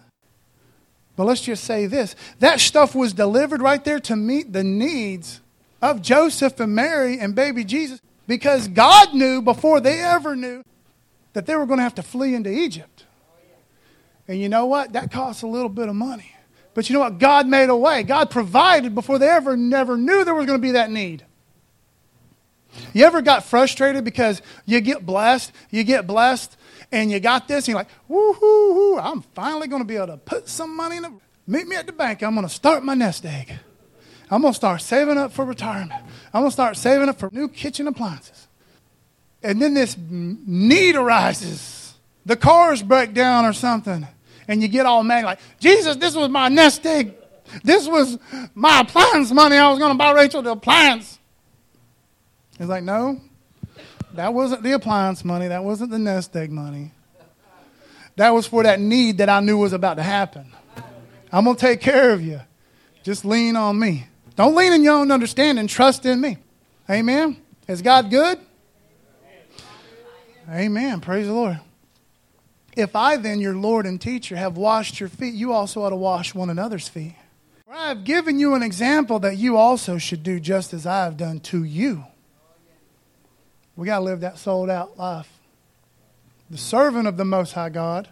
But 1.18 1.26
let's 1.26 1.42
just 1.42 1.66
say 1.66 1.86
this 1.86 2.16
that 2.40 2.62
stuff 2.62 2.96
was 2.96 3.12
delivered 3.12 3.62
right 3.62 3.84
there 3.84 4.00
to 4.00 4.16
meet 4.16 4.54
the 4.54 4.64
needs 4.64 5.42
of 5.82 6.02
Joseph 6.02 6.62
and 6.62 6.74
Mary 6.74 7.20
and 7.20 7.36
baby 7.36 7.66
Jesus 7.66 8.00
because 8.26 8.70
God 8.70 9.14
knew 9.14 9.42
before 9.42 9.82
they 9.82 10.00
ever 10.00 10.38
knew 10.38 10.64
that 11.34 11.46
they 11.46 11.58
were 11.58 11.66
going 11.66 11.80
to 11.80 11.84
have 11.84 11.96
to 11.96 12.04
flee 12.04 12.36
into 12.36 12.50
Egypt. 12.50 13.04
And 14.30 14.40
you 14.40 14.48
know 14.48 14.66
what? 14.66 14.94
That 14.94 15.12
costs 15.12 15.42
a 15.42 15.48
little 15.48 15.68
bit 15.68 15.90
of 15.90 15.96
money. 15.96 16.32
But 16.74 16.90
you 16.90 16.94
know 16.94 17.02
what? 17.02 17.20
God 17.20 17.48
made 17.48 17.70
a 17.70 17.76
way. 17.76 18.04
God 18.04 18.30
provided 18.30 18.96
before 18.96 19.20
they 19.20 19.28
ever 19.28 19.58
never 19.58 19.98
knew 19.98 20.24
there 20.24 20.34
was 20.34 20.46
going 20.46 20.58
to 20.58 20.62
be 20.62 20.72
that 20.72 20.90
need. 20.90 21.26
You 22.94 23.06
ever 23.06 23.22
got 23.22 23.44
frustrated 23.44 24.04
because 24.04 24.42
you 24.66 24.82
get 24.82 25.06
blessed, 25.06 25.52
you 25.70 25.84
get 25.84 26.08
blessed, 26.08 26.56
and 26.92 27.12
you 27.12 27.20
got 27.20 27.48
this, 27.48 27.66
and 27.66 27.70
you're 27.70 27.78
like, 27.78 27.90
woo 28.08 28.34
hoo 28.34 28.74
hoo, 28.74 29.00
I'm 29.00 29.22
finally 29.22 29.68
going 29.68 29.82
to 29.82 29.88
be 29.88 29.96
able 29.96 30.08
to 30.08 30.18
put 30.18 30.48
some 30.48 30.76
money 30.76 30.98
in 30.98 31.04
the, 31.04 31.14
meet 31.48 31.68
me 31.68 31.76
at 31.76 31.86
the 31.86 31.94
bank. 31.94 32.24
I'm 32.24 32.36
going 32.36 32.48
to 32.48 32.54
start 32.54 32.84
my 32.84 32.94
nest 32.94 33.26
egg. 33.26 33.54
I'm 34.32 34.42
going 34.42 34.54
to 34.54 34.58
start 34.58 34.82
saving 34.82 35.18
up 35.18 35.32
for 35.32 35.46
retirement. 35.46 36.04
I'm 36.34 36.42
going 36.42 36.50
to 36.50 36.54
start 36.54 36.78
saving 36.78 37.10
up 37.10 37.20
for 37.20 37.30
new 37.32 37.48
kitchen 37.48 37.88
appliances. 37.88 38.48
And 39.42 39.62
then 39.62 39.74
this 39.74 39.98
need 40.00 40.96
arises. 40.96 41.96
The 42.26 42.36
cars 42.36 42.84
break 42.84 43.14
down 43.14 43.46
or 43.46 43.54
something. 43.54 44.08
And 44.48 44.62
you 44.62 44.68
get 44.68 44.86
all 44.86 45.04
mad 45.04 45.26
like, 45.26 45.40
Jesus, 45.60 45.96
this 45.96 46.16
was 46.16 46.30
my 46.30 46.50
nest 46.50 46.86
egg. 46.86 47.16
This 47.64 47.88
was 47.88 48.20
my 48.54 48.82
appliance 48.82 49.32
money. 49.32 49.56
I 49.58 49.70
was 49.70 49.80
going 49.80 49.92
to 49.92 49.98
buy 49.98 50.12
Rachel 50.12 50.42
the 50.42 50.52
appliance. 50.52 51.19
He's 52.60 52.68
like, 52.68 52.84
no, 52.84 53.20
that 54.14 54.34
wasn't 54.34 54.62
the 54.62 54.74
appliance 54.74 55.26
money. 55.26 55.48
That 55.48 55.64
wasn't 55.64 55.90
the 55.90 55.98
nest 55.98 56.36
egg 56.36 56.52
money. 56.52 56.92
That 58.18 58.32
was 58.32 58.46
for 58.46 58.64
that 58.64 58.80
need 58.82 59.20
that 59.20 59.30
I 59.30 59.40
knew 59.40 59.58
was 59.58 59.74
about 59.74 59.96
to 59.96 60.04
happen. 60.04 60.52
I'm 61.32 61.46
going 61.46 61.56
to 61.56 61.62
take 61.62 61.80
care 61.80 62.12
of 62.12 62.22
you. 62.22 62.42
Just 63.02 63.24
lean 63.24 63.56
on 63.56 63.80
me. 63.80 64.08
Don't 64.36 64.56
lean 64.56 64.74
in 64.74 64.84
your 64.84 64.96
own 64.96 65.10
understanding. 65.10 65.68
Trust 65.68 66.06
in 66.06 66.20
me. 66.20 66.38
Amen. 66.90 67.38
Is 67.68 67.82
God 67.82 68.10
good? 68.10 68.40
Amen. 70.50 71.00
Praise 71.00 71.28
the 71.28 71.34
Lord. 71.34 71.60
If 72.76 72.96
I, 72.96 73.18
then, 73.18 73.40
your 73.40 73.56
Lord 73.56 73.86
and 73.86 74.02
teacher, 74.02 74.36
have 74.36 74.58
washed 74.58 75.00
your 75.00 75.10
feet, 75.10 75.34
you 75.34 75.54
also 75.54 75.84
ought 75.84 75.92
to 75.92 75.96
wash 75.96 76.34
one 76.34 76.50
another's 76.50 76.88
feet. 76.88 77.16
For 77.66 77.74
I 77.74 77.90
have 77.90 78.04
given 78.04 78.40
you 78.40 78.56
an 78.56 78.64
example 78.64 79.20
that 79.20 79.38
you 79.38 79.58
also 79.58 79.98
should 79.98 80.24
do 80.24 80.40
just 80.40 80.74
as 80.74 80.86
I 80.86 81.04
have 81.04 81.18
done 81.18 81.40
to 81.42 81.64
you. 81.64 82.06
We 83.80 83.86
got 83.86 84.00
to 84.00 84.04
live 84.04 84.20
that 84.20 84.38
sold 84.38 84.70
out 84.70 84.98
life. 84.98 85.32
The 86.50 86.58
servant 86.58 87.08
of 87.08 87.16
the 87.16 87.24
Most 87.24 87.54
High 87.54 87.70
God. 87.70 88.10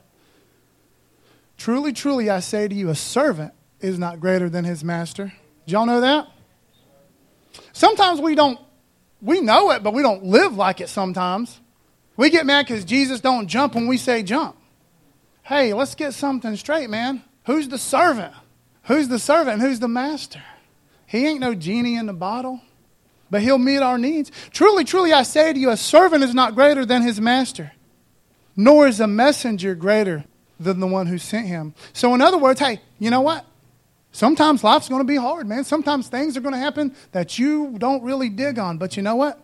Truly, 1.57 1.91
truly, 1.91 2.29
I 2.29 2.39
say 2.39 2.69
to 2.69 2.73
you, 2.73 2.87
a 2.89 2.95
servant 2.95 3.51
is 3.81 3.99
not 3.99 4.21
greater 4.21 4.47
than 4.47 4.63
his 4.63 4.81
master. 4.81 5.33
Did 5.65 5.71
y'all 5.73 5.85
know 5.85 5.99
that? 5.99 6.29
Sometimes 7.73 8.21
we 8.21 8.33
don't, 8.33 8.57
we 9.21 9.41
know 9.41 9.71
it, 9.71 9.83
but 9.83 9.93
we 9.93 10.01
don't 10.01 10.23
live 10.23 10.55
like 10.55 10.79
it 10.79 10.87
sometimes. 10.87 11.59
We 12.15 12.29
get 12.29 12.45
mad 12.45 12.65
because 12.65 12.85
Jesus 12.85 13.19
don't 13.19 13.49
jump 13.49 13.75
when 13.75 13.87
we 13.87 13.97
say 13.97 14.23
jump. 14.23 14.55
Hey, 15.43 15.73
let's 15.73 15.95
get 15.95 16.13
something 16.13 16.55
straight, 16.55 16.89
man. 16.89 17.23
Who's 17.45 17.67
the 17.67 17.77
servant? 17.77 18.33
Who's 18.83 19.09
the 19.09 19.19
servant 19.19 19.61
who's 19.61 19.81
the 19.81 19.89
master? 19.89 20.41
He 21.07 21.27
ain't 21.27 21.41
no 21.41 21.53
genie 21.53 21.97
in 21.97 22.05
the 22.05 22.13
bottle, 22.13 22.61
but 23.29 23.41
he'll 23.41 23.57
meet 23.57 23.79
our 23.79 23.97
needs. 23.97 24.31
Truly, 24.51 24.83
truly, 24.83 25.13
I 25.13 25.23
say 25.23 25.53
to 25.53 25.59
you, 25.59 25.69
a 25.69 25.77
servant 25.77 26.23
is 26.23 26.33
not 26.33 26.55
greater 26.55 26.85
than 26.85 27.01
his 27.01 27.19
master, 27.19 27.71
nor 28.55 28.87
is 28.87 28.99
a 28.99 29.07
messenger 29.07 29.75
greater 29.75 30.25
than 30.59 30.79
the 30.79 30.87
one 30.87 31.07
who 31.07 31.17
sent 31.17 31.47
him. 31.47 31.73
So, 31.93 32.13
in 32.15 32.21
other 32.21 32.37
words, 32.37 32.59
hey, 32.59 32.81
you 32.99 33.09
know 33.09 33.21
what? 33.21 33.45
Sometimes 34.11 34.63
life's 34.63 34.89
going 34.89 35.01
to 35.01 35.07
be 35.07 35.17
hard, 35.17 35.47
man. 35.47 35.63
Sometimes 35.63 36.07
things 36.07 36.35
are 36.37 36.41
going 36.41 36.55
to 36.55 36.59
happen 36.59 36.95
that 37.11 37.37
you 37.37 37.75
don't 37.77 38.01
really 38.03 38.29
dig 38.29 38.57
on. 38.57 38.77
But 38.77 38.97
you 38.97 39.03
know 39.03 39.15
what? 39.15 39.39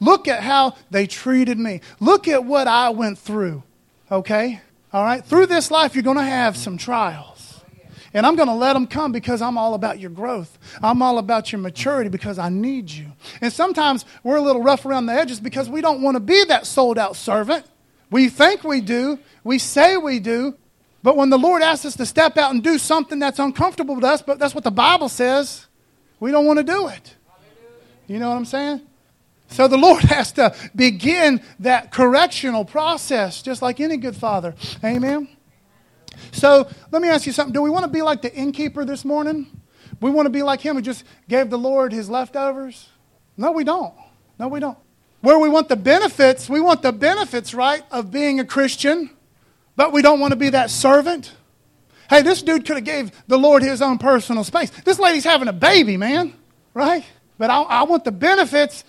Look 0.00 0.28
at 0.28 0.42
how 0.42 0.76
they 0.90 1.06
treated 1.06 1.58
me. 1.58 1.80
Look 1.98 2.28
at 2.28 2.44
what 2.44 2.68
I 2.68 2.90
went 2.90 3.18
through. 3.18 3.62
Okay? 4.10 4.60
All 4.92 5.02
right? 5.02 5.24
Through 5.24 5.46
this 5.46 5.70
life, 5.70 5.94
you're 5.94 6.04
going 6.04 6.18
to 6.18 6.22
have 6.22 6.56
some 6.56 6.76
trials. 6.76 7.37
And 8.14 8.26
I'm 8.26 8.36
going 8.36 8.48
to 8.48 8.54
let 8.54 8.72
them 8.72 8.86
come 8.86 9.12
because 9.12 9.42
I'm 9.42 9.58
all 9.58 9.74
about 9.74 9.98
your 9.98 10.10
growth. 10.10 10.58
I'm 10.82 11.02
all 11.02 11.18
about 11.18 11.52
your 11.52 11.60
maturity 11.60 12.08
because 12.08 12.38
I 12.38 12.48
need 12.48 12.90
you. 12.90 13.06
And 13.40 13.52
sometimes 13.52 14.04
we're 14.22 14.36
a 14.36 14.42
little 14.42 14.62
rough 14.62 14.86
around 14.86 15.06
the 15.06 15.12
edges 15.12 15.40
because 15.40 15.68
we 15.68 15.80
don't 15.80 16.00
want 16.00 16.16
to 16.16 16.20
be 16.20 16.44
that 16.44 16.66
sold 16.66 16.98
out 16.98 17.16
servant. 17.16 17.66
We 18.10 18.28
think 18.28 18.64
we 18.64 18.80
do, 18.80 19.18
we 19.44 19.58
say 19.58 19.96
we 19.98 20.18
do, 20.18 20.56
but 21.02 21.16
when 21.16 21.30
the 21.30 21.38
Lord 21.38 21.62
asks 21.62 21.84
us 21.84 21.96
to 21.96 22.06
step 22.06 22.36
out 22.36 22.52
and 22.52 22.62
do 22.62 22.78
something 22.78 23.18
that's 23.18 23.38
uncomfortable 23.38 24.00
to 24.00 24.06
us, 24.06 24.22
but 24.22 24.38
that's 24.38 24.54
what 24.54 24.64
the 24.64 24.70
Bible 24.70 25.08
says, 25.08 25.66
we 26.18 26.30
don't 26.30 26.46
want 26.46 26.58
to 26.58 26.64
do 26.64 26.88
it. 26.88 27.14
You 28.06 28.18
know 28.18 28.30
what 28.30 28.36
I'm 28.36 28.44
saying? 28.46 28.80
So 29.48 29.68
the 29.68 29.76
Lord 29.76 30.02
has 30.04 30.32
to 30.32 30.54
begin 30.74 31.42
that 31.60 31.92
correctional 31.92 32.64
process, 32.64 33.42
just 33.42 33.62
like 33.62 33.80
any 33.80 33.96
good 33.96 34.16
father. 34.16 34.54
Amen? 34.82 35.28
So 36.32 36.68
let 36.90 37.02
me 37.02 37.08
ask 37.08 37.26
you 37.26 37.32
something. 37.32 37.52
Do 37.52 37.62
we 37.62 37.70
want 37.70 37.84
to 37.84 37.90
be 37.90 38.02
like 38.02 38.22
the 38.22 38.34
innkeeper 38.34 38.84
this 38.84 39.04
morning? 39.04 39.46
We 40.00 40.10
want 40.10 40.26
to 40.26 40.30
be 40.30 40.42
like 40.42 40.60
him 40.60 40.76
who 40.76 40.82
just 40.82 41.04
gave 41.28 41.50
the 41.50 41.58
Lord 41.58 41.92
his 41.92 42.08
leftovers? 42.08 42.88
No, 43.36 43.52
we 43.52 43.64
don't. 43.64 43.94
No, 44.38 44.48
we 44.48 44.60
don't. 44.60 44.78
Where 45.20 45.38
we 45.38 45.48
want 45.48 45.68
the 45.68 45.76
benefits, 45.76 46.48
we 46.48 46.60
want 46.60 46.82
the 46.82 46.92
benefits, 46.92 47.54
right, 47.54 47.82
of 47.90 48.10
being 48.10 48.38
a 48.38 48.44
Christian 48.44 49.10
but 49.78 49.92
we 49.92 50.02
don't 50.02 50.18
want 50.18 50.32
to 50.32 50.36
be 50.36 50.50
that 50.50 50.70
servant. 50.70 51.32
Hey, 52.10 52.22
this 52.22 52.42
dude 52.42 52.66
could 52.66 52.74
have 52.74 52.84
gave 52.84 53.12
the 53.28 53.38
Lord 53.38 53.62
his 53.62 53.80
own 53.80 53.98
personal 53.98 54.42
space. 54.42 54.70
This 54.70 54.98
lady's 54.98 55.22
having 55.22 55.46
a 55.46 55.52
baby, 55.52 55.96
man, 55.96 56.34
right? 56.74 57.04
But 57.38 57.50
I, 57.50 57.62
I 57.62 57.82
want 57.84 58.02
the 58.02 58.10
benefits. 58.10 58.82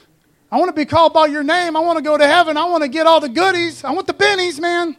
I 0.52 0.58
want 0.58 0.70
to 0.70 0.74
be 0.74 0.86
called 0.86 1.14
by 1.14 1.28
your 1.28 1.44
name. 1.44 1.78
I 1.78 1.82
want 1.82 1.98
to 1.98 2.04
go 2.04 2.18
to 2.18 2.26
heaven. 2.26 2.58
I 2.58 2.66
want 2.66 2.82
to 2.82 2.90
get 2.90 3.06
all 3.06 3.20
the 3.20 3.30
goodies. 3.30 3.84
I 3.84 3.92
want 3.92 4.08
the 4.08 4.16
bennies, 4.16 4.60
man. 4.60 4.98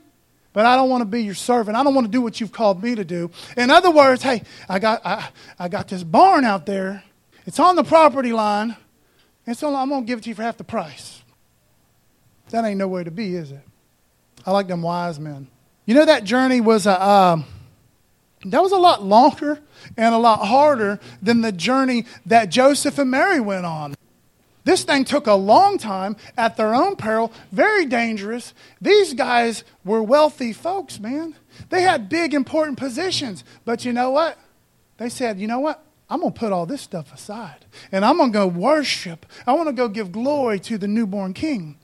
But 0.53 0.67
I 0.67 0.77
don't 0.77 0.91
want 0.91 1.03
to 1.03 1.07
be 1.07 1.23
your 1.23 1.35
servant. 1.35 1.77
I 1.77 1.85
don't 1.85 1.95
want 1.95 2.07
to 2.07 2.11
do 2.11 2.21
what 2.21 2.41
you've 2.41 2.53
called 2.53 2.83
me 2.83 2.95
to 2.95 3.05
do. 3.05 3.31
In 3.57 3.71
other 3.71 3.91
words, 3.91 4.23
hey, 4.23 4.43
I 4.69 4.79
got, 4.79 5.01
I, 5.05 5.29
I 5.59 5.69
got 5.69 5.89
this 5.89 6.03
barn 6.03 6.45
out 6.45 6.67
there. 6.67 7.05
It's 7.47 7.61
on 7.61 7.77
the 7.77 7.85
property 7.85 8.33
line. 8.33 8.77
And 9.47 9.57
so 9.57 9.75
I'm 9.75 9.89
going 9.89 10.03
to 10.03 10.07
give 10.07 10.19
it 10.19 10.23
to 10.23 10.29
you 10.29 10.35
for 10.35 10.43
half 10.43 10.57
the 10.57 10.65
price. 10.65 11.23
That 12.51 12.65
ain't 12.65 12.79
no 12.79 12.89
way 12.89 13.05
to 13.05 13.11
be, 13.11 13.37
is 13.37 13.53
it? 13.53 13.61
I 14.45 14.51
like 14.51 14.67
them 14.67 14.83
wise 14.83 15.21
men. 15.21 15.49
You 15.87 15.95
know, 15.95 16.05
that 16.05 16.25
journey 16.25 16.61
was 16.61 16.87
a, 16.87 17.03
um, 17.05 17.45
that 18.45 18.63
was 18.63 18.73
a 18.73 18.79
lot 18.79 19.03
longer 19.03 19.61
and 19.97 20.15
a 20.15 20.19
lot 20.19 20.47
harder 20.47 20.99
than 21.21 21.43
the 21.43 21.53
journey 21.53 22.07
that 22.27 22.47
Joseph 22.47 22.99
and 22.99 23.11
Mary 23.11 23.41
went 23.41 23.67
on. 23.67 23.95
This 24.65 24.85
thing 24.85 25.05
took 25.05 25.27
a 25.27 25.35
long 25.35 25.79
time 25.79 26.17
at 26.37 26.57
their 26.57 26.75
own 26.75 26.97
peril, 26.97 27.33
very 27.51 27.87
dangerous. 27.87 28.53
These 28.81 29.15
guys 29.15 29.65
were 29.85 30.03
wealthy 30.03 30.53
folks, 30.53 31.01
man. 31.01 31.35
They 31.71 31.83
had 31.83 32.09
big, 32.09 32.35
important 32.35 32.79
positions. 32.79 33.45
But 33.65 33.85
you 33.85 33.93
know 33.93 34.11
what? 34.11 34.39
They 34.99 35.09
said, 35.09 35.41
you 35.41 35.47
know 35.47 35.61
what? 35.61 35.83
I'm 36.11 36.21
going 36.21 36.33
to 36.33 36.39
put 36.39 36.53
all 36.53 36.67
this 36.67 36.83
stuff 36.83 37.15
aside 37.15 37.65
and 37.93 38.05
I'm 38.05 38.17
going 38.17 38.33
to 38.33 38.39
go 38.39 38.47
worship. 38.47 39.25
I 39.47 39.53
want 39.53 39.69
to 39.69 39.73
go 39.73 39.89
give 39.89 40.11
glory 40.11 40.59
to 40.61 40.77
the 40.77 40.89
newborn 40.89 41.35
king. 41.35 41.79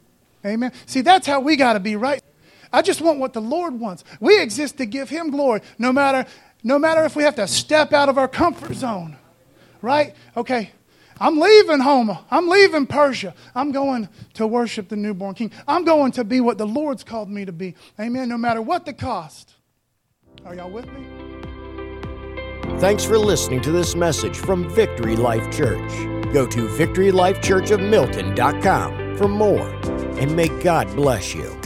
Amen. 0.45 0.72
See, 0.85 1.01
that's 1.01 1.27
how 1.27 1.41
we 1.41 1.57
got 1.57 1.74
to 1.74 1.81
be, 1.81 1.97
right? 1.97 2.22
I 2.72 2.83
just 2.83 3.01
want 3.01 3.20
what 3.20 3.33
the 3.33 3.41
Lord 3.41 3.79
wants. 3.79 4.05
We 4.20 4.41
exist 4.41 4.79
to 4.79 4.87
give 4.87 5.09
him 5.09 5.31
glory 5.31 5.61
no 5.79 5.93
matter 5.93 6.27
no 6.64 6.81
matter 6.81 7.05
if 7.05 7.14
we 7.14 7.22
have 7.22 7.37
to 7.37 7.47
step 7.47 7.93
out 7.93 8.09
of 8.09 8.18
our 8.18 8.27
comfort 8.27 8.74
zone. 8.74 9.16
Right? 9.83 10.16
Okay. 10.37 10.72
I'm 11.18 11.38
leaving 11.38 11.80
home. 11.80 12.16
I'm 12.30 12.48
leaving 12.48 12.86
Persia. 12.86 13.34
I'm 13.54 13.72
going 13.72 14.08
to 14.34 14.46
worship 14.46 14.88
the 14.88 14.96
newborn 14.96 15.34
king. 15.34 15.52
I'm 15.66 15.84
going 15.84 16.12
to 16.12 16.24
be 16.24 16.40
what 16.40 16.58
the 16.58 16.66
Lord's 16.66 17.04
called 17.04 17.30
me 17.30 17.44
to 17.44 17.52
be. 17.52 17.74
Amen. 17.98 18.28
No 18.28 18.38
matter 18.38 18.62
what 18.62 18.84
the 18.84 18.92
cost. 18.92 19.54
Are 20.44 20.54
y'all 20.54 20.70
with 20.70 20.86
me? 20.92 21.06
Thanks 22.78 23.04
for 23.04 23.16
listening 23.16 23.62
to 23.62 23.72
this 23.72 23.96
message 23.96 24.36
from 24.36 24.68
Victory 24.68 25.16
Life 25.16 25.50
Church. 25.56 25.90
Go 26.32 26.46
to 26.46 26.68
victorylifechurchofmilton.com 26.68 29.16
for 29.16 29.28
more, 29.28 29.68
and 30.18 30.36
may 30.36 30.48
God 30.62 30.94
bless 30.94 31.34
you. 31.34 31.58